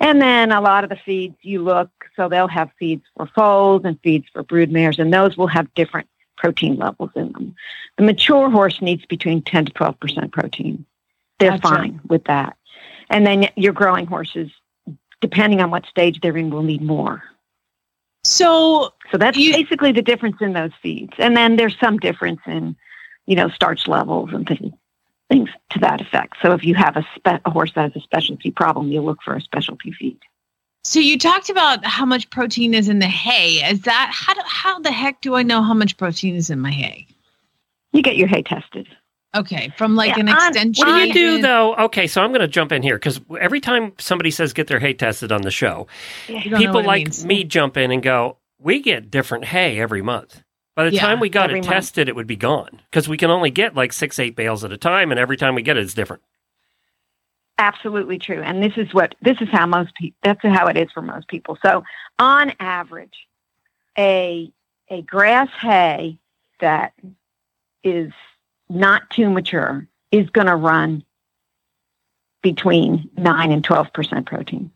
And 0.00 0.22
then 0.22 0.52
a 0.52 0.60
lot 0.60 0.84
of 0.84 0.90
the 0.90 0.96
feeds 0.96 1.36
you 1.42 1.62
look, 1.62 1.90
so 2.16 2.28
they'll 2.28 2.48
have 2.48 2.70
feeds 2.78 3.02
for 3.16 3.26
foals 3.26 3.82
and 3.84 4.00
feeds 4.02 4.26
for 4.32 4.42
brood 4.42 4.72
mares, 4.72 4.98
and 4.98 5.12
those 5.12 5.36
will 5.36 5.48
have 5.48 5.72
different 5.74 6.08
protein 6.38 6.76
levels 6.76 7.10
in 7.14 7.30
them. 7.32 7.54
The 7.98 8.04
mature 8.04 8.48
horse 8.50 8.80
needs 8.80 9.04
between 9.04 9.42
10 9.42 9.66
to 9.66 9.72
12% 9.72 10.32
protein. 10.32 10.86
They're 11.38 11.50
Gotcha. 11.58 11.62
fine 11.62 12.00
with 12.08 12.24
that. 12.24 12.56
And 13.10 13.26
then 13.26 13.48
your 13.56 13.74
growing 13.74 14.06
horses, 14.06 14.50
depending 15.20 15.60
on 15.60 15.70
what 15.70 15.84
stage 15.86 16.20
they're 16.22 16.36
in, 16.36 16.48
will 16.50 16.62
need 16.62 16.80
more. 16.82 17.22
so 18.24 18.92
So 19.10 19.18
that's 19.18 19.36
You- 19.36 19.52
basically 19.52 19.92
the 19.92 20.02
difference 20.02 20.36
in 20.40 20.52
those 20.52 20.70
feeds. 20.80 21.12
And 21.18 21.36
then 21.36 21.56
there's 21.56 21.76
some 21.80 21.98
difference 21.98 22.40
in, 22.46 22.76
you 23.30 23.36
know, 23.36 23.48
starch 23.50 23.86
levels 23.86 24.30
and 24.32 24.46
things, 24.48 24.72
things 25.30 25.48
to 25.70 25.78
that 25.78 26.00
effect. 26.00 26.34
So 26.42 26.52
if 26.52 26.64
you 26.64 26.74
have 26.74 26.96
a, 26.96 27.04
spe- 27.14 27.40
a 27.44 27.50
horse 27.50 27.70
that 27.76 27.92
has 27.92 27.96
a 27.96 28.04
specialty 28.04 28.50
problem, 28.50 28.90
you 28.90 29.00
look 29.00 29.18
for 29.24 29.34
a 29.34 29.40
specialty 29.40 29.92
feed. 29.92 30.18
so 30.84 30.98
you 30.98 31.16
talked 31.16 31.48
about 31.48 31.84
how 31.84 32.04
much 32.04 32.28
protein 32.30 32.74
is 32.74 32.88
in 32.88 32.98
the 32.98 33.06
hay 33.06 33.50
is 33.70 33.82
that 33.82 34.10
how 34.12 34.34
do, 34.34 34.40
how 34.46 34.78
the 34.80 34.90
heck 34.90 35.20
do 35.20 35.34
i 35.36 35.42
know 35.42 35.62
how 35.62 35.74
much 35.74 35.96
protein 35.96 36.34
is 36.34 36.48
in 36.50 36.58
my 36.58 36.72
hay 36.72 37.06
You 37.92 38.02
get 38.02 38.16
your 38.16 38.28
hay 38.28 38.42
tested. 38.42 38.86
Okay, 39.36 39.72
from 39.78 39.94
like 39.94 40.08
Yeah, 40.16 40.20
an 40.22 40.28
on- 40.30 40.48
extension. 40.48 40.84
What 40.86 40.92
do 40.94 41.06
you 41.06 41.12
do 41.14 41.28
agent? 41.28 41.42
though? 41.42 41.74
Okay, 41.86 42.06
so 42.08 42.20
I'm 42.22 42.30
going 42.30 42.40
to 42.40 42.48
jump 42.48 42.72
in 42.72 42.82
here 42.82 42.96
because 42.96 43.20
every 43.40 43.60
time 43.60 43.92
somebody 43.98 44.32
says 44.32 44.52
get 44.52 44.66
their 44.66 44.80
hay 44.80 44.92
tested 44.94 45.30
on 45.30 45.42
the 45.42 45.52
show, 45.52 45.86
You 46.26 46.56
people 46.56 46.82
like 46.82 47.06
me 47.22 47.44
jump 47.44 47.76
in 47.76 47.92
and 47.92 48.02
go, 48.02 48.38
"We 48.58 48.80
get 48.80 49.08
different 49.08 49.44
hay 49.44 49.78
every 49.78 50.02
month." 50.02 50.42
By 50.80 50.88
the 50.88 50.96
Yeah, 50.96 51.02
time 51.02 51.20
we 51.20 51.28
got 51.28 51.50
it 51.50 51.56
month. 51.56 51.66
tested, 51.66 52.08
it 52.08 52.16
would 52.16 52.26
be 52.26 52.36
gone 52.36 52.80
because 52.90 53.06
we 53.06 53.18
can 53.18 53.28
only 53.28 53.50
get 53.50 53.74
like 53.74 53.92
six, 53.92 54.18
eight 54.18 54.34
bales 54.34 54.64
at 54.64 54.72
a 54.72 54.78
time, 54.78 55.10
and 55.10 55.20
every 55.20 55.36
time 55.36 55.54
we 55.54 55.60
get 55.60 55.76
it, 55.76 55.82
it's 55.82 55.92
different. 55.92 56.22
Absolutely 57.58 58.18
true. 58.18 58.40
And 58.40 58.62
this 58.62 58.72
is 58.78 58.94
what 58.94 59.14
this 59.20 59.36
is 59.42 59.50
how 59.52 59.66
most 59.66 59.94
people 59.94 60.16
that's 60.22 60.40
how 60.42 60.68
it 60.68 60.78
is 60.78 60.90
for 60.94 61.02
most 61.02 61.28
people. 61.28 61.58
So 61.62 61.84
on 62.18 62.54
average, 62.60 63.26
a 63.98 64.50
a 64.88 65.02
grass 65.02 65.50
hay 65.60 66.18
that 66.60 66.94
is 67.84 68.10
not 68.70 69.10
too 69.10 69.28
mature 69.28 69.86
is 70.10 70.30
going 70.30 70.46
to 70.46 70.56
run 70.56 71.04
between 72.42 73.10
9 73.18 73.52
and 73.52 73.62
12% 73.62 74.24
protein. 74.24 74.70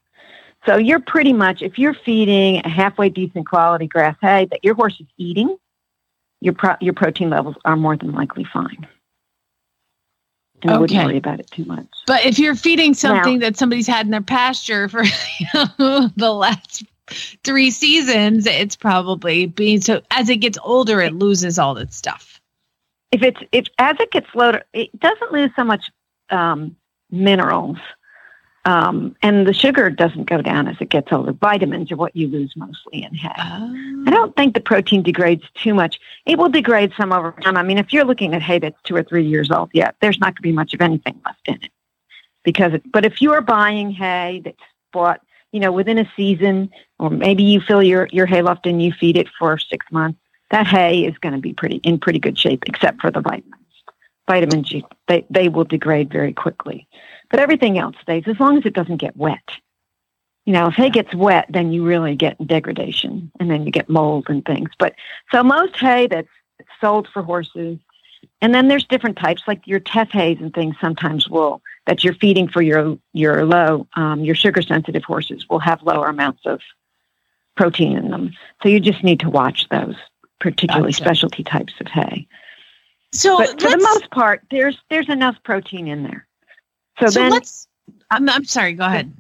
So 0.67 0.77
you're 0.77 1.01
pretty 1.01 1.33
much 1.33 1.63
if 1.63 1.79
you're 1.79 1.95
feeding 1.95 2.61
a 2.63 2.69
halfway 2.69 3.09
decent 3.09 3.49
quality 3.49 3.87
grass 3.87 4.17
hay 4.21 4.47
that 4.51 4.63
your 4.63 4.75
horse 4.75 5.01
is 5.01 5.07
eating, 5.17 5.57
your 6.45 6.53
pro, 6.53 6.75
your 6.81 6.93
protein 6.93 7.31
levels 7.31 7.57
are 7.65 7.75
more 7.75 7.97
than 7.97 8.13
likely 8.13 8.45
fine. 8.45 8.87
And 10.63 10.71
I 10.71 10.79
wouldn't 10.79 11.05
worry 11.05 11.17
about 11.17 11.41
it 11.41 11.51
too 11.51 11.65
much. 11.65 11.87
But 12.07 12.25
if 12.27 12.39
you're 12.39 12.55
feeding 12.55 12.93
something 12.95 13.39
that 13.41 13.57
somebody's 13.57 13.87
had 13.87 14.07
in 14.07 14.13
their 14.13 14.21
pasture 14.21 14.89
for 14.89 15.03
you 15.39 15.47
know, 15.79 16.11
the 16.17 16.33
last 16.33 16.85
three 17.45 17.71
seasons, 17.71 18.47
it's 18.47 18.77
probably 18.77 19.47
being 19.47 19.81
so. 19.81 20.03
As 20.11 20.29
it 20.29 20.37
gets 20.37 20.59
older, 20.63 21.01
it 21.01 21.15
loses 21.15 21.59
all 21.59 21.79
its 21.79 21.97
stuff. 21.97 22.41
if 23.11 23.23
it's 23.23 23.41
if 23.53 23.67
as 23.79 23.97
it 23.99 24.11
gets 24.11 24.29
lower, 24.35 24.63
it 24.75 24.99
doesn't 25.01 25.33
lose 25.33 25.51
so 25.57 25.65
much 25.65 25.91
um, 26.29 26.77
minerals, 27.11 27.79
um, 28.65 29.15
and 29.23 29.47
the 29.47 29.53
sugar 29.53 29.91
doesn't 29.91 30.25
go 30.25 30.41
down 30.41 30.69
as 30.69 30.77
it 30.81 30.89
gets 30.89 31.13
older. 31.13 31.33
Vitamins 31.33 31.93
are 31.93 31.97
what 31.97 32.17
you 32.17 32.29
lose 32.29 32.55
mostly 32.57 33.03
in 33.03 33.15
hay. 33.15 33.33
I 33.37 34.11
don't 34.11 34.35
think 34.37 34.55
the 34.55 34.61
protein 34.61 35.03
degrades 35.03 35.45
too 35.55 35.75
much. 35.75 36.01
It 36.25 36.39
will 36.39 36.49
degrade 36.49 36.93
some 36.97 37.13
over 37.13 37.33
time. 37.43 37.57
I 37.57 37.63
mean, 37.63 37.79
if 37.79 37.93
you're 37.93 38.05
looking 38.05 38.35
at 38.35 38.43
hay 38.43 38.59
that's 38.59 38.81
two 38.85 38.97
or 38.97 39.03
three 39.03 39.27
years 39.27 39.51
old, 39.51 39.71
yeah, 39.75 39.91
there's 40.01 40.19
not 40.19 40.29
going 40.29 40.37
to 40.37 40.43
be 40.43 40.53
much 40.53 40.73
of 40.73 40.81
anything 40.81 41.21
left 41.27 41.47
in 41.47 41.57
it. 41.57 41.71
Because, 42.43 42.75
it, 42.75 42.83
but 42.91 43.05
if 43.05 43.21
you 43.21 43.33
are 43.33 43.41
buying 43.41 43.91
hay 43.91 44.41
that's 44.45 44.57
bought, 44.93 45.21
you 45.53 45.61
know, 45.61 45.73
within 45.73 45.99
a 45.99 46.11
season, 46.17 46.71
or 46.99 47.11
maybe 47.11 47.43
you 47.43 47.61
fill 47.61 47.83
your 47.83 48.09
your 48.13 48.27
hay 48.27 48.43
loft 48.43 48.67
and 48.67 48.83
you 48.83 48.93
feed 48.93 49.17
it 49.17 49.29
for 49.39 49.59
six 49.59 49.87
months, 49.91 50.19
that 50.51 50.67
hay 50.67 51.05
is 51.05 51.17
going 51.19 51.35
to 51.35 51.41
be 51.41 51.53
pretty 51.53 51.77
in 51.77 51.99
pretty 51.99 52.19
good 52.19 52.39
shape, 52.39 52.65
except 52.67 53.01
for 53.01 53.11
the 53.11 53.21
vitamins. 53.21 53.55
Vitamins, 54.27 54.73
you, 54.73 54.83
they 55.07 55.25
they 55.31 55.49
will 55.49 55.65
degrade 55.65 56.11
very 56.11 56.33
quickly, 56.33 56.89
but 57.35 57.43
everything 57.43 57.79
else 57.81 57.97
stays 58.01 58.23
as 58.29 58.39
long 58.39 58.59
as 58.59 58.65
it 58.65 58.75
doesn't 58.75 58.99
get 58.99 59.17
wet. 59.17 59.43
You 60.47 60.53
know, 60.53 60.69
if 60.69 60.75
hay 60.75 60.89
gets 60.89 61.13
wet, 61.17 61.47
then 61.51 61.73
you 61.73 61.85
really 61.85 62.15
get 62.15 62.39
degradation, 62.47 63.33
and 63.41 63.51
then 63.51 63.67
you 63.67 63.73
get 63.73 63.89
mold 63.89 64.27
and 64.29 64.45
things. 64.45 64.71
But 64.79 64.95
so 65.33 65.43
most 65.43 65.75
hay 65.75 66.07
that's 66.07 66.29
sold 66.81 67.09
for 67.13 67.25
horses, 67.25 67.81
and 68.41 68.55
then 68.55 68.69
there's 68.69 68.87
different 68.87 69.19
types 69.19 69.43
like 69.49 69.67
your 69.67 69.81
Teff 69.81 70.13
hays 70.13 70.39
and 70.41 70.55
things. 70.55 70.77
Sometimes 70.81 71.29
will 71.29 71.61
that 71.89 72.05
you're 72.05 72.15
feeding 72.15 72.47
for 72.47 72.63
your 72.63 72.97
your 73.15 73.45
low 73.45 73.89
um, 73.97 74.21
your 74.21 74.37
sugar 74.37 74.63
sensitive 74.63 75.03
horses 75.03 75.49
will 75.51 75.59
have 75.59 75.83
lower 75.83 76.07
amounts 76.07 76.43
of 76.47 76.61
protein 77.57 77.99
in 77.99 78.13
them. 78.13 78.31
So 78.63 78.69
you 78.69 78.79
just 78.79 79.03
need 79.03 79.19
to 79.21 79.29
watch 79.29 79.69
those, 79.71 79.97
particularly 80.39 80.93
Gotcha. 80.93 81.03
specialty 81.03 81.43
types 81.43 81.75
of 81.81 81.89
hay. 81.89 82.29
So, 83.11 83.39
But 83.39 83.61
for 83.61 83.71
the 83.71 83.79
most 83.79 84.09
part, 84.13 84.45
there's 84.53 84.79
there's 84.89 85.09
enough 85.09 85.35
protein 85.43 85.89
in 85.89 86.05
there. 86.05 86.29
So, 87.01 87.07
so 87.07 87.21
then, 87.21 87.33
let's. 87.33 87.69
I'm, 88.11 88.29
I'm 88.29 88.45
sorry. 88.45 88.75
Go 88.75 88.85
ahead. 88.85 89.13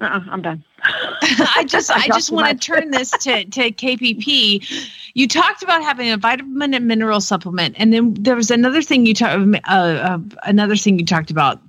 uh-uh, 0.00 0.20
I'm 0.30 0.42
done. 0.42 0.64
I 0.82 1.64
just 1.66 1.90
I 1.96 2.02
I 2.02 2.06
just 2.08 2.30
want 2.30 2.48
to 2.48 2.66
turn 2.66 2.90
this 2.90 3.10
to 3.10 3.44
to 3.44 3.72
KPP. 3.72 4.90
You 5.14 5.28
talked 5.28 5.62
about 5.62 5.82
having 5.82 6.10
a 6.10 6.16
vitamin 6.16 6.74
and 6.74 6.86
mineral 6.86 7.20
supplement, 7.20 7.76
and 7.78 7.92
then 7.92 8.14
there 8.14 8.36
was 8.36 8.50
another 8.50 8.82
thing 8.82 9.06
you 9.06 9.14
talked 9.14 9.56
uh, 9.66 9.70
uh, 9.70 10.18
another 10.44 10.76
thing 10.76 10.98
you 10.98 11.06
talked 11.06 11.30
about 11.30 11.60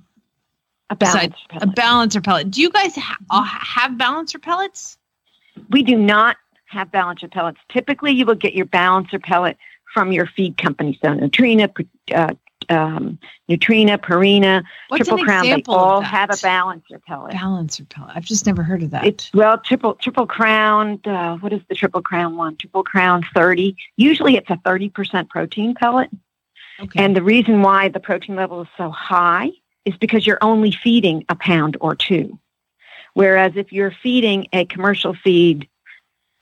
A 0.90 0.96
balanced 0.96 1.38
a 1.60 1.66
balancer 1.66 2.20
pellet. 2.20 2.50
Do 2.50 2.60
you 2.60 2.70
guys 2.70 2.94
ha- 2.96 3.16
uh, 3.30 3.42
have 3.42 3.98
balancer 3.98 4.38
pellets? 4.38 4.98
we 5.70 5.82
do 5.82 5.96
not 5.96 6.36
have 6.66 6.90
balancer 6.90 7.28
pellets. 7.28 7.58
Typically, 7.68 8.12
you 8.12 8.26
will 8.26 8.34
get 8.34 8.54
your 8.54 8.66
balancer 8.66 9.18
pellet 9.18 9.56
from 9.92 10.12
your 10.12 10.26
feed 10.26 10.58
company. 10.58 10.98
So 11.02 11.08
Nutrena, 11.08 11.86
uh, 12.14 12.34
um, 12.70 13.18
Nutrena, 13.48 13.98
Purina, 13.98 14.62
What's 14.88 15.08
Triple 15.08 15.24
Crown, 15.24 15.44
they 15.44 15.62
all 15.68 16.00
have 16.00 16.30
a 16.30 16.36
balancer 16.42 16.98
pellet. 16.98 17.32
balancer 17.32 17.84
pellet. 17.84 18.12
I've 18.14 18.24
just 18.24 18.46
never 18.46 18.62
heard 18.62 18.82
of 18.82 18.90
that. 18.90 19.06
It's 19.06 19.32
well, 19.32 19.58
triple 19.58 19.94
triple 19.94 20.26
crown. 20.26 21.00
Uh, 21.04 21.36
what 21.36 21.52
is 21.52 21.60
the 21.68 21.74
triple 21.74 22.02
crown 22.02 22.36
one? 22.36 22.56
Triple 22.56 22.84
crown 22.84 23.24
thirty. 23.34 23.76
Usually, 23.96 24.36
it's 24.36 24.50
a 24.50 24.58
thirty 24.64 24.88
percent 24.88 25.28
protein 25.28 25.74
pellet, 25.74 26.10
okay. 26.80 27.02
and 27.02 27.16
the 27.16 27.22
reason 27.22 27.62
why 27.62 27.88
the 27.88 28.00
protein 28.00 28.36
level 28.36 28.62
is 28.62 28.68
so 28.76 28.90
high 28.90 29.50
is 29.84 29.96
because 29.96 30.26
you're 30.26 30.38
only 30.42 30.70
feeding 30.70 31.24
a 31.28 31.34
pound 31.34 31.76
or 31.80 31.94
two, 31.94 32.38
whereas 33.14 33.52
if 33.56 33.72
you're 33.72 33.94
feeding 34.02 34.46
a 34.52 34.64
commercial 34.66 35.14
feed 35.14 35.68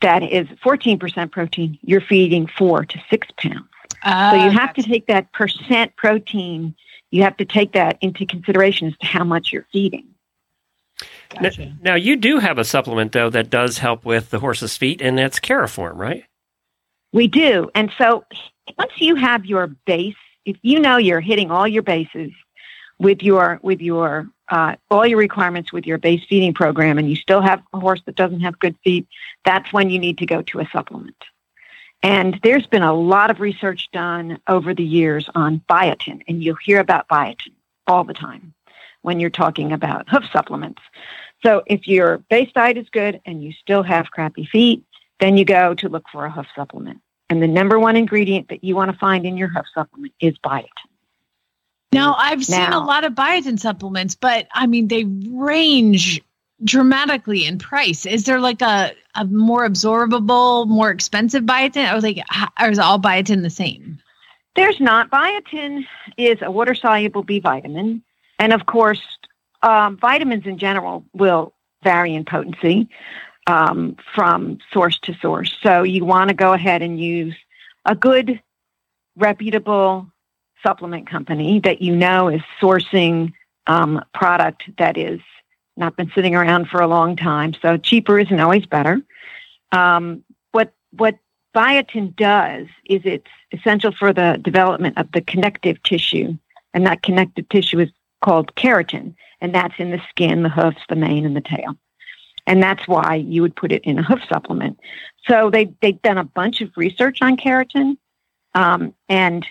that 0.00 0.22
is 0.22 0.46
fourteen 0.62 0.98
percent 0.98 1.30
protein, 1.32 1.78
you're 1.82 2.00
feeding 2.00 2.46
four 2.46 2.84
to 2.84 2.98
six 3.08 3.28
pounds. 3.36 3.68
So 4.06 4.44
you 4.44 4.50
have 4.50 4.72
to 4.74 4.82
take 4.82 5.06
that 5.08 5.32
percent 5.32 5.96
protein. 5.96 6.74
You 7.10 7.22
have 7.22 7.36
to 7.38 7.44
take 7.44 7.72
that 7.72 7.98
into 8.00 8.24
consideration 8.24 8.88
as 8.88 8.96
to 8.98 9.06
how 9.06 9.24
much 9.24 9.52
you're 9.52 9.66
feeding. 9.72 10.06
Gotcha. 11.30 11.76
Now 11.82 11.96
you 11.96 12.16
do 12.16 12.38
have 12.38 12.58
a 12.58 12.64
supplement 12.64 13.12
though 13.12 13.30
that 13.30 13.50
does 13.50 13.78
help 13.78 14.04
with 14.04 14.30
the 14.30 14.38
horse's 14.38 14.76
feet, 14.76 15.02
and 15.02 15.18
that's 15.18 15.40
Cariform, 15.40 15.96
right? 15.96 16.24
We 17.12 17.26
do. 17.26 17.70
And 17.74 17.90
so 17.98 18.24
once 18.78 18.92
you 18.96 19.16
have 19.16 19.44
your 19.44 19.66
base, 19.66 20.14
if 20.44 20.56
you 20.62 20.78
know 20.78 20.96
you're 20.96 21.20
hitting 21.20 21.50
all 21.50 21.66
your 21.66 21.82
bases 21.82 22.30
with 22.98 23.22
your 23.22 23.58
with 23.62 23.80
your 23.80 24.28
uh, 24.48 24.76
all 24.90 25.06
your 25.06 25.18
requirements 25.18 25.72
with 25.72 25.86
your 25.86 25.98
base 25.98 26.22
feeding 26.28 26.54
program, 26.54 26.98
and 26.98 27.10
you 27.10 27.16
still 27.16 27.40
have 27.40 27.60
a 27.72 27.80
horse 27.80 28.00
that 28.06 28.14
doesn't 28.14 28.40
have 28.40 28.58
good 28.58 28.76
feet, 28.84 29.08
that's 29.44 29.72
when 29.72 29.90
you 29.90 29.98
need 29.98 30.18
to 30.18 30.26
go 30.26 30.42
to 30.42 30.60
a 30.60 30.68
supplement. 30.72 31.16
And 32.06 32.38
there's 32.44 32.68
been 32.68 32.84
a 32.84 32.94
lot 32.94 33.32
of 33.32 33.40
research 33.40 33.88
done 33.90 34.38
over 34.46 34.72
the 34.72 34.84
years 34.84 35.28
on 35.34 35.60
biotin, 35.68 36.22
and 36.28 36.40
you'll 36.40 36.54
hear 36.54 36.78
about 36.78 37.08
biotin 37.08 37.50
all 37.88 38.04
the 38.04 38.14
time 38.14 38.54
when 39.02 39.18
you're 39.18 39.28
talking 39.28 39.72
about 39.72 40.08
hoof 40.08 40.22
supplements. 40.32 40.80
So 41.44 41.64
if 41.66 41.88
your 41.88 42.18
base 42.30 42.52
diet 42.54 42.76
is 42.76 42.88
good 42.90 43.20
and 43.26 43.42
you 43.42 43.52
still 43.60 43.82
have 43.82 44.12
crappy 44.12 44.46
feet, 44.46 44.84
then 45.18 45.36
you 45.36 45.44
go 45.44 45.74
to 45.74 45.88
look 45.88 46.04
for 46.12 46.24
a 46.24 46.30
hoof 46.30 46.46
supplement. 46.54 47.00
And 47.28 47.42
the 47.42 47.48
number 47.48 47.76
one 47.76 47.96
ingredient 47.96 48.50
that 48.50 48.62
you 48.62 48.76
want 48.76 48.92
to 48.92 48.98
find 48.98 49.26
in 49.26 49.36
your 49.36 49.48
hoof 49.48 49.66
supplement 49.74 50.14
is 50.20 50.38
biotin. 50.38 50.68
Now 51.90 52.14
I've 52.16 52.44
seen 52.44 52.72
a 52.72 52.84
lot 52.84 53.02
of 53.02 53.14
biotin 53.14 53.58
supplements, 53.58 54.14
but 54.14 54.46
I 54.52 54.68
mean 54.68 54.86
they 54.86 55.02
range 55.04 56.22
dramatically 56.64 57.44
in 57.44 57.58
price. 57.58 58.06
Is 58.06 58.24
there 58.24 58.40
like 58.40 58.62
a, 58.62 58.92
a 59.14 59.24
more 59.26 59.68
absorbable, 59.68 60.66
more 60.66 60.90
expensive 60.90 61.44
biotin, 61.44 61.92
or 61.92 62.00
like 62.00 62.18
or 62.60 62.70
is 62.70 62.78
all 62.78 63.00
biotin 63.00 63.42
the 63.42 63.50
same? 63.50 63.98
There's 64.54 64.80
not. 64.80 65.10
Biotin 65.10 65.84
is 66.16 66.38
a 66.40 66.50
water 66.50 66.74
soluble 66.74 67.22
B 67.22 67.40
vitamin. 67.40 68.02
And 68.38 68.52
of 68.52 68.66
course, 68.66 69.02
um, 69.62 69.96
vitamins 69.98 70.46
in 70.46 70.58
general 70.58 71.04
will 71.12 71.52
vary 71.82 72.14
in 72.14 72.24
potency 72.24 72.88
um, 73.46 73.96
from 74.14 74.58
source 74.72 74.98
to 75.00 75.14
source. 75.14 75.54
So 75.62 75.82
you 75.82 76.04
want 76.04 76.28
to 76.28 76.34
go 76.34 76.52
ahead 76.52 76.82
and 76.82 76.98
use 76.98 77.34
a 77.84 77.94
good, 77.94 78.40
reputable 79.16 80.06
supplement 80.62 81.08
company 81.08 81.60
that 81.60 81.80
you 81.80 81.94
know 81.94 82.28
is 82.28 82.42
sourcing 82.60 83.32
um, 83.66 84.04
product 84.14 84.64
that 84.78 84.96
is 84.96 85.20
not 85.76 85.96
been 85.96 86.10
sitting 86.14 86.34
around 86.34 86.68
for 86.68 86.80
a 86.80 86.86
long 86.86 87.16
time. 87.16 87.54
So 87.60 87.76
cheaper 87.76 88.18
isn't 88.18 88.40
always 88.40 88.66
better. 88.66 89.00
Um, 89.72 90.24
what 90.52 90.72
what 90.92 91.18
biotin 91.54 92.14
does 92.16 92.66
is 92.84 93.00
it's 93.04 93.30
essential 93.52 93.92
for 93.92 94.12
the 94.12 94.38
development 94.42 94.98
of 94.98 95.10
the 95.12 95.20
connective 95.20 95.82
tissue, 95.82 96.36
and 96.74 96.86
that 96.86 97.02
connective 97.02 97.48
tissue 97.48 97.80
is 97.80 97.90
called 98.22 98.54
keratin, 98.54 99.14
and 99.40 99.54
that's 99.54 99.74
in 99.78 99.90
the 99.90 100.00
skin, 100.08 100.42
the 100.42 100.48
hoofs, 100.48 100.82
the 100.88 100.96
mane, 100.96 101.26
and 101.26 101.36
the 101.36 101.40
tail. 101.40 101.76
And 102.46 102.62
that's 102.62 102.86
why 102.86 103.16
you 103.16 103.42
would 103.42 103.56
put 103.56 103.72
it 103.72 103.82
in 103.84 103.98
a 103.98 104.02
hoof 104.02 104.20
supplement. 104.28 104.78
So 105.28 105.50
they 105.50 105.72
they've 105.82 106.00
done 106.02 106.18
a 106.18 106.24
bunch 106.24 106.60
of 106.60 106.70
research 106.76 107.18
on 107.20 107.36
keratin, 107.36 107.96
um, 108.54 108.94
and 109.08 109.46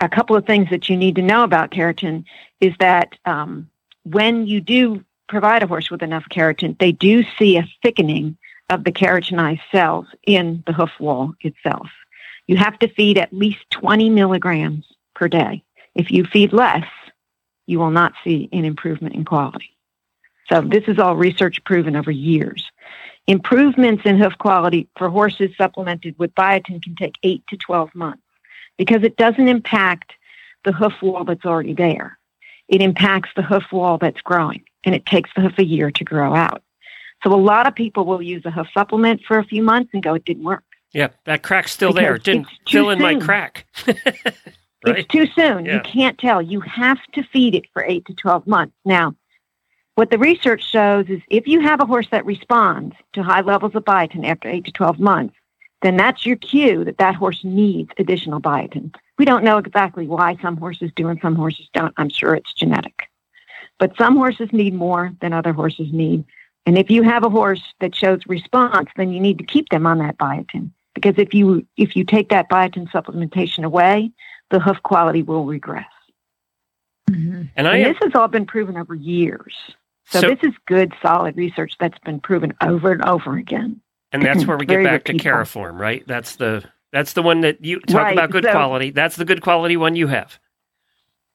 a 0.00 0.08
couple 0.08 0.36
of 0.36 0.44
things 0.44 0.68
that 0.70 0.88
you 0.88 0.96
need 0.96 1.14
to 1.16 1.22
know 1.22 1.44
about 1.44 1.70
keratin 1.70 2.24
is 2.60 2.74
that 2.80 3.16
um, 3.24 3.68
when 4.04 4.46
you 4.46 4.60
do 4.60 5.04
provide 5.32 5.62
a 5.62 5.66
horse 5.66 5.90
with 5.90 6.02
enough 6.02 6.26
keratin, 6.30 6.78
they 6.78 6.92
do 6.92 7.24
see 7.38 7.56
a 7.56 7.66
thickening 7.82 8.36
of 8.68 8.84
the 8.84 8.92
keratinized 8.92 9.62
cells 9.72 10.06
in 10.26 10.62
the 10.66 10.74
hoof 10.74 10.90
wall 11.00 11.32
itself. 11.40 11.88
You 12.46 12.58
have 12.58 12.78
to 12.80 12.88
feed 12.88 13.16
at 13.16 13.32
least 13.32 13.64
20 13.70 14.10
milligrams 14.10 14.84
per 15.14 15.28
day. 15.28 15.64
If 15.94 16.10
you 16.10 16.26
feed 16.26 16.52
less, 16.52 16.84
you 17.66 17.78
will 17.78 17.90
not 17.90 18.12
see 18.22 18.50
an 18.52 18.66
improvement 18.66 19.14
in 19.14 19.24
quality. 19.24 19.74
So 20.50 20.60
this 20.60 20.84
is 20.86 20.98
all 20.98 21.16
research 21.16 21.64
proven 21.64 21.96
over 21.96 22.10
years. 22.10 22.70
Improvements 23.26 24.02
in 24.04 24.18
hoof 24.18 24.36
quality 24.36 24.86
for 24.98 25.08
horses 25.08 25.56
supplemented 25.56 26.18
with 26.18 26.34
biotin 26.34 26.82
can 26.82 26.94
take 26.94 27.14
8 27.22 27.42
to 27.48 27.56
12 27.56 27.94
months 27.94 28.22
because 28.76 29.02
it 29.02 29.16
doesn't 29.16 29.48
impact 29.48 30.12
the 30.64 30.72
hoof 30.72 31.00
wall 31.00 31.24
that's 31.24 31.46
already 31.46 31.72
there. 31.72 32.18
It 32.72 32.80
impacts 32.80 33.30
the 33.36 33.42
hoof 33.42 33.64
wall 33.70 33.98
that's 33.98 34.20
growing 34.22 34.64
and 34.82 34.94
it 34.94 35.06
takes 35.06 35.30
the 35.36 35.42
hoof 35.42 35.58
a 35.58 35.64
year 35.64 35.90
to 35.92 36.04
grow 36.04 36.34
out. 36.34 36.62
So 37.22 37.32
a 37.32 37.36
lot 37.36 37.68
of 37.68 37.74
people 37.74 38.04
will 38.04 38.22
use 38.22 38.42
a 38.44 38.50
hoof 38.50 38.66
supplement 38.74 39.20
for 39.28 39.38
a 39.38 39.44
few 39.44 39.62
months 39.62 39.90
and 39.92 40.02
go, 40.02 40.14
it 40.14 40.24
didn't 40.24 40.42
work. 40.42 40.64
Yeah, 40.92 41.08
that 41.26 41.42
crack's 41.42 41.70
still 41.70 41.90
Because 41.90 42.02
there. 42.02 42.14
It 42.16 42.24
didn't 42.24 42.48
fill 42.66 42.90
in 42.90 43.00
my 43.00 43.14
crack. 43.14 43.66
It's 44.84 45.06
too 45.06 45.26
soon. 45.26 45.64
Yeah. 45.64 45.74
You 45.74 45.80
can't 45.80 46.18
tell. 46.18 46.42
You 46.42 46.58
have 46.60 46.98
to 47.12 47.22
feed 47.22 47.54
it 47.54 47.66
for 47.72 47.84
eight 47.84 48.04
to 48.06 48.14
12 48.14 48.48
months. 48.48 48.74
Now, 48.84 49.14
what 49.94 50.10
the 50.10 50.18
research 50.18 50.64
shows 50.64 51.06
is 51.08 51.20
if 51.28 51.46
you 51.46 51.60
have 51.60 51.80
a 51.80 51.86
horse 51.86 52.08
that 52.10 52.26
responds 52.26 52.96
to 53.12 53.22
high 53.22 53.42
levels 53.42 53.76
of 53.76 53.84
biotin 53.84 54.26
after 54.26 54.48
eight 54.48 54.64
to 54.64 54.72
12 54.72 54.98
months, 54.98 55.36
then 55.82 55.96
that's 55.96 56.26
your 56.26 56.34
cue 56.34 56.84
that 56.84 56.98
that 56.98 57.14
horse 57.14 57.44
needs 57.44 57.90
additional 57.96 58.40
biotin. 58.40 58.92
We 59.18 59.24
don't 59.24 59.44
know 59.44 59.58
exactly 59.58 60.06
why 60.06 60.36
some 60.42 60.56
horses 60.56 60.90
do 60.96 61.08
and 61.08 61.20
some 61.20 61.36
horses 61.36 61.68
don't. 61.72 61.92
I'm 61.96 62.08
sure 62.08 62.34
it's 62.34 62.52
genetic. 62.52 63.08
But 63.78 63.96
some 63.96 64.16
horses 64.16 64.48
need 64.52 64.74
more 64.74 65.12
than 65.20 65.32
other 65.32 65.52
horses 65.52 65.92
need. 65.92 66.24
And 66.66 66.78
if 66.78 66.90
you 66.90 67.02
have 67.02 67.24
a 67.24 67.28
horse 67.30 67.62
that 67.80 67.94
shows 67.94 68.20
response, 68.26 68.88
then 68.96 69.12
you 69.12 69.20
need 69.20 69.38
to 69.38 69.44
keep 69.44 69.68
them 69.70 69.86
on 69.86 69.98
that 69.98 70.16
biotin. 70.18 70.70
Because 70.94 71.14
if 71.18 71.34
you 71.34 71.66
if 71.76 71.96
you 71.96 72.04
take 72.04 72.28
that 72.30 72.48
biotin 72.48 72.88
supplementation 72.90 73.64
away, 73.64 74.12
the 74.50 74.60
hoof 74.60 74.82
quality 74.82 75.22
will 75.22 75.44
regress. 75.44 75.86
Mm-hmm. 77.10 77.42
And 77.56 77.68
I 77.68 77.76
And 77.78 77.86
am, 77.86 77.92
this 77.92 78.02
has 78.02 78.14
all 78.14 78.28
been 78.28 78.46
proven 78.46 78.76
over 78.76 78.94
years. 78.94 79.54
So, 80.06 80.20
So- 80.20 80.28
this 80.28 80.38
is 80.42 80.52
good, 80.66 80.92
solid 81.02 81.36
research 81.36 81.74
that's 81.80 81.98
been 82.00 82.20
proven 82.20 82.52
over 82.60 82.92
and 82.92 83.04
over 83.04 83.36
again. 83.36 83.80
and 84.12 84.22
that's 84.22 84.46
where 84.46 84.56
we 84.58 84.66
get 84.66 84.74
very 84.74 84.84
back 84.84 85.04
to 85.04 85.12
repeatable. 85.14 85.20
Cariform, 85.22 85.78
right? 85.80 86.04
That's 86.06 86.36
the 86.36 86.64
that's 86.92 87.12
the 87.14 87.22
one 87.22 87.40
that 87.40 87.64
you 87.64 87.80
talk 87.80 88.02
Right, 88.02 88.12
about 88.12 88.30
good 88.30 88.44
so- 88.44 88.52
quality. 88.52 88.90
That's 88.90 89.16
the 89.16 89.24
good 89.24 89.42
quality 89.42 89.76
one 89.76 89.96
you 89.96 90.06
have. 90.08 90.38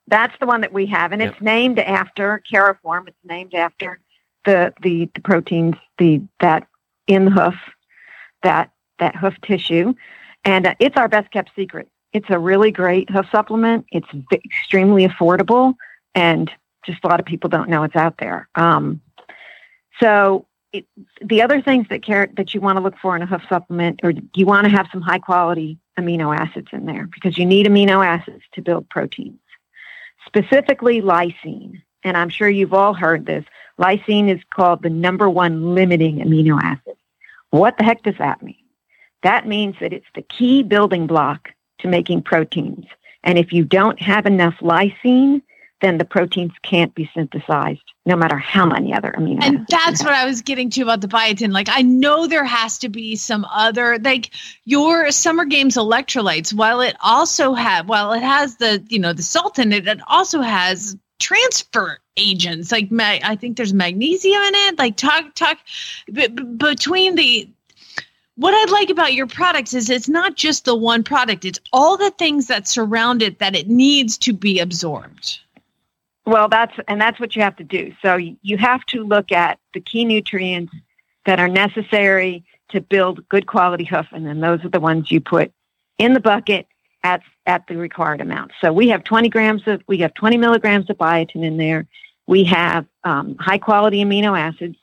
That's 0.08 0.34
the 0.40 0.46
one 0.46 0.62
that 0.62 0.72
we 0.72 0.86
have, 0.86 1.12
and 1.12 1.22
Yep. 1.22 1.34
it's 1.34 1.42
named 1.42 1.80
after 1.80 2.42
Cariform. 2.50 3.08
It's 3.10 3.18
named 3.26 3.54
after 3.54 4.00
the, 4.46 4.74
the 4.82 5.10
the 5.14 5.22
proteins 5.22 5.76
the 5.98 6.22
that 6.40 6.66
in 7.08 7.26
the 7.26 7.32
hoof, 7.32 7.56
that 8.44 8.72
that 9.00 9.16
hoof 9.18 9.34
tissue, 9.42 9.94
and 10.46 10.68
uh, 10.68 10.76
it's 10.80 10.96
our 10.96 11.10
best 11.10 11.30
kept 11.32 11.52
secret. 11.58 11.90
It's 12.14 12.30
a 12.30 12.40
really 12.40 12.72
great 12.72 13.10
hoof 13.10 13.26
supplement. 13.30 13.86
It's 13.92 14.08
v- 14.14 14.42
extremely 14.46 15.06
affordable, 15.06 15.76
and 16.16 16.50
just 16.86 17.04
a 17.04 17.08
lot 17.08 17.20
of 17.20 17.26
people 17.26 17.50
don't 17.50 17.68
know 17.70 17.84
it's 17.84 17.98
out 17.98 18.18
there. 18.18 18.48
Um, 18.56 19.02
so 20.00 20.47
it, 20.74 20.86
the 21.22 21.42
other 21.42 21.62
things 21.62 21.88
that 21.90 22.04
care, 22.04 22.30
that 22.38 22.54
you 22.54 22.62
want 22.62 22.78
to 22.78 22.84
look 22.84 22.98
for 23.02 23.16
in 23.16 23.22
a 23.22 23.26
hoof 23.26 23.42
supplement, 23.50 24.02
or 24.04 24.14
you 24.36 24.46
want 24.46 24.66
to 24.66 24.72
have 24.72 24.88
some 24.92 25.02
high 25.02 25.20
quality 25.20 25.78
amino 25.98 26.36
acids 26.38 26.68
in 26.72 26.86
there 26.86 27.08
because 27.08 27.38
you 27.38 27.46
need 27.46 27.66
amino 27.66 28.06
acids 28.06 28.44
to 28.54 28.62
build 28.62 28.88
proteins 28.90 29.40
specifically 30.28 31.02
lysine. 31.02 31.82
And 32.04 32.16
I'm 32.16 32.30
sure 32.30 32.50
you've 32.50 32.74
all 32.74 32.94
heard 32.94 33.26
this. 33.26 33.46
Lysine 33.80 34.30
is 34.30 34.42
called 34.54 34.84
the 34.84 34.90
number 34.90 35.30
one 35.30 35.74
limiting 35.74 36.18
amino 36.18 36.62
acid. 36.62 36.96
What 37.50 37.78
the 37.78 37.84
heck 37.84 38.04
does 38.04 38.18
that 38.20 38.44
mean? 38.44 38.56
That 39.24 39.48
means 39.48 39.76
that 39.80 39.94
it's 39.94 40.06
the 40.14 40.22
key 40.22 40.62
building 40.62 41.08
block 41.08 41.50
to 41.80 41.88
making 41.88 42.24
proteins. 42.24 42.86
And 43.24 43.38
if 43.38 43.52
you 43.52 43.64
don't 43.64 44.00
have 44.00 44.26
enough 44.26 44.56
lysine, 44.62 45.42
then 45.82 45.98
the 45.98 46.06
proteins 46.06 46.54
can't 46.64 46.94
be 46.96 47.10
synthesized, 47.14 47.84
no 48.06 48.16
matter 48.16 48.38
how 48.38 48.66
many 48.66 48.94
other 48.94 49.14
amino 49.18 49.40
acids. 49.40 49.56
And 49.58 49.68
that's 49.68 50.04
what 50.04 50.14
I 50.14 50.26
was 50.26 50.42
getting 50.42 50.70
to 50.72 50.82
about 50.82 51.02
the 51.02 51.08
biotin. 51.08 51.52
Like, 51.52 51.70
I 51.70 51.84
know 51.84 52.26
there 52.26 52.46
has 52.46 52.80
to 52.80 52.90
be 52.90 53.16
some 53.16 53.46
other, 53.46 54.00
like 54.00 54.32
your 54.66 55.12
Summer 55.12 55.46
Games 55.46 55.76
electrolytes. 55.76 56.54
While 56.54 56.82
it 56.82 56.96
also 57.02 57.54
have, 57.54 57.88
while 57.88 58.14
it 58.14 58.24
has 58.24 58.58
the, 58.58 58.84
you 58.90 59.00
know, 59.00 59.14
the 59.14 59.22
salt 59.22 59.60
in 59.60 59.72
it, 59.72 59.88
it 59.88 60.00
also 60.08 60.42
has 60.42 60.98
transfer 61.20 62.00
agents. 62.16 62.72
Like, 62.72 62.92
ma- 62.92 63.20
I 63.24 63.36
think 63.36 63.58
there's 63.58 63.74
magnesium 63.74 64.42
in 64.42 64.56
it. 64.56 64.80
Like, 64.80 64.98
talk, 64.98 65.36
talk 65.36 65.60
b- 66.12 66.28
b- 66.28 66.44
between 66.44 67.16
the. 67.16 67.50
What 68.36 68.54
I 68.54 68.72
like 68.72 68.92
about 68.92 69.16
your 69.16 69.26
products 69.26 69.74
is 69.74 69.90
it's 69.90 70.08
not 70.08 70.36
just 70.36 70.66
the 70.66 70.76
one 70.76 71.04
product; 71.04 71.44
it's 71.44 71.60
all 71.74 71.98
the 71.98 72.12
things 72.12 72.48
that 72.48 72.68
surround 72.68 73.24
it 73.24 73.40
that 73.40 73.56
it 73.56 73.68
needs 73.68 74.16
to 74.20 74.34
be 74.34 74.60
absorbed. 74.60 75.40
Well, 76.28 76.50
that's 76.50 76.74
and 76.90 77.00
that's 77.00 77.22
what 77.22 77.38
you 77.38 77.42
have 77.42 77.56
to 77.56 77.64
do. 77.64 77.94
So 78.02 78.18
you 78.18 78.58
have 78.58 78.86
to 78.88 79.06
look 79.06 79.32
at 79.32 79.60
the 79.74 79.80
key 79.80 80.04
nutrients 80.04 80.74
that 81.26 81.40
are 81.40 81.48
necessary 81.48 82.44
to 82.72 82.82
build 82.82 83.28
good 83.30 83.48
quality 83.48 83.86
hoof, 83.86 84.08
and 84.12 84.28
then 84.28 84.42
those 84.42 84.64
are 84.66 84.70
the 84.70 84.82
ones 84.82 85.10
you 85.10 85.22
put 85.22 85.54
in 85.98 86.12
the 86.12 86.20
bucket 86.20 86.68
at 87.02 87.22
at 87.46 87.66
the 87.68 87.78
required 87.78 88.20
amount. 88.20 88.52
So 88.60 88.74
we 88.74 88.90
have 88.90 89.06
20 89.06 89.30
grams 89.30 89.62
of 89.68 89.82
we 89.88 90.00
have 90.00 90.14
20 90.16 90.36
milligrams 90.36 90.90
of 90.90 90.98
biotin 90.98 91.46
in 91.46 91.56
there. 91.56 91.88
We 92.28 92.44
have 92.44 92.86
um, 93.06 93.38
high 93.40 93.58
quality 93.58 94.04
amino 94.04 94.38
acids 94.38 94.76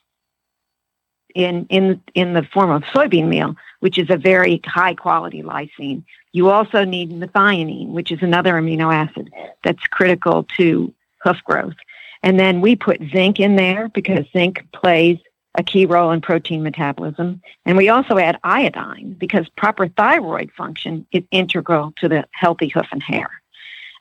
in 1.35 1.67
in 1.69 2.01
in 2.15 2.33
the 2.33 2.41
form 2.41 2.71
of 2.71 2.81
soybean 2.85 3.27
meal, 3.27 3.55
which 3.81 3.99
is 3.99 4.09
a 4.09 4.17
very 4.17 4.61
high 4.65 4.95
quality 4.95 5.43
lysine. 5.43 6.05
You 6.31 6.49
also 6.49 6.85
need 6.85 7.11
methionine, 7.11 7.89
which 7.89 8.11
is 8.11 8.23
another 8.23 8.53
amino 8.53 8.91
acid 8.91 9.31
that's 9.63 9.85
critical 9.85 10.47
to 10.57 10.91
hoof 11.25 11.43
growth. 11.43 11.75
And 12.23 12.39
then 12.39 12.61
we 12.61 12.75
put 12.75 13.01
zinc 13.11 13.39
in 13.39 13.55
there 13.55 13.89
because 13.89 14.25
zinc 14.31 14.65
plays 14.73 15.17
a 15.57 15.63
key 15.63 15.85
role 15.85 16.11
in 16.11 16.21
protein 16.21 16.63
metabolism. 16.63 17.41
And 17.65 17.77
we 17.77 17.89
also 17.89 18.17
add 18.17 18.39
iodine 18.43 19.15
because 19.17 19.47
proper 19.49 19.87
thyroid 19.87 20.51
function 20.57 21.05
is 21.11 21.23
integral 21.31 21.93
to 21.97 22.09
the 22.09 22.25
healthy 22.31 22.67
hoof 22.69 22.87
and 22.91 23.01
hair. 23.01 23.29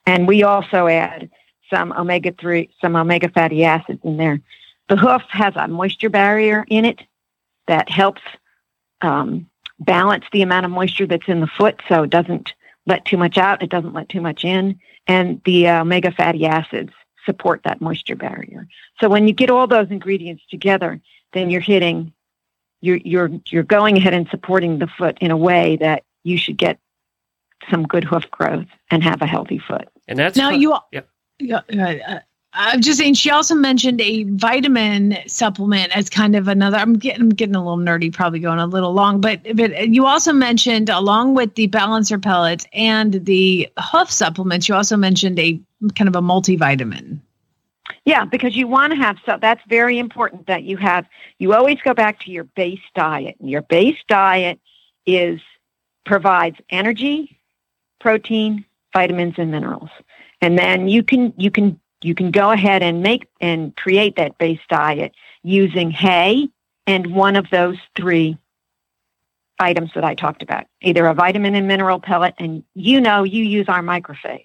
And 0.06 0.28
we 0.28 0.42
also 0.42 0.86
add 0.86 1.30
some 1.72 1.92
omega 1.92 2.32
3, 2.32 2.70
some 2.80 2.96
omega 2.96 3.28
fatty 3.28 3.64
acids 3.64 4.00
in 4.04 4.16
there. 4.16 4.40
The 4.88 4.96
hoof 4.96 5.22
has 5.30 5.54
a 5.56 5.68
moisture 5.68 6.10
barrier 6.10 6.64
in 6.68 6.84
it 6.84 7.00
that 7.66 7.88
helps 7.88 8.20
um, 9.00 9.48
balance 9.78 10.24
the 10.32 10.42
amount 10.42 10.66
of 10.66 10.72
moisture 10.72 11.06
that's 11.06 11.28
in 11.28 11.40
the 11.40 11.46
foot 11.46 11.80
so 11.88 12.02
it 12.02 12.10
doesn't 12.10 12.52
let 12.86 13.04
too 13.06 13.16
much 13.16 13.38
out, 13.38 13.62
it 13.62 13.70
doesn't 13.70 13.94
let 13.94 14.08
too 14.08 14.20
much 14.20 14.44
in. 14.44 14.78
And 15.06 15.40
the 15.44 15.68
uh, 15.68 15.82
omega 15.82 16.12
fatty 16.12 16.44
acids 16.46 16.92
support 17.24 17.60
that 17.64 17.80
moisture 17.80 18.16
barrier. 18.16 18.66
So 19.00 19.08
when 19.08 19.26
you 19.28 19.34
get 19.34 19.50
all 19.50 19.66
those 19.66 19.90
ingredients 19.90 20.42
together, 20.50 21.00
then 21.32 21.50
you're 21.50 21.60
hitting, 21.60 22.12
you're 22.80 22.98
you're 22.98 23.30
you're 23.50 23.62
going 23.62 23.96
ahead 23.96 24.14
and 24.14 24.28
supporting 24.28 24.78
the 24.78 24.86
foot 24.86 25.18
in 25.20 25.30
a 25.30 25.36
way 25.36 25.76
that 25.76 26.02
you 26.22 26.36
should 26.38 26.56
get 26.56 26.78
some 27.70 27.84
good 27.84 28.04
hoof 28.04 28.30
growth 28.30 28.66
and 28.90 29.02
have 29.02 29.22
a 29.22 29.26
healthy 29.26 29.58
foot. 29.58 29.88
And 30.06 30.18
that's 30.18 30.36
Now 30.36 30.50
fun- 30.50 30.60
you, 30.60 30.76
Yep. 30.92 31.08
yeah, 31.40 31.60
uh, 32.06 32.18
I'm 32.56 32.80
just 32.80 32.98
saying. 32.98 33.14
She 33.14 33.30
also 33.30 33.54
mentioned 33.54 34.00
a 34.00 34.24
vitamin 34.24 35.18
supplement 35.26 35.96
as 35.96 36.08
kind 36.08 36.36
of 36.36 36.46
another. 36.46 36.76
I'm 36.76 36.94
getting, 36.94 37.22
I'm 37.22 37.28
getting 37.30 37.56
a 37.56 37.58
little 37.58 37.78
nerdy, 37.78 38.12
probably 38.12 38.38
going 38.38 38.60
a 38.60 38.66
little 38.66 38.92
long, 38.92 39.20
but 39.20 39.40
but 39.56 39.88
you 39.88 40.06
also 40.06 40.32
mentioned 40.32 40.88
along 40.88 41.34
with 41.34 41.56
the 41.56 41.66
balancer 41.66 42.18
pellets 42.18 42.64
and 42.72 43.24
the 43.24 43.68
hoof 43.78 44.10
supplements, 44.10 44.68
you 44.68 44.74
also 44.74 44.96
mentioned 44.96 45.38
a 45.40 45.60
kind 45.96 46.08
of 46.08 46.14
a 46.14 46.22
multivitamin. 46.22 47.18
Yeah, 48.04 48.24
because 48.24 48.54
you 48.54 48.68
want 48.68 48.92
to 48.92 48.98
have 48.98 49.16
so 49.26 49.36
that's 49.40 49.62
very 49.68 49.98
important 49.98 50.46
that 50.46 50.62
you 50.62 50.76
have 50.76 51.06
you 51.38 51.54
always 51.54 51.78
go 51.82 51.92
back 51.92 52.20
to 52.20 52.30
your 52.30 52.44
base 52.44 52.80
diet. 52.94 53.36
And 53.40 53.50
your 53.50 53.62
base 53.62 53.98
diet 54.06 54.60
is 55.06 55.40
provides 56.06 56.56
energy, 56.70 57.40
protein, 58.00 58.64
vitamins 58.92 59.34
and 59.38 59.50
minerals. 59.50 59.90
And 60.40 60.58
then 60.58 60.88
you 60.88 61.02
can 61.02 61.34
you 61.36 61.50
can 61.50 61.80
you 62.04 62.14
can 62.14 62.30
go 62.30 62.50
ahead 62.50 62.82
and 62.82 63.02
make 63.02 63.26
and 63.40 63.74
create 63.76 64.16
that 64.16 64.36
base 64.38 64.60
diet 64.68 65.14
using 65.42 65.90
hay 65.90 66.48
and 66.86 67.14
one 67.14 67.34
of 67.34 67.46
those 67.50 67.78
three 67.96 68.36
items 69.58 69.90
that 69.94 70.04
I 70.04 70.14
talked 70.14 70.42
about, 70.42 70.66
either 70.82 71.06
a 71.06 71.14
vitamin 71.14 71.54
and 71.54 71.66
mineral 71.66 72.00
pellet, 72.00 72.34
and 72.38 72.62
you 72.74 73.00
know 73.00 73.22
you 73.22 73.42
use 73.44 73.68
our 73.68 73.82
microphase. 73.82 74.44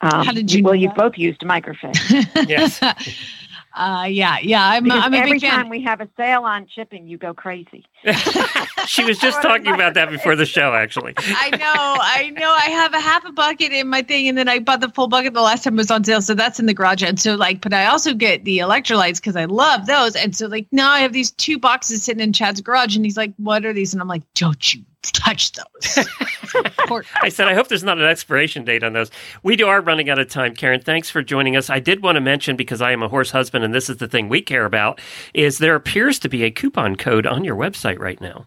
Um, 0.00 0.24
How 0.24 0.32
did 0.32 0.52
you 0.52 0.62
Well, 0.62 0.74
you 0.74 0.88
that? 0.88 0.96
both 0.96 1.18
used 1.18 1.40
microphase. 1.40 2.26
Yes. 2.48 2.80
uh, 3.74 4.06
yeah, 4.08 4.38
yeah. 4.40 4.66
I'm, 4.66 4.84
Because 4.84 5.04
I'm 5.04 5.14
a 5.14 5.16
every 5.18 5.32
big 5.32 5.42
fan. 5.42 5.50
time 5.50 5.68
we 5.68 5.82
have 5.82 6.00
a 6.00 6.08
sale 6.16 6.42
on 6.42 6.66
shipping, 6.68 7.06
you 7.06 7.18
go 7.18 7.34
crazy. 7.34 7.84
she 8.86 9.04
was 9.04 9.18
just 9.18 9.40
talking 9.42 9.72
about 9.72 9.94
that 9.94 10.10
before 10.10 10.36
the 10.36 10.46
show, 10.46 10.74
actually. 10.74 11.14
I 11.16 11.50
know, 11.50 11.58
I 11.66 12.30
know. 12.30 12.50
I 12.50 12.70
have 12.70 12.94
a 12.94 13.00
half 13.00 13.24
a 13.24 13.32
bucket 13.32 13.72
in 13.72 13.88
my 13.88 14.02
thing, 14.02 14.28
and 14.28 14.36
then 14.36 14.48
I 14.48 14.58
bought 14.58 14.80
the 14.80 14.88
full 14.88 15.08
bucket 15.08 15.34
the 15.34 15.42
last 15.42 15.64
time 15.64 15.74
it 15.74 15.78
was 15.78 15.90
on 15.90 16.04
sale, 16.04 16.22
so 16.22 16.34
that's 16.34 16.58
in 16.58 16.66
the 16.66 16.74
garage. 16.74 17.02
And 17.02 17.20
so, 17.20 17.34
like, 17.34 17.60
but 17.60 17.72
I 17.72 17.86
also 17.86 18.14
get 18.14 18.44
the 18.44 18.58
electrolytes 18.58 19.16
because 19.16 19.36
I 19.36 19.44
love 19.44 19.86
those. 19.86 20.16
And 20.16 20.34
so, 20.34 20.46
like, 20.46 20.66
now 20.72 20.90
I 20.90 21.00
have 21.00 21.12
these 21.12 21.30
two 21.30 21.58
boxes 21.58 22.02
sitting 22.02 22.22
in 22.22 22.32
Chad's 22.32 22.60
garage, 22.60 22.96
and 22.96 23.04
he's 23.04 23.16
like, 23.16 23.32
"What 23.36 23.64
are 23.64 23.72
these?" 23.72 23.92
And 23.92 24.00
I'm 24.00 24.08
like, 24.08 24.22
"Don't 24.34 24.74
you 24.74 24.82
touch 25.12 25.52
those. 25.52 26.06
Important. 26.54 27.06
I 27.22 27.28
said, 27.28 27.48
I 27.48 27.54
hope 27.54 27.68
there's 27.68 27.84
not 27.84 27.98
an 27.98 28.04
expiration 28.04 28.64
date 28.64 28.82
on 28.82 28.92
those. 28.92 29.10
We 29.42 29.56
do 29.56 29.66
are 29.68 29.80
running 29.80 30.08
out 30.10 30.18
of 30.18 30.28
time, 30.28 30.54
Karen. 30.54 30.80
Thanks 30.80 31.10
for 31.10 31.22
joining 31.22 31.56
us. 31.56 31.70
I 31.70 31.80
did 31.80 32.02
want 32.02 32.16
to 32.16 32.20
mention, 32.20 32.56
because 32.56 32.80
I 32.82 32.92
am 32.92 33.02
a 33.02 33.08
horse 33.08 33.30
husband 33.30 33.64
and 33.64 33.74
this 33.74 33.88
is 33.90 33.98
the 33.98 34.08
thing 34.08 34.28
we 34.28 34.40
care 34.42 34.64
about, 34.64 35.00
is 35.34 35.58
there 35.58 35.74
appears 35.74 36.18
to 36.20 36.28
be 36.28 36.44
a 36.44 36.50
coupon 36.50 36.96
code 36.96 37.26
on 37.26 37.44
your 37.44 37.56
website 37.56 37.98
right 37.98 38.20
now. 38.20 38.46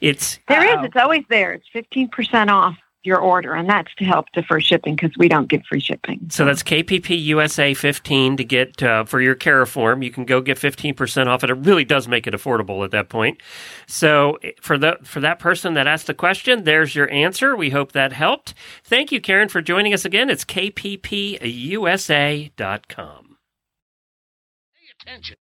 It's 0.00 0.38
There 0.48 0.64
is. 0.64 0.76
uh, 0.76 0.82
It's 0.82 0.96
always 0.96 1.24
there. 1.28 1.52
It's 1.52 1.68
15% 1.74 2.48
off 2.50 2.76
your 3.04 3.18
order, 3.18 3.54
and 3.54 3.68
that's 3.68 3.94
to 3.96 4.04
help 4.04 4.26
defer 4.32 4.60
shipping 4.60 4.96
because 4.96 5.16
we 5.16 5.28
don't 5.28 5.48
give 5.48 5.62
free 5.68 5.80
shipping. 5.80 6.26
So 6.30 6.44
that's 6.44 6.62
KPP 6.62 7.22
USA 7.24 7.72
15 7.74 8.36
to 8.38 8.44
get 8.44 8.82
uh, 8.82 9.04
for 9.04 9.20
your 9.20 9.34
Caraform. 9.34 10.04
You 10.04 10.10
can 10.10 10.24
go 10.24 10.40
get 10.40 10.58
15% 10.58 11.26
off 11.26 11.44
it. 11.44 11.50
It 11.50 11.54
really 11.54 11.84
does 11.84 12.08
make 12.08 12.26
it 12.26 12.34
affordable 12.34 12.84
at 12.84 12.90
that 12.90 13.08
point. 13.08 13.40
So 13.86 14.38
for 14.60 14.76
the 14.76 14.98
for 15.02 15.20
that 15.20 15.38
person 15.38 15.74
that 15.74 15.86
asked 15.86 16.08
the 16.08 16.14
question, 16.14 16.64
there's 16.64 16.94
your 16.94 17.10
answer. 17.10 17.56
We 17.56 17.70
hope 17.70 17.92
that 17.92 18.12
helped. 18.12 18.54
Thank 18.84 19.12
you, 19.12 19.20
Karen, 19.20 19.48
for 19.48 19.62
joining 19.62 19.94
us 19.94 20.04
again. 20.04 20.28
It's 20.30 20.44
kppusa.com. 20.44 21.38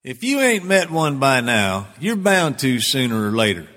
If 0.03 0.23
you 0.23 0.41
ain't 0.41 0.65
met 0.65 0.91
one 0.91 1.19
by 1.19 1.39
now, 1.39 1.87
you're 1.99 2.17
bound 2.17 2.59
to 2.59 2.81
sooner 2.81 3.27
or 3.27 3.31
later. 3.31 3.67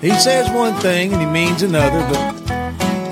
He 0.00 0.12
says 0.12 0.48
one 0.50 0.74
thing 0.80 1.12
and 1.12 1.20
he 1.20 1.26
means 1.26 1.62
another, 1.62 2.06
but 2.08 2.57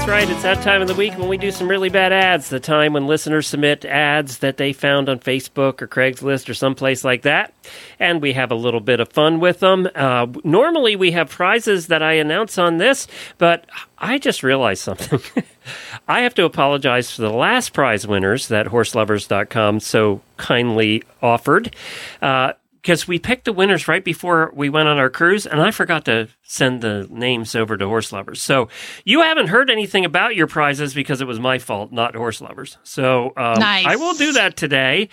That's 0.00 0.08
right. 0.08 0.30
It's 0.30 0.42
that 0.44 0.62
time 0.62 0.80
of 0.80 0.88
the 0.88 0.94
week 0.94 1.18
when 1.18 1.28
we 1.28 1.36
do 1.36 1.50
some 1.50 1.68
really 1.68 1.90
bad 1.90 2.10
ads. 2.10 2.48
The 2.48 2.58
time 2.58 2.94
when 2.94 3.06
listeners 3.06 3.46
submit 3.46 3.84
ads 3.84 4.38
that 4.38 4.56
they 4.56 4.72
found 4.72 5.10
on 5.10 5.18
Facebook 5.18 5.82
or 5.82 5.88
Craigslist 5.88 6.48
or 6.48 6.54
someplace 6.54 7.04
like 7.04 7.20
that. 7.20 7.52
And 7.98 8.22
we 8.22 8.32
have 8.32 8.50
a 8.50 8.54
little 8.54 8.80
bit 8.80 9.00
of 9.00 9.10
fun 9.10 9.40
with 9.40 9.60
them. 9.60 9.86
Uh, 9.94 10.26
normally, 10.42 10.96
we 10.96 11.10
have 11.10 11.28
prizes 11.28 11.88
that 11.88 12.02
I 12.02 12.14
announce 12.14 12.56
on 12.56 12.78
this, 12.78 13.08
but 13.36 13.66
I 13.98 14.16
just 14.16 14.42
realized 14.42 14.80
something. 14.82 15.20
I 16.08 16.20
have 16.20 16.32
to 16.36 16.46
apologize 16.46 17.14
for 17.14 17.20
the 17.20 17.30
last 17.30 17.74
prize 17.74 18.06
winners 18.06 18.48
that 18.48 18.68
horselovers.com 18.68 19.80
so 19.80 20.22
kindly 20.38 21.02
offered. 21.20 21.76
Uh, 22.22 22.54
because 22.82 23.06
we 23.06 23.18
picked 23.18 23.44
the 23.44 23.52
winners 23.52 23.88
right 23.88 24.04
before 24.04 24.50
we 24.54 24.70
went 24.70 24.88
on 24.88 24.98
our 24.98 25.10
cruise, 25.10 25.46
and 25.46 25.60
I 25.60 25.70
forgot 25.70 26.04
to 26.06 26.28
send 26.42 26.80
the 26.80 27.06
names 27.10 27.54
over 27.54 27.76
to 27.76 27.86
Horse 27.86 28.12
Lovers. 28.12 28.40
So 28.40 28.68
you 29.04 29.20
haven't 29.20 29.48
heard 29.48 29.70
anything 29.70 30.04
about 30.04 30.34
your 30.34 30.46
prizes 30.46 30.94
because 30.94 31.20
it 31.20 31.26
was 31.26 31.38
my 31.38 31.58
fault, 31.58 31.92
not 31.92 32.14
Horse 32.14 32.40
Lovers. 32.40 32.78
So 32.82 33.32
um, 33.36 33.58
Nice. 33.60 33.86
I 33.86 33.96
will 33.96 34.14
do 34.14 34.32
that 34.32 34.56
today. 34.56 35.08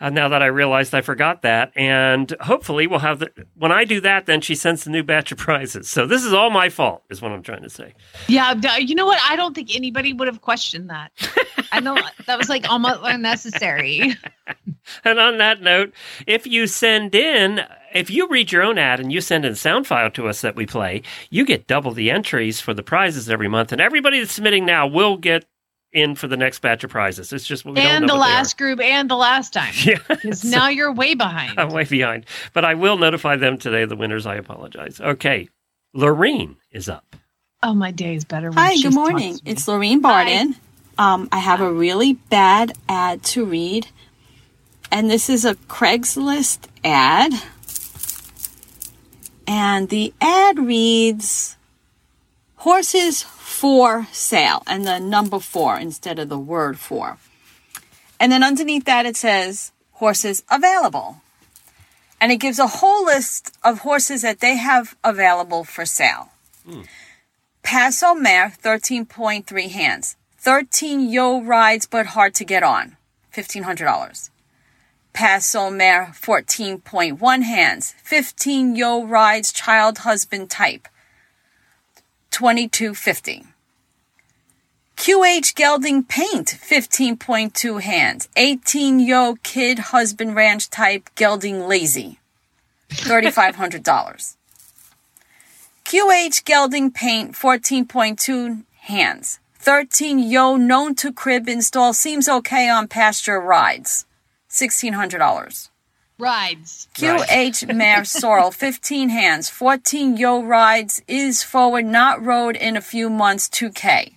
Uh, 0.00 0.10
now 0.10 0.28
that 0.28 0.42
I 0.42 0.46
realized 0.46 0.94
I 0.94 1.02
forgot 1.02 1.42
that, 1.42 1.72
and 1.76 2.34
hopefully 2.40 2.86
we'll 2.86 3.00
have 3.00 3.18
the. 3.18 3.30
When 3.54 3.72
I 3.72 3.84
do 3.84 4.00
that, 4.00 4.26
then 4.26 4.40
she 4.40 4.54
sends 4.54 4.84
the 4.84 4.90
new 4.90 5.02
batch 5.02 5.30
of 5.30 5.38
prizes. 5.38 5.88
So 5.90 6.06
this 6.06 6.24
is 6.24 6.32
all 6.32 6.50
my 6.50 6.68
fault, 6.70 7.04
is 7.10 7.20
what 7.20 7.32
I'm 7.32 7.42
trying 7.42 7.62
to 7.62 7.70
say. 7.70 7.94
Yeah, 8.28 8.54
you 8.78 8.94
know 8.94 9.06
what? 9.06 9.20
I 9.28 9.36
don't 9.36 9.54
think 9.54 9.74
anybody 9.74 10.12
would 10.12 10.28
have 10.28 10.40
questioned 10.40 10.90
that. 10.90 11.12
I 11.72 11.80
know 11.80 11.96
that 12.26 12.38
was 12.38 12.48
like 12.48 12.68
almost 12.70 13.00
unnecessary. 13.04 14.14
And 15.04 15.20
on 15.20 15.38
that 15.38 15.60
note, 15.62 15.92
if 16.26 16.46
you 16.46 16.66
send 16.66 17.14
in, 17.14 17.60
if 17.94 18.10
you 18.10 18.26
read 18.28 18.50
your 18.50 18.62
own 18.64 18.76
ad 18.76 18.98
and 18.98 19.12
you 19.12 19.20
send 19.20 19.44
in 19.44 19.52
a 19.52 19.56
sound 19.56 19.86
file 19.86 20.10
to 20.12 20.26
us 20.26 20.40
that 20.40 20.56
we 20.56 20.66
play, 20.66 21.02
you 21.30 21.44
get 21.44 21.68
double 21.68 21.92
the 21.92 22.10
entries 22.10 22.60
for 22.60 22.74
the 22.74 22.82
prizes 22.82 23.30
every 23.30 23.46
month. 23.46 23.70
And 23.70 23.80
everybody 23.80 24.18
that's 24.18 24.32
submitting 24.32 24.64
now 24.66 24.88
will 24.88 25.16
get 25.16 25.44
in 25.92 26.16
for 26.16 26.26
the 26.26 26.36
next 26.36 26.58
batch 26.60 26.82
of 26.82 26.90
prizes. 26.90 27.32
It's 27.32 27.46
just 27.46 27.64
we 27.64 27.74
don't 27.74 27.84
and 27.86 28.02
know 28.06 28.14
the 28.14 28.18
what 28.18 28.26
they 28.26 28.32
are. 28.32 28.36
last 28.36 28.58
group 28.58 28.80
and 28.80 29.08
the 29.08 29.16
last 29.16 29.52
time. 29.52 29.72
Yeah. 29.84 29.98
Because 30.08 30.44
now 30.44 30.68
you're 30.68 30.92
way 30.92 31.14
behind. 31.14 31.60
I'm 31.60 31.70
way 31.70 31.84
behind. 31.84 32.26
But 32.52 32.64
I 32.64 32.74
will 32.74 32.96
notify 32.96 33.36
them 33.36 33.58
today, 33.58 33.84
the 33.84 33.96
winners. 33.96 34.26
I 34.26 34.34
apologize. 34.36 35.00
Okay. 35.00 35.48
Lorene 35.94 36.56
is 36.72 36.88
up. 36.88 37.14
Oh, 37.62 37.74
my 37.74 37.92
day 37.92 38.16
is 38.16 38.24
better. 38.24 38.48
When 38.50 38.58
Hi, 38.58 38.74
good 38.76 38.94
morning. 38.94 39.30
talks 39.34 39.40
to 39.40 39.44
me. 39.44 39.52
It's 39.52 39.68
Lorene 39.68 40.00
Barden. 40.00 40.56
Um, 41.00 41.30
I 41.32 41.38
have 41.38 41.62
a 41.62 41.72
really 41.72 42.12
bad 42.12 42.74
ad 42.86 43.22
to 43.32 43.46
read, 43.46 43.88
and 44.92 45.10
this 45.10 45.30
is 45.30 45.46
a 45.46 45.54
Craigslist 45.54 46.66
ad. 46.84 47.32
And 49.46 49.88
the 49.88 50.12
ad 50.20 50.58
reads 50.58 51.56
horses 52.56 53.22
for 53.22 54.08
sale, 54.12 54.62
and 54.66 54.86
the 54.86 54.98
number 54.98 55.40
four 55.40 55.78
instead 55.78 56.18
of 56.18 56.28
the 56.28 56.38
word 56.38 56.78
for. 56.78 57.16
And 58.20 58.30
then 58.30 58.44
underneath 58.44 58.84
that, 58.84 59.06
it 59.06 59.16
says 59.16 59.72
horses 59.92 60.42
available. 60.50 61.22
And 62.20 62.30
it 62.30 62.40
gives 62.40 62.58
a 62.58 62.66
whole 62.66 63.06
list 63.06 63.56
of 63.64 63.78
horses 63.78 64.20
that 64.20 64.40
they 64.40 64.58
have 64.58 64.94
available 65.02 65.64
for 65.64 65.86
sale. 65.86 66.28
Paso 67.62 68.12
Mare, 68.14 68.52
13.3 68.62 69.70
hands. 69.70 70.16
13 70.40 71.10
yo 71.10 71.42
rides, 71.42 71.84
but 71.84 72.06
hard 72.06 72.34
to 72.34 72.46
get 72.46 72.62
on. 72.62 72.96
$1,500. 73.34 74.30
Paso 75.12 75.70
Mare, 75.70 76.12
14.1 76.14 77.42
hands. 77.42 77.94
15 78.02 78.74
yo 78.74 79.04
rides, 79.04 79.52
child 79.52 79.98
husband 79.98 80.48
type. 80.48 80.88
2250. 82.30 83.44
QH 84.96 85.54
Gelding 85.54 86.04
Paint, 86.04 86.46
15.2 86.46 87.82
hands. 87.82 88.28
18 88.36 89.00
yo 89.00 89.36
kid 89.42 89.78
husband 89.78 90.34
ranch 90.34 90.70
type 90.70 91.10
gelding 91.16 91.68
lazy. 91.68 92.18
$3,500. 92.88 94.36
QH 95.84 96.44
Gelding 96.44 96.90
Paint 96.90 97.32
14.2 97.32 98.64
hands. 98.78 99.39
13 99.60 100.18
Yo 100.18 100.56
known 100.56 100.94
to 100.94 101.12
crib 101.12 101.46
install 101.46 101.92
seems 101.92 102.30
okay 102.30 102.70
on 102.70 102.88
pasture 102.88 103.38
rides. 103.38 104.06
$1,600. 104.48 105.68
Rides. 106.18 106.88
QH 106.94 107.76
Mare 107.76 108.04
Sorrel 108.06 108.52
15 108.52 109.10
hands. 109.10 109.50
14 109.50 110.16
Yo 110.16 110.42
rides 110.42 111.02
is 111.06 111.42
forward 111.42 111.84
not 111.84 112.24
rode 112.24 112.56
in 112.56 112.74
a 112.74 112.80
few 112.80 113.10
months 113.10 113.50
2K. 113.50 114.14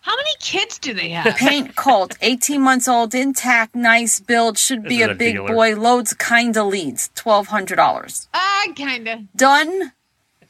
How 0.00 0.16
many 0.16 0.34
kids 0.40 0.80
do 0.80 0.92
they 0.92 1.10
have? 1.10 1.36
Paint 1.36 1.76
Colt 1.76 2.18
18 2.20 2.60
months 2.60 2.88
old 2.88 3.14
intact 3.14 3.76
nice 3.76 4.18
build 4.18 4.58
should 4.58 4.82
be 4.82 5.02
a 5.02 5.12
a 5.12 5.14
big 5.14 5.36
dealer? 5.36 5.48
boy 5.54 5.76
loads 5.76 6.12
kinda 6.14 6.64
leads 6.64 7.10
$1,200. 7.14 8.26
Ah, 8.34 8.66
kind 8.76 9.06
of. 9.06 9.20
Done 9.36 9.92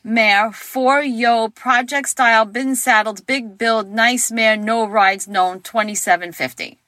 mare, 0.04 0.52
four 0.52 1.02
yo, 1.02 1.48
project 1.48 2.10
style, 2.10 2.44
bin 2.44 2.76
saddled, 2.76 3.26
big 3.26 3.58
build, 3.58 3.90
nice 3.90 4.30
mare, 4.30 4.56
no 4.56 4.86
rides 4.86 5.26
known, 5.26 5.60
2750. 5.60 6.78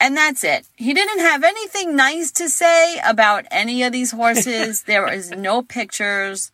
And 0.00 0.16
that's 0.16 0.44
it. 0.44 0.66
He 0.76 0.94
didn't 0.94 1.20
have 1.20 1.42
anything 1.42 1.96
nice 1.96 2.30
to 2.32 2.48
say 2.48 3.00
about 3.04 3.46
any 3.50 3.82
of 3.82 3.92
these 3.92 4.12
horses. 4.12 4.82
there 4.86 5.12
is 5.12 5.30
no 5.30 5.62
pictures. 5.62 6.52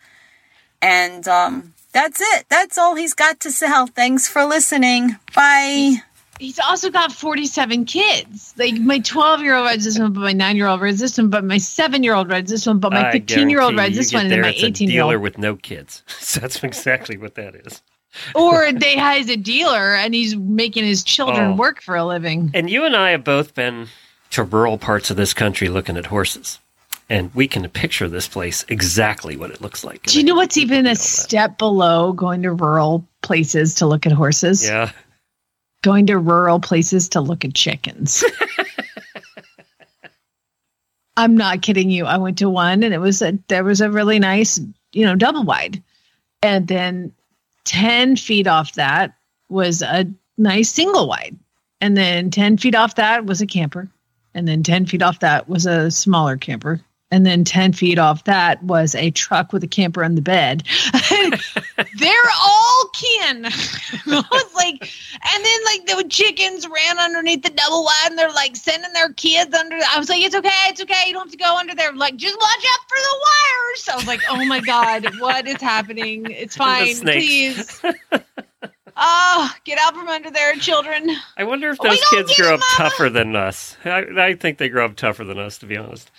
And 0.81 1.27
um, 1.29 1.75
that's 1.93 2.21
it. 2.21 2.47
That's 2.49 2.79
all 2.79 2.95
he's 2.95 3.15
got 3.15 3.41
to 3.41 3.51
sell. 3.51 3.87
Thanks 3.87 4.29
for 4.29 4.45
listening. 4.45 5.17
Bye. 5.35 5.97
He's 6.41 6.59
also 6.59 6.91
got 6.91 7.13
47 7.13 7.85
kids. 7.85 8.55
Like 8.57 8.75
my 8.75 8.99
12 8.99 9.41
year 9.43 9.55
old 9.55 9.67
rides 9.67 9.85
this 9.85 9.99
one, 9.99 10.13
but 10.13 10.21
my 10.21 10.33
nine 10.33 10.57
year 10.57 10.67
old 10.67 10.81
rides 10.81 10.99
this 11.01 11.17
one, 11.17 11.31
but 11.31 11.45
my 11.45 11.59
seven 11.59 12.03
year 12.03 12.15
old 12.15 12.29
rides 12.31 12.51
this 12.51 12.67
one, 12.67 12.79
but 12.81 12.93
my 12.93 13.13
15 13.13 13.51
year 13.51 13.61
old 13.61 13.77
rides 13.77 13.97
this 13.97 14.13
one, 14.13 14.23
and 14.25 14.31
there, 14.33 14.43
my 14.43 14.49
it's 14.51 14.63
a 14.63 14.67
18 14.67 14.89
year 14.91 15.03
dealer 15.03 15.15
old. 15.15 15.23
with 15.23 15.39
no 15.39 15.57
kids. 15.57 16.03
So 16.21 16.41
that's 16.41 16.63
exactly 16.65 17.17
what 17.17 17.35
that 17.37 17.55
is. 17.55 17.81
Or 18.35 18.73
they 18.73 18.97
has 18.97 19.29
a 19.29 19.37
dealer 19.37 19.95
and 19.95 20.15
he's 20.15 20.35
making 20.37 20.85
his 20.85 21.03
children 21.05 21.53
Oh. 21.53 21.57
work 21.57 21.81
for 21.83 21.95
a 21.97 22.05
living. 22.05 22.51
And 22.55 22.69
you 22.71 22.85
and 22.85 22.95
I 22.97 23.11
have 23.11 23.25
both 23.25 23.55
been 23.55 23.89
to 24.31 24.43
rural 24.43 24.79
parts 24.79 25.11
of 25.11 25.17
this 25.17 25.33
country 25.35 25.69
looking 25.69 25.97
at 25.97 26.07
horses. 26.07 26.59
And 27.11 27.33
we 27.35 27.47
can 27.47 27.69
picture 27.69 28.09
this 28.09 28.27
place 28.27 28.65
exactly 28.69 29.37
what 29.37 29.51
it 29.51 29.61
looks 29.61 29.85
like. 29.85 30.03
Do 30.05 30.19
you 30.19 30.25
know 30.25 30.35
what's 30.35 30.57
even 30.57 30.87
a 30.87 30.97
step 30.97 31.59
below 31.59 32.13
going 32.13 32.43
to 32.43 32.53
rural 32.53 33.07
places 33.23 33.75
to 33.77 33.87
look 33.87 34.07
at 34.07 34.13
horses? 34.13 34.67
Yeah. 34.67 34.91
Going 35.85 36.07
to 36.07 36.17
rural 36.17 36.61
places 36.61 37.11
to 37.11 37.21
look 37.21 37.45
at 37.45 37.53
chickens. 37.53 38.25
I'm 41.19 41.37
not 41.37 41.61
kidding 41.61 41.91
you. 41.91 42.07
I 42.07 42.17
went 42.17 42.39
to 42.39 42.49
one 42.49 42.83
and 42.83 42.95
it 42.95 43.03
was 43.03 43.21
a 43.21 43.39
there 43.49 43.65
was 43.65 43.83
a 43.83 43.91
really 43.91 44.19
nice, 44.19 44.59
you 44.95 45.05
know, 45.05 45.15
double 45.15 45.45
wide. 45.45 45.83
And 46.41 46.69
then 46.69 47.13
10 47.67 48.17
feet 48.17 48.47
off 48.47 48.73
that 48.77 49.15
was 49.51 49.83
a 49.83 50.07
nice 50.39 50.71
single 50.71 51.07
wide. 51.07 51.37
And 51.83 51.99
then 51.99 52.31
10 52.31 52.57
feet 52.57 52.75
off 52.75 52.95
that 52.95 53.27
was 53.27 53.43
a 53.43 53.47
camper. 53.47 53.91
And 54.33 54.49
then 54.49 54.63
10 54.63 54.87
feet 54.87 55.03
off 55.03 55.19
that 55.19 55.51
was 55.51 55.67
a 55.67 55.91
smaller 55.91 56.39
camper. 56.39 56.81
And 57.15 57.25
then 57.25 57.45
10 57.45 57.75
feet 57.75 57.97
off 57.97 58.25
that 58.25 58.61
was 58.65 58.97
a 58.97 59.13
truck 59.13 59.53
with 59.53 59.63
a 59.63 59.69
camper 59.69 60.03
on 60.03 60.17
the 60.17 60.21
bed. 60.21 60.65
They're 61.97 62.31
all 62.43 62.91
kin. 62.93 63.45
I 63.47 64.25
was 64.33 64.55
like, 64.57 64.83
and 64.83 65.45
then 65.45 65.65
like 65.65 65.87
the 65.87 66.09
chickens 66.09 66.67
ran 66.67 66.99
underneath 66.99 67.45
the 67.45 67.51
double 67.51 67.85
wide 67.85 68.09
and 68.11 68.19
they're 68.19 68.33
like 68.33 68.57
sending 68.57 68.93
their 68.95 69.13
kids 69.13 69.55
under. 69.55 69.77
I 69.93 69.97
was 69.97 70.09
like, 70.09 70.23
it's 70.23 70.35
okay, 70.35 70.51
it's 70.67 70.81
okay. 70.81 71.05
You 71.07 71.13
don't 71.13 71.27
have 71.27 71.31
to 71.31 71.37
go 71.37 71.57
under 71.57 71.73
there. 71.73 71.93
Like, 71.93 72.17
just 72.17 72.37
watch 72.37 72.65
out 72.73 72.89
for 72.89 72.97
the 72.97 73.17
wires. 73.23 73.89
I 73.93 73.95
was 73.95 74.07
like, 74.09 74.21
oh 74.29 74.45
my 74.47 74.59
God, 74.59 75.07
what 75.21 75.47
is 75.47 75.61
happening? 75.61 76.27
It's 76.29 76.57
fine, 76.65 76.97
please. 76.97 77.81
Oh, 78.97 79.53
get 79.65 79.79
out 79.79 79.95
from 79.95 80.09
under 80.09 80.31
there, 80.31 80.55
children. 80.57 81.11
I 81.37 81.45
wonder 81.45 81.71
if 81.71 81.79
those 81.79 82.05
kids 82.11 82.37
grow 82.37 82.55
up 82.55 82.61
Mama. 82.79 82.91
tougher 82.91 83.11
than 83.11 83.35
us. 83.35 83.77
I, 83.85 84.05
I 84.17 84.35
think 84.35 84.59
they 84.59 84.69
grow 84.69 84.85
up 84.85 84.97
tougher 84.97 85.25
than 85.25 85.39
us, 85.39 85.59
to 85.59 85.67
be 85.67 85.77
honest. 85.77 86.11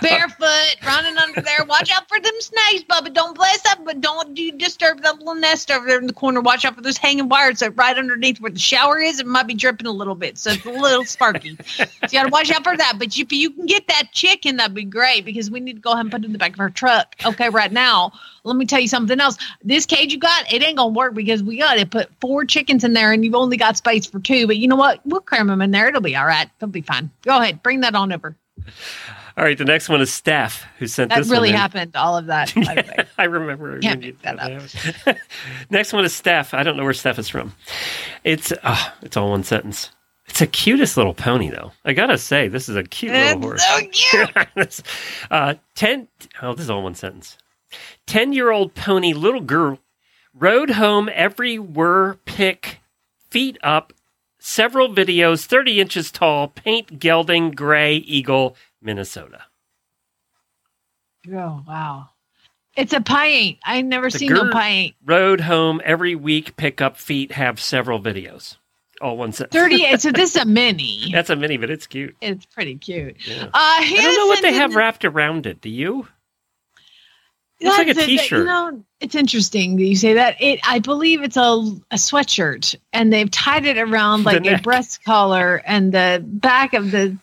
Barefoot, 0.00 0.76
running 0.84 1.16
under 1.16 1.40
there. 1.40 1.64
Watch 1.66 1.90
out 1.90 2.08
for 2.08 2.20
them 2.20 2.34
snakes, 2.40 2.84
Bubba. 2.84 3.12
Don't 3.12 3.34
bless 3.34 3.64
up, 3.66 3.84
but 3.84 4.00
don't 4.00 4.36
you 4.36 4.52
disturb 4.52 5.02
that 5.02 5.18
little 5.18 5.34
nest 5.34 5.70
over 5.70 5.86
there 5.86 5.98
in 5.98 6.06
the 6.06 6.12
corner. 6.12 6.40
Watch 6.40 6.64
out 6.64 6.74
for 6.74 6.80
those 6.80 6.96
hanging 6.96 7.28
wires 7.28 7.60
that 7.60 7.76
right 7.76 7.96
underneath 7.96 8.40
where 8.40 8.50
the 8.50 8.58
shower 8.58 8.98
is. 8.98 9.20
It 9.20 9.26
might 9.26 9.46
be 9.46 9.54
dripping 9.54 9.86
a 9.86 9.92
little 9.92 10.14
bit, 10.14 10.38
so 10.38 10.50
it's 10.50 10.64
a 10.64 10.70
little 10.70 11.04
sparky. 11.04 11.56
so 11.64 11.84
you 12.02 12.08
got 12.12 12.24
to 12.24 12.30
watch 12.30 12.50
out 12.50 12.64
for 12.64 12.76
that. 12.76 12.94
But 12.98 13.16
if 13.16 13.32
you 13.32 13.50
can 13.50 13.66
get 13.66 13.86
that 13.88 14.10
chicken, 14.12 14.56
that'd 14.56 14.74
be 14.74 14.84
great 14.84 15.24
because 15.24 15.50
we 15.50 15.60
need 15.60 15.74
to 15.74 15.80
go 15.80 15.92
ahead 15.92 16.00
and 16.00 16.10
put 16.10 16.22
it 16.22 16.26
in 16.26 16.32
the 16.32 16.38
back 16.38 16.54
of 16.54 16.60
our 16.60 16.70
truck. 16.70 17.14
Okay, 17.24 17.48
right 17.48 17.72
now. 17.72 18.12
Let 18.44 18.56
me 18.56 18.64
tell 18.64 18.80
you 18.80 18.88
something 18.88 19.20
else. 19.20 19.36
This 19.62 19.84
cage 19.84 20.12
you 20.12 20.18
got, 20.18 20.50
it 20.52 20.62
ain't 20.62 20.78
gonna 20.78 20.92
work 20.92 21.14
because 21.14 21.42
we 21.42 21.58
got 21.58 21.74
to 21.74 21.86
put 21.86 22.08
four 22.20 22.44
chickens 22.44 22.84
in 22.84 22.94
there, 22.94 23.12
and 23.12 23.24
you've 23.24 23.34
only 23.34 23.56
got 23.56 23.76
space 23.76 24.06
for 24.06 24.18
two. 24.18 24.46
But 24.46 24.56
you 24.56 24.66
know 24.66 24.76
what? 24.76 25.00
We'll 25.04 25.20
cram 25.20 25.48
them 25.48 25.60
in 25.60 25.70
there. 25.70 25.88
It'll 25.88 26.00
be 26.00 26.16
all 26.16 26.26
right. 26.26 26.48
It'll 26.58 26.68
be 26.68 26.80
fine. 26.80 27.10
Go 27.22 27.38
ahead, 27.38 27.62
bring 27.62 27.80
that 27.80 27.94
on 27.94 28.12
over. 28.12 28.34
All 29.40 29.46
right, 29.46 29.56
the 29.56 29.64
next 29.64 29.88
one 29.88 30.02
is 30.02 30.12
Steph, 30.12 30.66
who 30.78 30.86
sent 30.86 31.08
That 31.08 31.20
this 31.20 31.30
really 31.30 31.50
happened. 31.50 31.96
All 31.96 32.18
of 32.18 32.26
that. 32.26 32.52
By. 32.56 33.06
I 33.16 33.24
remember. 33.24 33.78
Can't 33.78 34.00
when 34.00 34.02
you- 34.02 34.12
make 34.12 34.20
that 34.20 34.38
up. 35.06 35.16
Next 35.70 35.94
one 35.94 36.04
is 36.04 36.12
Steph. 36.12 36.52
I 36.52 36.62
don't 36.62 36.76
know 36.76 36.84
where 36.84 36.92
Steph 36.92 37.18
is 37.18 37.30
from. 37.30 37.54
It's 38.22 38.52
uh, 38.62 38.90
it's 39.00 39.16
all 39.16 39.30
one 39.30 39.42
sentence. 39.42 39.92
It's 40.26 40.42
a 40.42 40.46
cutest 40.46 40.98
little 40.98 41.14
pony, 41.14 41.48
though. 41.48 41.72
I 41.86 41.94
gotta 41.94 42.18
say, 42.18 42.48
this 42.48 42.68
is 42.68 42.76
a 42.76 42.82
cute 42.82 43.14
little 43.14 43.40
horse. 43.40 43.66
So 43.66 43.80
cute. 43.90 44.80
uh, 45.30 45.54
ten. 45.74 46.08
Oh, 46.42 46.52
this 46.52 46.64
is 46.64 46.70
all 46.70 46.82
one 46.82 46.94
sentence. 46.94 47.38
Ten-year-old 48.06 48.74
pony, 48.74 49.14
little 49.14 49.40
girl, 49.40 49.78
rode 50.34 50.72
home 50.72 51.08
every 51.14 51.58
whir 51.58 52.16
pick, 52.26 52.80
feet 53.30 53.56
up, 53.62 53.94
several 54.38 54.90
videos, 54.90 55.46
thirty 55.46 55.80
inches 55.80 56.10
tall, 56.10 56.48
paint 56.48 56.98
gelding, 56.98 57.52
gray 57.52 57.94
eagle, 57.96 58.54
Minnesota. 58.82 59.42
Oh 61.32 61.62
wow. 61.66 62.08
It's 62.76 62.92
a 62.92 63.00
pie 63.00 63.58
I've 63.64 63.84
never 63.84 64.10
The 64.10 64.18
seen 64.18 64.32
no 64.32 64.44
girl 64.44 64.52
pie 64.52 64.94
Rode 65.04 65.40
home 65.40 65.80
every 65.84 66.14
week, 66.14 66.56
pick 66.56 66.80
up 66.80 66.96
feet, 66.96 67.32
have 67.32 67.60
several 67.60 68.00
videos. 68.00 68.56
All 69.00 69.16
one 69.16 69.32
sentence. 69.32 69.54
38. 69.54 70.00
so 70.02 70.12
this 70.12 70.36
is 70.36 70.42
a 70.42 70.44
mini. 70.44 71.08
That's 71.12 71.30
a 71.30 71.36
mini, 71.36 71.56
but 71.56 71.70
it's 71.70 71.86
cute. 71.86 72.16
It's 72.20 72.46
pretty 72.46 72.76
cute. 72.76 73.16
Yeah. 73.26 73.44
Uh, 73.44 73.48
I 73.54 74.00
don't 74.02 74.16
know 74.16 74.26
what 74.26 74.42
they 74.42 74.52
have 74.52 74.74
wrapped. 74.74 75.04
around 75.04 75.46
it. 75.46 75.60
Do 75.60 75.70
you? 75.70 76.06
It's 77.60 77.76
like 77.76 77.88
a 77.88 77.94
t-shirt. 77.94 78.38
You 78.38 78.44
know, 78.44 78.84
it's 79.00 79.14
interesting 79.14 79.76
that 79.76 79.84
you 79.84 79.96
say 79.96 80.14
that. 80.14 80.40
It, 80.40 80.60
I 80.66 80.78
believe 80.78 81.22
it's 81.22 81.36
a, 81.36 81.40
a 81.90 81.96
sweatshirt, 81.96 82.74
and 82.92 83.12
they've 83.12 83.30
tied 83.30 83.66
it 83.66 83.76
around 83.76 84.24
like 84.24 84.46
a 84.46 84.58
breast 84.58 85.04
collar 85.04 85.62
and 85.66 85.92
the 85.92 86.22
back 86.24 86.72
of 86.72 86.90
the. 86.90 87.16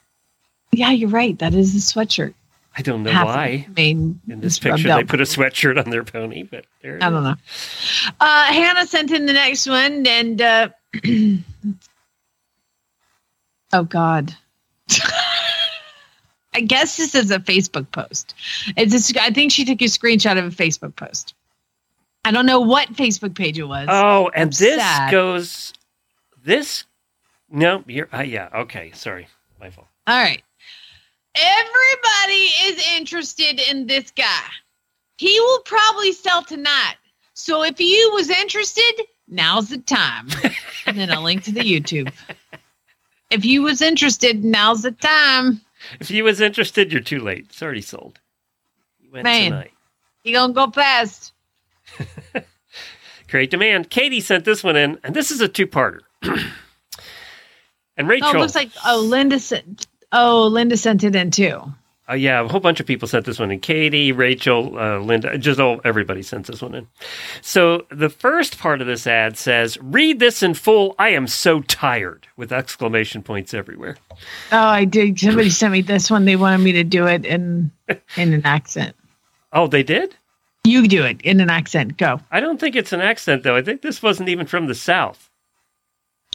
Yeah, 0.78 0.92
you're 0.92 1.10
right. 1.10 1.38
That 1.40 1.56
is 1.56 1.76
a 1.76 1.80
sweatshirt. 1.80 2.36
I 2.78 2.84
don't 2.84 3.02
know 3.02 3.10
Half 3.10 3.26
why. 3.26 3.66
the 3.68 3.74
main 3.74 4.22
In 4.30 4.40
this 4.40 4.60
picture, 4.60 4.88
they 4.94 5.04
put 5.04 5.20
a 5.20 5.24
sweatshirt 5.24 5.84
on 5.84 5.90
their 5.90 6.04
pony, 6.04 6.44
but 6.44 6.66
I 6.84 7.10
don't 7.10 7.24
know. 7.24 7.36
Uh, 8.20 8.46
Hannah 8.46 8.86
sent 8.86 9.10
in 9.10 9.26
the 9.26 9.34
next 9.34 9.68
one, 9.68 10.06
and 10.06 10.40
uh, 10.40 10.70
oh 13.74 13.84
God, 13.86 14.36
I 16.54 16.62
guess 16.62 16.98
this 16.98 17.16
is 17.16 17.32
a 17.32 17.40
Facebook 17.40 17.92
post. 17.92 18.36
It's 18.76 19.12
a, 19.12 19.24
I 19.24 19.32
think 19.32 19.52
she 19.52 19.66
took 19.66 19.82
a 19.82 19.86
screenshot 19.86 20.38
of 20.38 20.46
a 20.46 20.56
Facebook 20.56 20.96
post. 20.96 21.34
I 22.26 22.32
don't 22.32 22.46
know 22.46 22.60
what 22.60 22.90
Facebook 22.90 23.34
page 23.34 23.58
it 23.58 23.64
was. 23.64 23.88
Oh, 23.90 24.30
and 24.36 24.44
I'm 24.44 24.50
this 24.50 24.78
sad. 24.78 25.10
goes. 25.10 25.74
This. 26.44 26.84
No, 27.50 27.84
you're. 27.88 28.08
Uh, 28.14 28.22
yeah. 28.22 28.50
Okay. 28.54 28.92
Sorry. 28.94 29.28
My 29.60 29.72
fault. 29.72 29.88
All 30.06 30.16
right. 30.16 30.44
Everybody 31.40 32.50
is 32.66 32.98
interested 32.98 33.60
in 33.70 33.88
this 33.88 34.12
guy. 34.12 34.44
He 35.18 35.40
will 35.40 35.60
probably 35.60 36.12
sell 36.12 36.44
tonight. 36.44 36.96
So 37.34 37.64
if 37.64 37.80
you 37.80 38.12
was 38.14 38.30
interested, 38.30 39.04
now's 39.28 39.70
the 39.70 39.78
time. 39.78 40.30
and 40.86 40.98
then 40.98 41.10
a 41.10 41.22
link 41.22 41.44
to 41.44 41.52
the 41.52 41.62
YouTube. 41.62 42.12
If 43.30 43.46
you 43.46 43.62
was 43.62 43.82
interested, 43.82 44.44
now's 44.44 44.82
the 44.82 44.92
time. 44.92 45.62
If 46.00 46.10
you 46.10 46.24
was 46.24 46.42
interested, 46.42 46.92
you're 46.92 47.02
too 47.02 47.20
late. 47.20 47.48
It's 47.50 47.62
already 47.62 47.82
sold. 47.82 48.20
You 49.00 49.12
went 49.12 49.26
Man. 49.26 49.52
tonight. 49.52 49.72
You 50.24 50.34
gonna 50.34 50.54
go 50.54 50.72
fast. 50.72 51.34
Great 53.28 53.52
demand. 53.52 53.90
Katie 53.90 54.22
sent 54.22 54.46
this 54.46 54.64
one 54.64 54.76
in, 54.76 55.00
and 55.04 55.16
this 55.16 55.32
is 55.32 55.42
a 55.42 55.48
two-parter. 55.48 56.00
and 57.98 58.08
Rachel. 58.08 58.30
Oh, 58.30 58.38
it 58.38 58.40
looks 58.40 58.56
like 58.56 58.70
oh 58.86 59.00
Linda 59.00 59.40
sent 59.40 59.87
oh 60.12 60.48
Linda 60.48 60.78
sent 60.78 61.04
it 61.04 61.16
in 61.16 61.32
too. 61.32 61.62
Uh, 62.10 62.14
yeah, 62.14 62.40
a 62.40 62.48
whole 62.48 62.62
bunch 62.62 62.80
of 62.80 62.86
people 62.86 63.06
sent 63.06 63.26
this 63.26 63.38
one 63.38 63.52
in. 63.52 63.60
Katie, 63.60 64.14
Rachel, 64.14 64.80
uh, 64.80 65.00
Linda, 65.00 65.38
just 65.38 65.60
all, 65.60 65.82
everybody 65.84 66.22
sent 66.22 66.48
this 66.48 66.62
one 66.62 66.74
in. 66.74 66.88
So 67.42 67.86
the 67.90 68.08
first 68.08 68.58
part 68.58 68.80
of 68.80 68.88
this 68.88 69.06
ad 69.06 69.38
says, 69.38 69.78
"Read 69.82 70.20
this 70.20 70.42
in 70.42 70.54
full. 70.54 70.96
I 70.98 71.10
am 71.10 71.28
so 71.28 71.62
tired!" 71.62 72.26
with 72.38 72.54
exclamation 72.54 73.24
points 73.24 73.54
everywhere. 73.54 73.98
Oh, 74.54 74.58
I 74.58 74.86
did. 74.86 75.20
Somebody 75.20 75.50
sent 75.50 75.74
me 75.74 75.82
this 75.82 76.10
one. 76.10 76.24
They 76.24 76.38
wanted 76.38 76.60
me 76.60 76.72
to 76.74 76.84
do 76.86 77.08
it 77.08 77.26
in 77.26 77.72
in 78.16 78.34
an 78.34 78.46
accent. 78.46 78.96
Oh, 79.52 79.68
they 79.68 79.84
did. 79.84 80.16
You 80.64 80.88
do 80.88 81.04
it 81.04 81.22
in 81.22 81.42
an 81.42 81.50
accent. 81.50 81.98
Go. 81.98 82.22
I 82.32 82.40
don't 82.40 82.60
think 82.60 82.76
it's 82.76 82.94
an 82.94 83.02
accent 83.02 83.44
though. 83.44 83.56
I 83.56 83.62
think 83.62 83.82
this 83.82 84.02
wasn't 84.02 84.30
even 84.30 84.48
from 84.48 84.68
the 84.68 84.76
South. 84.76 85.30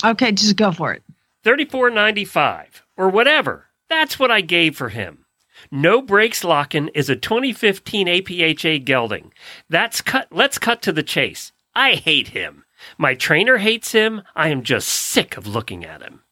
Okay, 0.05 0.33
just 0.33 0.57
go 0.57 0.73
for 0.73 0.93
it. 0.93 1.03
Thirty-four 1.45 1.91
ninety-five 1.91 2.85
or 2.97 3.09
whatever. 3.09 3.67
That's 3.89 4.19
what 4.19 4.31
I 4.31 4.41
gave 4.41 4.77
for 4.77 4.91
him. 4.91 5.27
No 5.71 6.01
brakes 6.03 6.45
locking 6.45 6.89
is 6.89 7.09
a 7.09 7.17
2015 7.17 8.07
APHA 8.07 8.85
gelding. 8.85 9.33
That's 9.69 10.01
cut. 10.01 10.29
Let's 10.31 10.59
cut 10.59 10.83
to 10.83 10.93
the 10.93 11.03
chase. 11.03 11.53
I 11.75 11.95
hate 11.95 12.29
him. 12.29 12.65
My 12.99 13.15
trainer 13.15 13.59
hates 13.59 13.93
him. 13.93 14.23
I 14.35 14.49
am 14.49 14.63
just 14.63 14.89
sick 14.89 15.37
of 15.37 15.47
looking 15.47 15.85
at 15.85 16.03
him. 16.03 16.23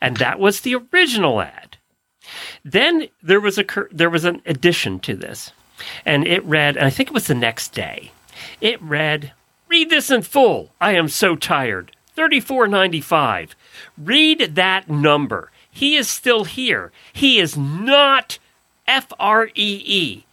And 0.00 0.16
that 0.16 0.38
was 0.38 0.60
the 0.60 0.76
original 0.76 1.40
ad. 1.40 1.76
Then 2.64 3.08
there 3.22 3.40
was 3.40 3.58
a 3.58 3.64
there 3.90 4.10
was 4.10 4.24
an 4.24 4.42
addition 4.46 5.00
to 5.00 5.16
this, 5.16 5.52
and 6.04 6.26
it 6.26 6.44
read. 6.44 6.76
And 6.76 6.86
I 6.86 6.90
think 6.90 7.08
it 7.08 7.14
was 7.14 7.26
the 7.26 7.34
next 7.34 7.72
day. 7.74 8.12
It 8.60 8.80
read, 8.80 9.32
"Read 9.68 9.90
this 9.90 10.10
in 10.10 10.22
full. 10.22 10.72
I 10.80 10.92
am 10.92 11.08
so 11.08 11.34
tired. 11.36 11.92
Thirty-four 12.14 12.68
ninety-five. 12.68 13.54
Read 13.98 14.54
that 14.54 14.88
number. 14.88 15.50
He 15.70 15.96
is 15.96 16.08
still 16.08 16.44
here. 16.44 16.92
He 17.12 17.38
is 17.38 17.56
not 17.56 18.38
F 18.86 19.12
R 19.18 19.46
E 19.54 19.82
E. 19.84 20.24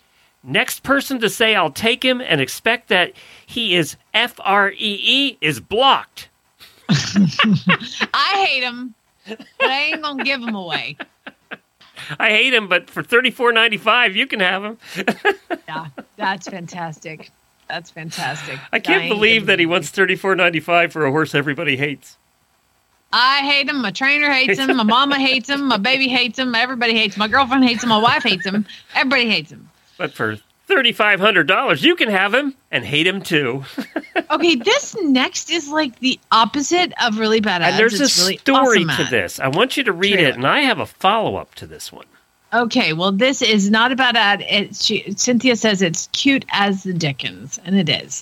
Next 0.43 0.81
person 0.83 1.19
to 1.19 1.29
say 1.29 1.55
I'll 1.55 1.71
take 1.71 2.03
him 2.03 2.21
and 2.21 2.39
expect 2.39 2.87
that 2.89 3.13
he 3.45 3.75
is 3.75 3.97
F 4.13 4.39
R 4.39 4.71
E 4.71 4.75
E 4.77 5.37
is 5.41 5.59
blocked. 5.59 6.29
I 6.89 8.45
hate 8.47 8.63
him, 8.63 8.95
but 9.27 9.45
I 9.61 9.81
ain't 9.91 10.01
gonna 10.01 10.23
give 10.23 10.41
him 10.41 10.55
away. 10.55 10.97
I 12.19 12.29
hate 12.29 12.53
him, 12.53 12.67
but 12.67 12.89
for 12.89 13.03
thirty-four 13.03 13.51
ninety-five, 13.51 14.15
you 14.15 14.27
can 14.27 14.39
have 14.39 14.63
him. 14.63 14.77
Yeah, 15.67 15.87
that's 16.15 16.47
fantastic. 16.47 17.29
That's 17.67 17.91
fantastic. 17.91 18.57
I 18.71 18.79
can't 18.79 19.03
ain't 19.03 19.13
believe 19.13 19.47
that 19.47 19.59
he 19.59 19.65
wants 19.65 19.89
thirty-four 19.89 20.33
ninety-five 20.35 20.93
for 20.93 21.05
a 21.05 21.11
horse 21.11 21.35
everybody 21.35 21.75
hates. 21.75 22.17
I 23.13 23.37
hate 23.39 23.69
him. 23.69 23.81
My 23.81 23.91
trainer 23.91 24.29
hates 24.31 24.59
him. 24.59 24.75
My 24.75 24.83
mama 24.83 25.17
hates 25.17 25.49
him. 25.49 25.67
My 25.67 25.77
baby 25.77 26.07
hates 26.07 26.37
him. 26.37 26.53
Everybody 26.53 26.93
hates 26.93 27.15
him. 27.15 27.19
My 27.19 27.27
girlfriend 27.27 27.63
hates 27.63 27.83
him. 27.83 27.89
My 27.89 27.97
wife 27.99 28.23
hates 28.23 28.45
him. 28.45 28.65
Everybody 28.95 29.29
hates 29.29 29.51
him. 29.51 29.69
But 29.97 30.11
for 30.13 30.37
thirty-five 30.67 31.19
hundred 31.19 31.47
dollars, 31.47 31.83
you 31.83 31.95
can 31.95 32.09
have 32.09 32.33
him 32.33 32.53
and 32.71 32.83
hate 32.85 33.07
him 33.07 33.21
too. 33.21 33.63
Okay, 34.29 34.55
this 34.55 34.93
next 35.03 35.49
is 35.49 35.69
like 35.69 35.97
the 35.99 36.19
opposite 36.33 36.91
of 37.01 37.17
really 37.17 37.39
bad 37.39 37.61
ads. 37.61 37.71
and 37.71 37.79
there's 37.79 37.93
a 38.19 38.21
really 38.23 38.37
story 38.39 38.83
awesome 38.83 38.87
to 38.97 39.03
ad. 39.03 39.09
this. 39.09 39.39
I 39.39 39.47
want 39.47 39.77
you 39.77 39.85
to 39.85 39.93
read 39.93 40.15
Trailer. 40.15 40.29
it, 40.31 40.35
and 40.35 40.45
I 40.45 40.59
have 40.61 40.79
a 40.79 40.85
follow-up 40.85 41.55
to 41.55 41.65
this 41.65 41.93
one. 41.93 42.07
Okay, 42.51 42.91
well, 42.91 43.13
this 43.13 43.41
is 43.41 43.69
not 43.71 43.93
a 43.93 43.95
bad 43.95 44.17
ad. 44.17 44.41
It, 44.41 44.75
she, 44.75 45.13
Cynthia 45.15 45.55
says 45.55 45.81
it's 45.81 46.09
cute 46.11 46.43
as 46.51 46.83
the 46.83 46.91
Dickens, 46.91 47.57
and 47.63 47.79
it 47.79 47.87
is. 47.87 48.21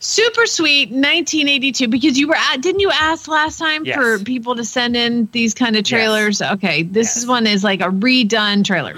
Super 0.00 0.46
sweet, 0.46 0.88
1982. 0.88 1.86
Because 1.88 2.18
you 2.18 2.26
were 2.26 2.34
at, 2.36 2.62
didn't 2.62 2.80
you 2.80 2.90
ask 2.90 3.28
last 3.28 3.58
time 3.58 3.84
Yes. 3.84 3.96
for 3.96 4.18
people 4.18 4.56
to 4.56 4.64
send 4.64 4.96
in 4.96 5.28
these 5.32 5.52
kind 5.54 5.76
of 5.76 5.84
trailers? 5.84 6.40
Okay, 6.40 6.82
this 6.82 7.16
is 7.16 7.26
one 7.26 7.46
is 7.46 7.62
like 7.62 7.80
a 7.80 7.90
redone 7.90 8.64
trailer. 8.64 8.94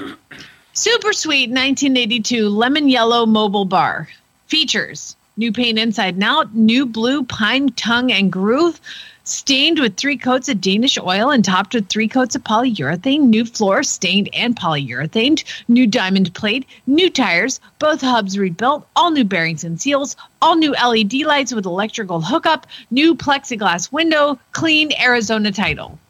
Super 0.72 1.12
sweet, 1.12 1.50
1982 1.50 2.48
lemon 2.48 2.88
yellow 2.88 3.26
mobile 3.26 3.64
bar 3.64 4.09
features 4.46 5.16
new 5.36 5.50
paint 5.53 5.78
inside 5.78 6.14
and 6.14 6.22
out, 6.24 6.55
new 6.55 6.86
blue 6.86 7.24
pine 7.24 7.70
tongue 7.70 8.12
and 8.12 8.30
groove. 8.30 8.80
Stained 9.24 9.78
with 9.78 9.96
three 9.96 10.16
coats 10.16 10.48
of 10.48 10.60
Danish 10.60 10.98
oil 10.98 11.30
and 11.30 11.44
topped 11.44 11.74
with 11.74 11.88
three 11.88 12.08
coats 12.08 12.34
of 12.34 12.42
polyurethane, 12.42 13.20
new 13.20 13.44
floor 13.44 13.84
stained 13.84 14.28
and 14.32 14.56
polyurethane, 14.56 15.44
new 15.68 15.86
diamond 15.86 16.34
plate, 16.34 16.66
new 16.88 17.08
tires, 17.08 17.60
both 17.78 18.00
hubs 18.00 18.36
rebuilt, 18.36 18.84
all 18.96 19.12
new 19.12 19.22
bearings 19.22 19.62
and 19.62 19.80
seals, 19.80 20.16
all 20.40 20.56
new 20.56 20.72
LED 20.72 21.14
lights 21.20 21.54
with 21.54 21.66
electrical 21.66 22.20
hookup, 22.20 22.66
new 22.90 23.14
plexiglass 23.14 23.92
window, 23.92 24.40
clean 24.50 24.90
Arizona 25.00 25.52
title. 25.52 26.00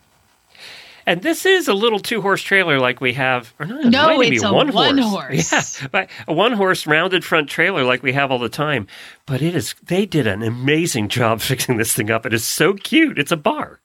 And 1.06 1.22
this 1.22 1.44
is 1.44 1.68
a 1.68 1.74
little 1.74 1.98
two 1.98 2.20
horse 2.22 2.42
trailer 2.42 2.78
like 2.78 3.00
we 3.00 3.12
have. 3.14 3.52
Or 3.58 3.66
not, 3.66 3.84
No, 3.86 4.20
it's 4.20 4.42
a 4.42 4.52
one, 4.52 4.72
one 4.72 4.98
horse. 4.98 5.50
horse. 5.50 5.80
Yeah, 5.82 5.88
but 5.90 6.08
a 6.28 6.32
one 6.32 6.52
horse 6.52 6.86
rounded 6.86 7.24
front 7.24 7.48
trailer 7.48 7.84
like 7.84 8.02
we 8.02 8.12
have 8.12 8.30
all 8.30 8.38
the 8.38 8.48
time. 8.48 8.86
But 9.26 9.42
it 9.42 9.54
is. 9.54 9.74
They 9.82 10.06
did 10.06 10.26
an 10.26 10.42
amazing 10.42 11.08
job 11.08 11.40
fixing 11.42 11.76
this 11.76 11.94
thing 11.94 12.10
up. 12.10 12.24
It 12.26 12.32
is 12.34 12.46
so 12.46 12.74
cute. 12.74 13.18
It's 13.18 13.32
a 13.32 13.36
bar. 13.36 13.80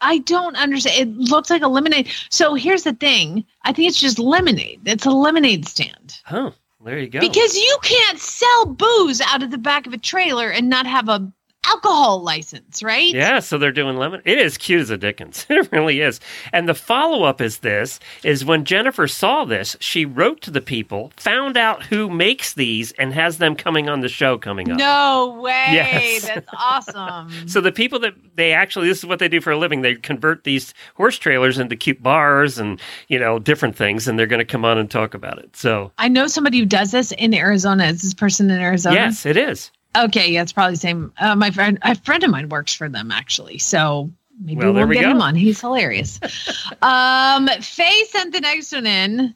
I 0.00 0.18
don't 0.18 0.56
understand. 0.56 1.00
It 1.00 1.16
looks 1.16 1.48
like 1.50 1.62
a 1.62 1.68
lemonade. 1.68 2.08
So 2.28 2.54
here's 2.54 2.82
the 2.82 2.92
thing. 2.92 3.44
I 3.62 3.72
think 3.72 3.88
it's 3.88 4.00
just 4.00 4.18
lemonade. 4.18 4.80
It's 4.84 5.06
a 5.06 5.10
lemonade 5.10 5.66
stand. 5.66 6.18
Oh, 6.30 6.52
there 6.84 6.98
you 6.98 7.08
go. 7.08 7.20
Because 7.20 7.56
you 7.56 7.78
can't 7.82 8.18
sell 8.18 8.66
booze 8.66 9.20
out 9.22 9.42
of 9.42 9.50
the 9.50 9.56
back 9.58 9.86
of 9.86 9.94
a 9.94 9.98
trailer 9.98 10.50
and 10.50 10.68
not 10.68 10.86
have 10.86 11.08
a 11.08 11.32
alcohol 11.66 12.22
license, 12.22 12.82
right? 12.82 13.14
Yeah, 13.14 13.40
so 13.40 13.58
they're 13.58 13.72
doing 13.72 13.96
lemon. 13.96 14.22
It 14.24 14.38
is 14.38 14.58
cute 14.58 14.80
as 14.80 14.90
a 14.90 14.96
Dickens. 14.96 15.46
It 15.54 15.70
really 15.70 16.00
is. 16.00 16.20
And 16.52 16.68
the 16.68 16.74
follow 16.74 17.22
up 17.24 17.40
is 17.40 17.58
this: 17.58 18.00
is 18.24 18.44
when 18.44 18.64
Jennifer 18.64 19.06
saw 19.06 19.44
this, 19.44 19.76
she 19.80 20.04
wrote 20.04 20.40
to 20.42 20.50
the 20.50 20.60
people, 20.60 21.12
found 21.16 21.56
out 21.56 21.84
who 21.84 22.10
makes 22.10 22.54
these, 22.54 22.92
and 22.92 23.12
has 23.14 23.38
them 23.38 23.54
coming 23.54 23.88
on 23.88 24.00
the 24.00 24.08
show 24.08 24.36
coming 24.36 24.70
up. 24.70 24.78
No 24.78 25.40
way. 25.40 25.68
Yes. 25.70 26.26
That's 26.26 26.48
awesome. 26.52 27.30
So 27.46 27.60
the 27.60 27.72
people 27.72 27.98
that 28.00 28.14
they 28.34 28.52
actually 28.52 28.88
this 28.88 28.98
is 28.98 29.06
what 29.06 29.18
they 29.18 29.28
do 29.28 29.40
for 29.40 29.52
a 29.52 29.56
living. 29.56 29.82
They 29.82 29.94
convert 29.94 30.44
these 30.44 30.74
horse 30.96 31.18
trailers 31.18 31.58
into 31.58 31.76
cute 31.76 32.02
bars 32.02 32.58
and 32.58 32.80
you 33.08 33.18
know 33.18 33.38
different 33.38 33.76
things, 33.76 34.08
and 34.08 34.18
they're 34.18 34.26
going 34.26 34.40
to 34.40 34.44
come 34.44 34.64
on 34.64 34.78
and 34.78 34.90
talk 34.90 35.14
about 35.14 35.38
it. 35.38 35.56
So 35.56 35.92
I 35.98 36.08
know 36.08 36.26
somebody 36.26 36.58
who 36.58 36.66
does 36.66 36.90
this 36.90 37.12
in 37.12 37.34
Arizona. 37.34 37.84
Is 37.84 38.02
this 38.02 38.14
person 38.14 38.50
in 38.50 38.60
Arizona? 38.60 38.96
yes, 38.96 39.24
it 39.26 39.36
is. 39.36 39.70
Okay, 39.96 40.32
yeah, 40.32 40.42
it's 40.42 40.52
probably 40.52 40.74
the 40.74 40.80
same. 40.80 41.12
Uh, 41.18 41.36
my 41.36 41.50
friend, 41.50 41.78
a 41.82 41.94
friend 41.94 42.24
of 42.24 42.30
mine 42.30 42.48
works 42.48 42.74
for 42.74 42.88
them 42.88 43.12
actually, 43.12 43.58
so 43.58 44.10
maybe 44.40 44.58
Well, 44.58 44.86
we 44.86 44.94
get 44.94 45.02
go. 45.02 45.10
him 45.10 45.22
on. 45.22 45.34
He's 45.36 45.60
hilarious. 45.60 46.18
um, 46.82 47.48
Faye 47.60 48.04
sent 48.10 48.32
the 48.32 48.40
next 48.40 48.72
one 48.72 48.86
in. 48.86 49.34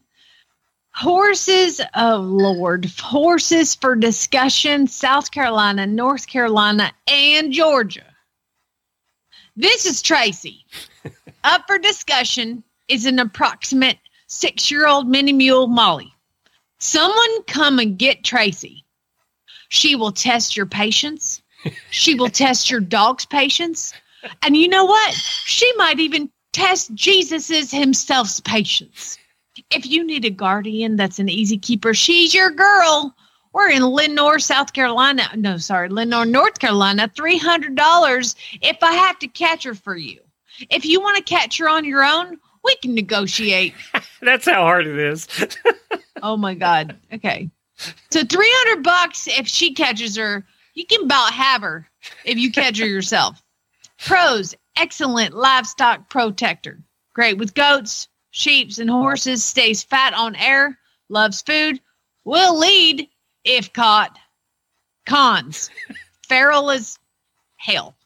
Horses, 0.95 1.81
oh 1.95 2.17
Lord, 2.17 2.87
horses 2.99 3.75
for 3.77 3.95
discussion. 3.95 4.89
South 4.89 5.31
Carolina, 5.31 5.87
North 5.87 6.27
Carolina, 6.27 6.91
and 7.07 7.53
Georgia. 7.53 8.03
This 9.57 9.87
is 9.87 10.03
Tracy. 10.03 10.65
Up 11.45 11.63
for 11.69 11.79
discussion 11.79 12.65
is 12.89 13.07
an 13.07 13.21
approximate 13.21 13.99
six-year-old 14.27 15.09
mini 15.09 15.33
mule 15.33 15.69
Molly. 15.69 16.13
Someone 16.79 17.43
come 17.45 17.79
and 17.79 17.97
get 17.97 18.25
Tracy. 18.25 18.85
She 19.69 19.97
will 19.97 20.13
test 20.13 20.57
your 20.57 20.67
patience. 20.67 21.43
She 21.91 22.15
will 22.15 22.31
test 22.31 22.71
your 22.71 22.81
dog's 22.81 23.27
patience. 23.27 23.93
And 24.43 24.57
you 24.57 24.69
know 24.69 24.85
what? 24.85 25.15
She 25.15 25.71
might 25.77 26.01
even 26.01 26.31
test 26.53 26.95
Jesus's 26.95 27.71
himself's 27.71 28.41
patience. 28.41 29.19
If 29.71 29.87
you 29.87 30.05
need 30.05 30.25
a 30.25 30.31
guardian 30.31 30.97
that's 30.97 31.19
an 31.19 31.29
easy 31.29 31.59
keeper, 31.59 31.95
she's 31.95 32.33
your 32.33 32.51
girl. 32.51 33.15
We're 33.53 33.71
in 33.71 33.85
Lenoir, 33.85 34.39
South 34.39 34.73
Carolina. 34.73 35.29
No, 35.35 35.57
sorry, 35.59 35.89
Lenoir, 35.89 36.25
North 36.25 36.59
Carolina. 36.59 37.11
$300 37.17 38.35
if 38.63 38.77
I 38.83 38.93
have 38.93 39.19
to 39.19 39.29
catch 39.29 39.65
her 39.65 39.75
for 39.75 39.97
you. 39.97 40.21
If 40.71 40.85
you 40.85 41.01
want 41.01 41.17
to 41.17 41.23
catch 41.23 41.59
her 41.59 41.69
on 41.69 41.85
your 41.85 42.05
own, 42.05 42.39
we 42.65 42.77
can 42.77 42.95
negotiate. 42.95 43.75
That's 44.23 44.47
how 44.47 44.63
hard 44.63 44.87
it 44.87 44.99
is. 44.99 45.27
Oh 46.21 46.37
my 46.37 46.55
god. 46.55 46.97
Okay. 47.13 47.49
So 48.11 48.25
300 48.25 48.83
bucks 48.83 49.29
if 49.29 49.47
she 49.47 49.75
catches 49.75 50.17
her. 50.17 50.47
You 50.75 50.87
can 50.87 51.05
about 51.05 51.33
have 51.33 51.63
her 51.63 51.89
if 52.25 52.39
you 52.39 52.53
catch 52.53 52.79
her 52.79 52.87
yourself. 52.87 53.43
Pros, 53.99 54.55
excellent 54.77 55.35
livestock 55.35 56.09
protector. 56.09 56.81
Great 57.15 57.39
with 57.39 57.55
goats, 57.55 58.09
sheep, 58.31 58.71
and 58.79 58.89
horses. 58.89 59.45
Stays 59.45 59.83
fat 59.83 60.15
on 60.15 60.37
air. 60.37 60.79
Loves 61.09 61.43
food. 61.43 61.81
Will 62.25 62.59
lead 62.59 63.09
if 63.45 63.73
caught. 63.73 64.19
Cons. 65.07 65.71
Feral 66.29 66.71
as 66.71 66.99
hell. 67.57 67.97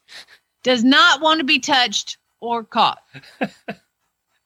Does 0.62 0.84
not 0.84 1.20
want 1.20 1.40
to 1.40 1.44
be 1.44 1.58
touched 1.58 2.18
or 2.40 2.64
caught. 2.64 3.02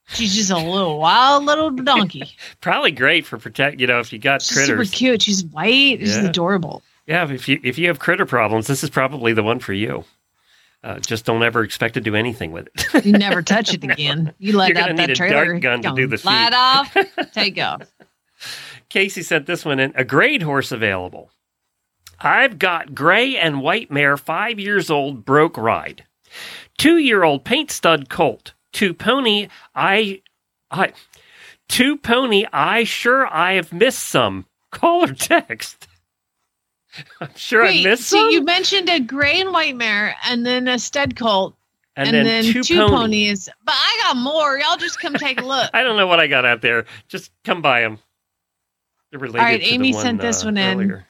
She's 0.09 0.35
just 0.35 0.51
a 0.51 0.57
little 0.57 0.99
wild 0.99 1.45
little 1.45 1.71
donkey. 1.71 2.23
Probably 2.61 2.93
great 2.93 3.27
for 3.27 3.39
protect. 3.39 3.81
You 3.81 3.87
know, 3.87 3.99
if 4.01 4.13
you 4.13 4.19
got 4.19 4.41
critters. 4.47 4.57
She's 4.57 4.67
super 4.67 4.85
cute. 4.85 5.23
She's 5.23 5.45
white. 5.45 5.99
She's 6.01 6.17
Yeah. 6.17 6.27
adorable. 6.29 6.83
Yeah, 7.07 7.31
if 7.31 7.49
you 7.49 7.61
if 7.63 7.79
you 7.79 7.87
have 7.89 7.99
critter 7.99 8.27
problems, 8.27 8.67
this 8.67 8.83
is 8.85 8.91
probably 8.91 9.33
the 9.33 9.43
one 9.43 9.59
for 9.61 9.73
you. 9.73 10.05
Uh, 10.85 10.99
just 11.01 11.25
don't 11.25 11.43
ever 11.43 11.63
expect 11.65 11.95
to 11.95 12.01
do 12.01 12.15
anything 12.15 12.53
with 12.53 12.69
it. 12.95 13.05
You 13.05 13.13
never 13.13 13.43
touch 13.43 13.75
it 13.75 13.83
again. 13.91 14.33
You 14.39 14.57
let 14.57 14.69
You're 14.71 14.79
out 14.79 14.97
that 14.97 15.11
a 15.11 15.15
trailer. 15.15 15.47
dart 15.47 15.61
gun 15.61 15.83
to 15.83 15.93
do 15.95 16.07
the 16.07 16.19
feet. 16.19 16.27
Light 16.27 16.53
off. 16.55 16.97
Take 17.33 17.59
off. 17.59 17.83
Casey 18.89 19.23
sent 19.23 19.47
this 19.47 19.65
one 19.65 19.81
in. 19.81 19.93
A 19.97 20.05
grade 20.05 20.43
horse 20.43 20.71
available. 20.71 21.31
I've 22.21 22.59
got 22.59 22.95
gray 22.95 23.37
and 23.37 23.61
white 23.61 23.91
mare, 23.91 24.17
five 24.17 24.61
years 24.61 24.91
old, 24.91 25.25
broke 25.25 25.57
ride. 25.57 26.05
Two 26.79 26.99
year 26.99 27.25
old 27.25 27.45
paint 27.45 27.71
stud 27.71 28.09
colt. 28.09 28.53
Two 28.77 28.93
pony. 28.93 29.49
I, 29.75 30.21
I, 30.71 30.93
two 31.67 31.97
pony. 31.97 32.45
I 32.53 32.85
sure 32.85 33.27
I 33.27 33.55
have 33.55 33.73
missed 33.73 34.03
some. 34.03 34.45
Call 34.71 35.05
or 35.05 35.15
text. 35.15 35.89
I'm 37.23 37.35
sure 37.37 37.65
I 37.65 37.83
missed 37.83 38.05
so 38.05 38.19
some. 38.19 38.31
you 38.33 38.45
mentioned 38.45 38.91
a 38.91 39.01
gray 39.01 39.41
and 39.41 39.51
white 39.51 39.77
mare, 39.77 40.15
and 40.27 40.45
then 40.45 40.69
a 40.69 40.79
stud 40.79 41.17
colt, 41.17 41.57
and, 41.97 42.09
and, 42.09 42.15
then, 42.15 42.27
then, 42.27 42.53
two, 42.53 42.63
two, 42.63 42.77
pony. 42.77 42.91
ponies. 42.91 43.49
But 43.65 43.77
I 43.79 44.01
got 44.03 44.19
more. 44.19 44.59
Y'all 44.59 44.77
just 44.77 45.01
come 45.01 45.15
take 45.15 45.41
a 45.41 45.45
look. 45.47 45.71
I 45.73 45.83
don't 45.83 45.97
know 45.97 46.07
what 46.07 46.21
I 46.21 46.27
got 46.27 46.45
out 46.45 46.61
there. 46.61 46.85
Just 47.09 47.33
come 47.45 47.63
by 47.63 47.81
them. 47.81 47.99
They're 49.11 49.21
related 49.21 49.39
All 49.39 49.47
right, 49.47 49.59
to 49.59 49.67
the 49.67 49.73
Amy 49.73 49.95
one, 49.95 50.03
sent 50.03 50.21
this 50.21 50.45
uh, 50.45 50.49
one 50.49 50.59
in. 50.59 50.79
earlier. 50.79 51.07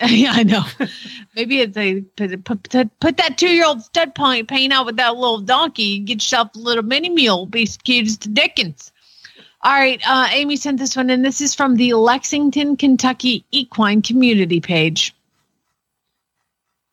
yeah, 0.08 0.32
I 0.32 0.44
know. 0.44 0.64
Maybe 1.36 1.60
it's 1.60 1.76
a 1.76 2.00
put, 2.00 2.40
put, 2.70 3.00
put, 3.00 3.16
that 3.18 3.36
two 3.36 3.50
year 3.50 3.66
old 3.66 3.82
stud 3.82 4.14
pony 4.14 4.42
paint 4.42 4.72
out 4.72 4.86
with 4.86 4.96
that 4.96 5.16
little 5.16 5.40
donkey. 5.40 5.98
Get 5.98 6.14
yourself 6.14 6.54
a 6.54 6.58
little 6.58 6.82
mini 6.82 7.10
mule. 7.10 7.44
Be 7.44 7.64
as 7.64 7.76
cute 7.76 8.06
as 8.06 8.16
the 8.16 8.30
Dickens. 8.30 8.92
All 9.62 9.72
right, 9.72 10.00
uh, 10.06 10.28
Amy 10.32 10.56
sent 10.56 10.78
this 10.78 10.96
one, 10.96 11.10
and 11.10 11.22
this 11.22 11.42
is 11.42 11.54
from 11.54 11.76
the 11.76 11.92
Lexington, 11.92 12.78
Kentucky 12.78 13.44
Equine 13.50 14.00
Community 14.00 14.58
page. 14.58 15.14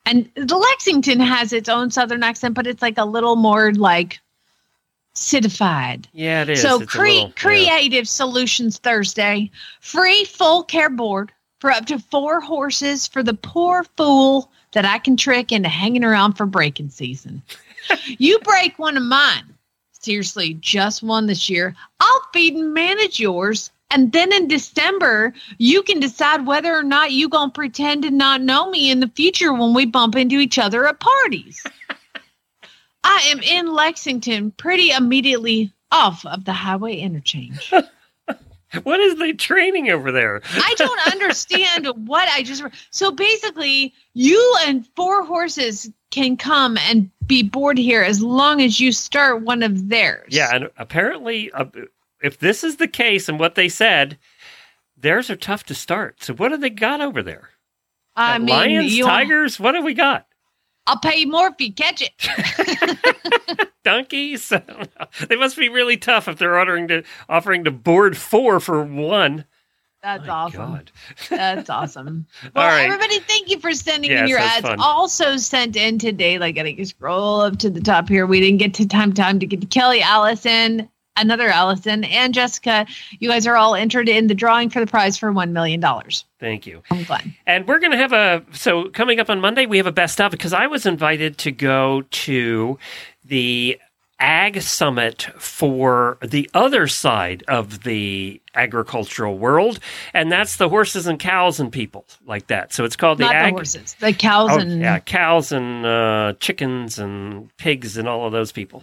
And 0.04 0.30
the 0.34 0.56
Lexington 0.56 1.18
has 1.18 1.54
its 1.54 1.70
own 1.70 1.90
Southern 1.90 2.22
accent, 2.22 2.54
but 2.54 2.66
it's 2.66 2.82
like 2.82 2.98
a 2.98 3.06
little 3.06 3.36
more 3.36 3.72
like 3.72 4.20
citified. 5.14 6.08
Yeah, 6.12 6.42
it 6.42 6.50
is. 6.50 6.60
So 6.60 6.84
cre- 6.84 7.06
little- 7.06 7.28
yeah. 7.28 7.32
creative 7.36 8.06
solutions 8.06 8.76
Thursday, 8.76 9.50
free 9.80 10.24
full 10.26 10.62
care 10.62 10.90
board 10.90 11.32
for 11.60 11.70
up 11.70 11.86
to 11.86 11.98
four 11.98 12.40
horses 12.40 13.06
for 13.06 13.22
the 13.22 13.34
poor 13.34 13.84
fool 13.96 14.50
that 14.72 14.84
I 14.84 14.98
can 14.98 15.16
trick 15.16 15.52
into 15.52 15.68
hanging 15.68 16.04
around 16.04 16.34
for 16.34 16.46
breaking 16.46 16.90
season. 16.90 17.42
you 18.06 18.38
break 18.40 18.78
one 18.78 18.96
of 18.96 19.02
mine. 19.02 19.54
Seriously, 19.92 20.54
just 20.60 21.02
one 21.02 21.26
this 21.26 21.50
year. 21.50 21.74
I'll 22.00 22.22
feed 22.32 22.54
and 22.54 22.72
manage 22.72 23.18
yours. 23.18 23.70
And 23.90 24.12
then 24.12 24.32
in 24.32 24.48
December, 24.48 25.32
you 25.56 25.82
can 25.82 25.98
decide 25.98 26.46
whether 26.46 26.74
or 26.74 26.82
not 26.82 27.12
you 27.12 27.28
gonna 27.28 27.50
pretend 27.50 28.02
to 28.02 28.10
not 28.10 28.42
know 28.42 28.70
me 28.70 28.90
in 28.90 29.00
the 29.00 29.08
future 29.08 29.52
when 29.52 29.74
we 29.74 29.86
bump 29.86 30.14
into 30.14 30.36
each 30.36 30.58
other 30.58 30.86
at 30.86 31.00
parties. 31.00 31.64
I 33.04 33.26
am 33.30 33.40
in 33.40 33.72
Lexington 33.72 34.50
pretty 34.52 34.90
immediately 34.90 35.72
off 35.90 36.26
of 36.26 36.44
the 36.44 36.52
highway 36.52 36.96
interchange. 36.96 37.72
What 38.82 39.00
is 39.00 39.16
the 39.16 39.32
training 39.32 39.90
over 39.90 40.12
there? 40.12 40.42
I 40.52 40.74
don't 40.76 41.06
understand 41.12 41.86
what 42.06 42.28
I 42.28 42.42
just. 42.42 42.62
So 42.90 43.10
basically, 43.10 43.94
you 44.14 44.56
and 44.66 44.86
four 44.94 45.24
horses 45.24 45.90
can 46.10 46.36
come 46.36 46.76
and 46.78 47.10
be 47.26 47.42
bored 47.42 47.78
here 47.78 48.02
as 48.02 48.22
long 48.22 48.60
as 48.60 48.78
you 48.80 48.92
start 48.92 49.42
one 49.42 49.62
of 49.62 49.88
theirs. 49.88 50.26
Yeah, 50.30 50.54
and 50.54 50.68
apparently, 50.76 51.50
uh, 51.52 51.66
if 52.22 52.38
this 52.38 52.62
is 52.64 52.76
the 52.76 52.88
case 52.88 53.28
and 53.28 53.38
what 53.38 53.54
they 53.54 53.68
said, 53.68 54.18
theirs 54.96 55.30
are 55.30 55.36
tough 55.36 55.64
to 55.64 55.74
start. 55.74 56.22
So 56.22 56.34
what 56.34 56.50
do 56.50 56.56
they 56.56 56.70
got 56.70 57.00
over 57.00 57.22
there? 57.22 57.50
I 58.16 58.36
Uh, 58.36 58.38
mean, 58.40 58.48
lions, 58.48 58.98
tigers. 59.00 59.60
What 59.60 59.74
have 59.76 59.84
we 59.84 59.94
got? 59.94 60.26
I'll 60.88 60.98
pay 60.98 61.18
you 61.18 61.30
more 61.30 61.48
if 61.48 61.54
you 61.60 61.72
catch 61.72 62.02
it. 62.02 63.68
Donkeys. 63.84 64.50
I 64.52 64.58
don't 64.58 64.98
know. 64.98 65.06
they 65.28 65.36
must 65.36 65.56
be 65.56 65.68
really 65.68 65.96
tough 65.96 66.28
if 66.28 66.38
they're 66.38 66.58
ordering 66.58 66.88
to 66.88 67.02
offering 67.28 67.64
to 67.64 67.70
board 67.70 68.16
four 68.16 68.58
for 68.60 68.82
one. 68.82 69.44
That's 70.02 70.26
My 70.26 70.32
awesome. 70.32 70.80
That's 71.28 71.68
awesome. 71.70 72.26
All 72.44 72.50
Well, 72.54 72.68
right. 72.68 72.84
everybody, 72.84 73.18
thank 73.20 73.50
you 73.50 73.58
for 73.58 73.72
sending 73.74 74.10
Yes, 74.12 74.22
in 74.22 74.28
your 74.28 74.38
ads. 74.38 74.62
fun. 74.62 74.78
Also 74.80 75.36
sent 75.36 75.74
in 75.76 75.98
today, 75.98 76.38
like 76.38 76.56
I 76.58 76.62
think 76.62 76.78
you 76.78 76.84
scroll 76.84 77.40
up 77.40 77.58
to 77.58 77.68
the 77.70 77.80
top 77.80 78.08
here. 78.08 78.24
We 78.26 78.40
didn't 78.40 78.58
get 78.58 78.74
to 78.74 78.86
time 78.86 79.12
time 79.12 79.40
to 79.40 79.46
get 79.46 79.60
to 79.60 79.66
Kelly, 79.66 80.00
Allison, 80.00 80.88
another 81.20 81.48
Allison, 81.48 82.04
and 82.04 82.34
Jessica. 82.34 82.86
You 83.18 83.28
guys 83.28 83.46
are 83.46 83.56
all 83.56 83.74
entered 83.74 84.08
in 84.08 84.26
the 84.26 84.34
drawing 84.34 84.70
for 84.70 84.80
the 84.80 84.86
prize 84.86 85.18
for 85.18 85.32
one 85.32 85.52
million 85.52 85.80
dollars. 85.80 86.24
Thank 86.40 86.66
you. 86.66 86.82
I'm 86.90 87.04
glad. 87.04 87.32
And 87.46 87.66
we're 87.66 87.80
going 87.80 87.92
to 87.92 87.98
have 87.98 88.12
a 88.12 88.44
so 88.52 88.88
coming 88.90 89.20
up 89.20 89.30
on 89.30 89.40
Monday 89.40 89.66
we 89.66 89.76
have 89.78 89.86
a 89.86 89.92
best 89.92 90.20
of 90.20 90.30
because 90.30 90.52
I 90.52 90.66
was 90.66 90.86
invited 90.86 91.38
to 91.38 91.50
go 91.50 92.02
to 92.02 92.78
the 93.24 93.78
ag 94.20 94.60
summit 94.60 95.28
for 95.38 96.18
the 96.22 96.50
other 96.52 96.86
side 96.88 97.44
of 97.46 97.84
the 97.84 98.40
agricultural 98.54 99.38
world 99.38 99.78
and 100.12 100.32
that's 100.32 100.56
the 100.56 100.68
horses 100.68 101.06
and 101.06 101.20
cows 101.20 101.60
and 101.60 101.70
people 101.70 102.04
like 102.26 102.48
that. 102.48 102.72
So 102.72 102.84
it's 102.84 102.96
called 102.96 103.18
the 103.18 103.24
Not 103.24 103.34
ag 103.36 103.52
the 103.52 103.58
horses, 103.58 103.94
the 104.00 104.12
cows 104.12 104.50
Oh, 104.52 104.58
and 104.58 104.80
yeah, 104.80 104.98
cows 104.98 105.52
and 105.52 105.86
uh, 105.86 106.32
chickens 106.40 106.98
and 106.98 107.56
pigs 107.58 107.96
and 107.96 108.08
all 108.08 108.26
of 108.26 108.32
those 108.32 108.50
people. 108.50 108.82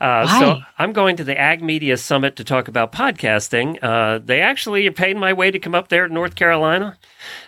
Uh, 0.00 0.26
so 0.38 0.60
I'm 0.78 0.92
going 0.92 1.16
to 1.16 1.24
the 1.24 1.36
Ag 1.36 1.62
Media 1.62 1.96
Summit 1.96 2.36
to 2.36 2.44
talk 2.44 2.68
about 2.68 2.92
podcasting. 2.92 3.82
Uh, 3.82 4.20
they 4.24 4.40
actually 4.40 4.86
are 4.86 4.92
paying 4.92 5.18
my 5.18 5.32
way 5.32 5.50
to 5.50 5.58
come 5.58 5.74
up 5.74 5.88
there 5.88 6.06
to 6.06 6.12
North 6.12 6.34
Carolina. 6.36 6.96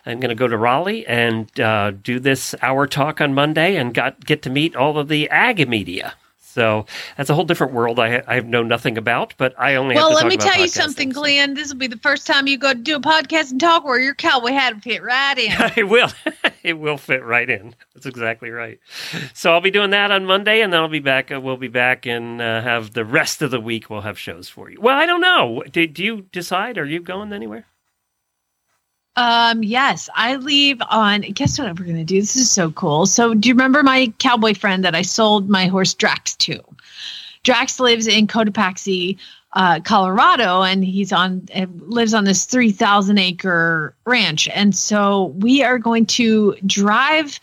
I'm 0.05 0.19
going 0.19 0.31
to 0.31 0.35
go 0.35 0.49
to 0.49 0.57
Raleigh 0.57 1.07
and 1.07 1.49
uh, 1.61 1.93
do 1.93 2.19
this 2.19 2.55
hour 2.63 2.87
talk 2.87 3.21
on 3.21 3.35
Monday 3.35 3.77
and 3.77 3.95
got 3.95 4.25
get 4.25 4.43
to 4.43 4.51
meet 4.51 4.75
all 4.75 4.99
of 4.99 5.09
the 5.09 5.29
ag 5.31 5.69
media. 5.69 6.15
So 6.49 6.87
that's 7.17 7.31
a 7.31 7.35
whole 7.35 7.45
different 7.45 7.73
world 7.73 7.99
I, 8.01 8.23
I 8.27 8.37
have 8.37 8.47
know 8.47 8.63
nothing 8.63 8.97
about, 8.97 9.35
but 9.37 9.55
I 9.59 9.75
only 9.75 9.95
have 9.95 10.03
Well, 10.03 10.11
to 10.11 10.17
let 10.17 10.27
me 10.27 10.37
tell 10.37 10.59
you 10.59 10.69
something, 10.69 11.11
Glenn. 11.11 11.55
This 11.55 11.69
will 11.69 11.79
be 11.79 11.87
the 11.87 11.99
first 11.99 12.27
time 12.27 12.47
you 12.47 12.59
go 12.59 12.73
to 12.73 12.79
do 12.79 12.97
a 12.97 13.01
podcast 13.01 13.51
and 13.51 13.61
talk 13.61 13.85
where 13.85 13.99
your 13.99 14.15
cowboy 14.15 14.53
hat 14.53 14.75
will 14.75 14.81
fit 14.81 15.03
right 15.03 15.39
in. 15.39 15.53
it 15.77 15.89
will. 15.89 16.09
it 16.63 16.79
will 16.79 16.97
fit 16.97 17.23
right 17.23 17.49
in. 17.49 17.75
That's 17.95 18.07
exactly 18.07 18.51
right. 18.51 18.81
So 19.35 19.53
I'll 19.53 19.61
be 19.61 19.71
doing 19.71 19.91
that 19.91 20.11
on 20.11 20.25
Monday, 20.25 20.63
and 20.63 20.73
then 20.73 20.81
I'll 20.81 20.89
be 20.89 21.01
back. 21.01 21.31
Uh, 21.31 21.41
we'll 21.41 21.57
be 21.57 21.69
back 21.69 22.07
and 22.07 22.41
uh, 22.41 22.63
have 22.63 22.93
the 22.95 23.05
rest 23.05 23.43
of 23.43 23.51
the 23.51 23.61
week. 23.61 23.91
We'll 23.91 24.01
have 24.01 24.19
shows 24.19 24.49
for 24.49 24.71
you. 24.71 24.81
Well, 24.81 24.97
I 24.97 25.07
don't 25.07 25.21
know. 25.21 25.63
Do, 25.71 25.87
do 25.87 26.03
you 26.03 26.23
decide? 26.33 26.79
Are 26.79 26.87
you 26.87 27.01
going 27.01 27.33
anywhere? 27.33 27.67
Um, 29.19 29.65
yes, 29.65 30.09
I 30.15 30.37
leave 30.37 30.81
on. 30.89 31.23
Guess 31.23 31.59
what 31.59 31.77
we're 31.77 31.87
gonna 31.87 32.05
do? 32.05 32.21
This 32.21 32.37
is 32.37 32.49
so 32.49 32.71
cool. 32.71 33.05
So, 33.05 33.35
do 33.35 33.49
you 33.49 33.55
remember 33.55 33.83
my 33.83 34.13
cowboy 34.21 34.55
friend 34.55 34.85
that 34.85 34.95
I 34.95 35.03
sold 35.03 35.49
my 35.49 35.67
horse 35.67 35.93
Drax 35.93 36.37
to? 36.37 36.63
Drax 37.43 37.81
lives 37.81 38.07
in 38.07 38.29
Cotopaxi, 38.29 39.19
uh, 39.55 39.81
Colorado, 39.81 40.63
and 40.63 40.85
he's 40.85 41.13
on 41.13 41.49
lives 41.81 42.15
on 42.15 42.23
this 42.27 42.45
three 42.45 42.71
thousand 42.71 43.19
acre 43.19 43.93
ranch. 44.07 44.49
And 44.55 44.73
so 44.73 45.35
we 45.39 45.65
are 45.65 45.81
going 45.81 46.07
to 46.07 46.55
drive. 46.65 47.41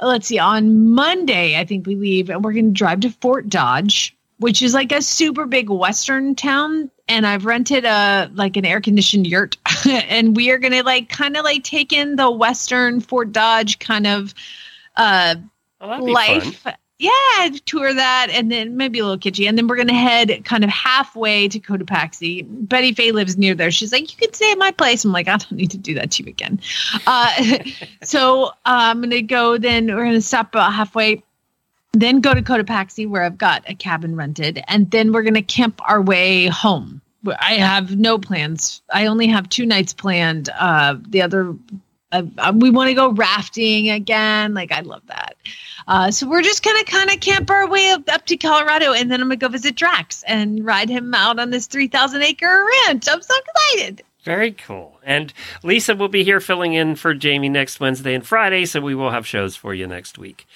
Let's 0.00 0.28
see, 0.28 0.38
on 0.38 0.92
Monday, 0.94 1.58
I 1.58 1.66
think 1.66 1.86
we 1.86 1.94
leave, 1.94 2.30
and 2.30 2.42
we're 2.42 2.54
going 2.54 2.72
to 2.72 2.78
drive 2.78 3.00
to 3.00 3.10
Fort 3.10 3.50
Dodge, 3.50 4.16
which 4.38 4.62
is 4.62 4.72
like 4.72 4.92
a 4.92 5.02
super 5.02 5.44
big 5.44 5.68
western 5.68 6.34
town. 6.34 6.90
And 7.08 7.26
I've 7.26 7.44
rented 7.44 7.84
a 7.84 8.30
like 8.34 8.56
an 8.56 8.64
air 8.64 8.80
conditioned 8.80 9.26
yurt, 9.26 9.56
and 9.88 10.34
we 10.36 10.50
are 10.50 10.58
going 10.58 10.72
to 10.72 10.82
like 10.82 11.08
kind 11.08 11.36
of 11.36 11.44
like 11.44 11.62
take 11.62 11.92
in 11.92 12.16
the 12.16 12.30
western 12.30 13.00
Fort 13.00 13.32
Dodge 13.32 13.78
kind 13.78 14.06
of 14.06 14.34
uh 14.96 15.36
Oh, 15.80 16.02
life. 16.04 16.56
fun. 16.60 16.74
Yeah, 16.98 17.50
tour 17.66 17.92
that 17.92 18.28
and 18.30 18.50
then 18.50 18.78
maybe 18.78 18.98
a 19.00 19.04
little 19.04 19.18
kitschy. 19.18 19.46
And 19.46 19.58
then 19.58 19.66
we're 19.66 19.76
going 19.76 19.88
to 19.88 19.94
head 19.94 20.42
kind 20.46 20.64
of 20.64 20.70
halfway 20.70 21.46
to 21.48 21.60
Cotopaxi. 21.60 22.46
Betty 22.48 22.94
Faye 22.94 23.12
lives 23.12 23.36
near 23.36 23.54
there. 23.54 23.70
She's 23.70 23.92
like, 23.92 24.10
You 24.10 24.16
could 24.16 24.34
stay 24.34 24.50
at 24.50 24.56
my 24.56 24.70
place. 24.70 25.04
I'm 25.04 25.12
like, 25.12 25.28
I 25.28 25.36
don't 25.36 25.52
need 25.52 25.70
to 25.72 25.78
do 25.78 25.92
that 25.92 26.10
to 26.12 26.22
you 26.22 26.30
again. 26.30 26.58
Uh, 27.06 27.58
so 28.02 28.46
uh, 28.46 28.50
I'm 28.64 29.00
going 29.00 29.10
to 29.10 29.20
go, 29.20 29.58
then 29.58 29.88
we're 29.88 30.04
going 30.04 30.12
to 30.14 30.22
stop 30.22 30.48
about 30.54 30.72
halfway, 30.72 31.22
then 31.92 32.20
go 32.20 32.34
to 32.34 32.42
Cotopaxi 32.42 33.08
where 33.08 33.22
I've 33.22 33.38
got 33.38 33.64
a 33.68 33.74
cabin 33.74 34.16
rented. 34.16 34.62
And 34.68 34.90
then 34.90 35.12
we're 35.12 35.22
to 35.22 35.42
camp 35.42 35.80
our 35.88 36.02
way 36.02 36.46
home. 36.46 37.00
I 37.40 37.54
have 37.54 37.96
no 37.96 38.18
plans. 38.18 38.82
I 38.92 39.06
only 39.06 39.26
have 39.26 39.48
two 39.48 39.66
nights 39.66 39.92
planned. 39.92 40.48
Uh, 40.58 40.96
the 41.08 41.22
other 41.22 41.56
uh, 42.12 42.22
uh, 42.38 42.52
we 42.54 42.70
want 42.70 42.88
to 42.88 42.94
go 42.94 43.10
rafting 43.10 43.90
again. 43.90 44.54
Like 44.54 44.72
I 44.72 44.80
love 44.80 45.02
that. 45.06 45.36
Uh, 45.88 46.10
so 46.10 46.28
we're 46.28 46.42
just 46.42 46.64
gonna 46.64 46.84
kind 46.84 47.10
of 47.10 47.20
camp 47.20 47.50
our 47.50 47.68
way 47.68 47.90
up, 47.90 48.08
up 48.08 48.26
to 48.26 48.36
Colorado, 48.36 48.92
and 48.92 49.10
then 49.10 49.20
I'm 49.20 49.28
gonna 49.28 49.36
go 49.36 49.48
visit 49.48 49.76
Drax 49.76 50.22
and 50.24 50.64
ride 50.64 50.88
him 50.88 51.14
out 51.14 51.38
on 51.38 51.50
this 51.50 51.66
3,000 51.66 52.22
acre 52.22 52.66
ranch. 52.86 53.08
I'm 53.08 53.22
so 53.22 53.34
excited. 53.38 54.02
Very 54.22 54.50
cool. 54.50 54.98
And 55.04 55.32
Lisa 55.62 55.94
will 55.94 56.08
be 56.08 56.24
here 56.24 56.40
filling 56.40 56.72
in 56.74 56.96
for 56.96 57.14
Jamie 57.14 57.48
next 57.48 57.78
Wednesday 57.78 58.14
and 58.14 58.26
Friday, 58.26 58.66
so 58.66 58.80
we 58.80 58.94
will 58.94 59.12
have 59.12 59.26
shows 59.26 59.54
for 59.54 59.72
you 59.72 59.86
next 59.86 60.18
week. 60.18 60.46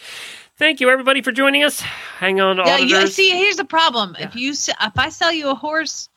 Thank 0.61 0.79
you, 0.81 0.91
everybody, 0.91 1.23
for 1.23 1.33
joining 1.33 1.65
us. 1.65 1.81
Hang 1.81 2.39
on, 2.39 2.59
Yeah, 2.59 2.77
you 2.77 3.07
see, 3.07 3.31
here's 3.31 3.57
the 3.57 3.65
problem. 3.65 4.15
If 4.21 4.37
you 4.37 4.51
if 4.53 4.99
I 4.99 5.09
sell 5.09 5.33
you 5.33 5.49
a 5.49 5.55
horse, 5.55 6.11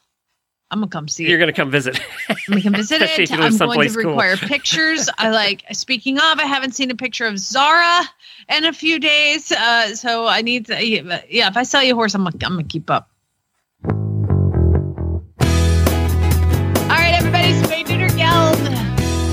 I'm 0.70 0.80
gonna 0.82 0.90
come 0.90 1.08
see 1.08 1.24
You're 1.26 1.38
it. 1.38 1.40
going 1.40 1.48
to 1.48 1.54
come 1.54 1.72
visit. 1.72 1.98
We 2.50 2.62
can 2.62 2.74
visit 2.76 3.02
Especially 3.02 3.24
it. 3.24 3.30
if 3.30 3.38
you 3.38 3.42
live 3.42 3.62
I'm 3.62 3.68
going 3.70 3.88
to 3.88 3.96
cool. 4.02 4.10
require 4.12 4.36
pictures. 4.36 5.10
I 5.18 5.30
like. 5.30 5.64
Speaking 5.72 6.18
of, 6.18 6.40
I 6.40 6.44
haven't 6.44 6.74
seen 6.74 6.92
a 6.92 6.96
picture 6.96 7.26
of 7.26 7.40
Zara 7.40 8.02
in 8.50 8.66
a 8.66 8.74
few 8.74 9.00
days, 9.00 9.50
uh, 9.54 9.96
so 9.96 10.28
I 10.28 10.42
need 10.42 10.66
to. 10.66 10.86
Yeah, 10.86 11.22
yeah, 11.30 11.48
if 11.48 11.56
I 11.56 11.64
sell 11.64 11.82
you 11.82 11.94
a 11.94 11.96
horse, 11.96 12.14
I'm 12.14 12.26
gonna, 12.26 12.36
I'm 12.44 12.52
gonna 12.58 12.64
keep 12.66 12.90
up. 12.90 13.10
All 13.86 13.94
right, 17.00 17.14
everybody, 17.18 17.54
Spay 17.62 17.88
Neuter 17.88 18.14
Geld. 18.18 18.60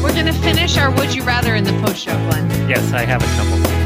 We're 0.04 0.14
gonna 0.14 0.32
finish 0.32 0.78
our 0.78 0.92
Would 0.92 1.12
You 1.16 1.24
Rather 1.24 1.56
in 1.56 1.64
the 1.64 1.72
post 1.84 1.96
show, 2.04 2.14
Glenn. 2.28 2.48
yes, 2.68 2.92
I 2.92 3.04
have 3.04 3.20
a 3.24 3.26
couple. 3.36 3.79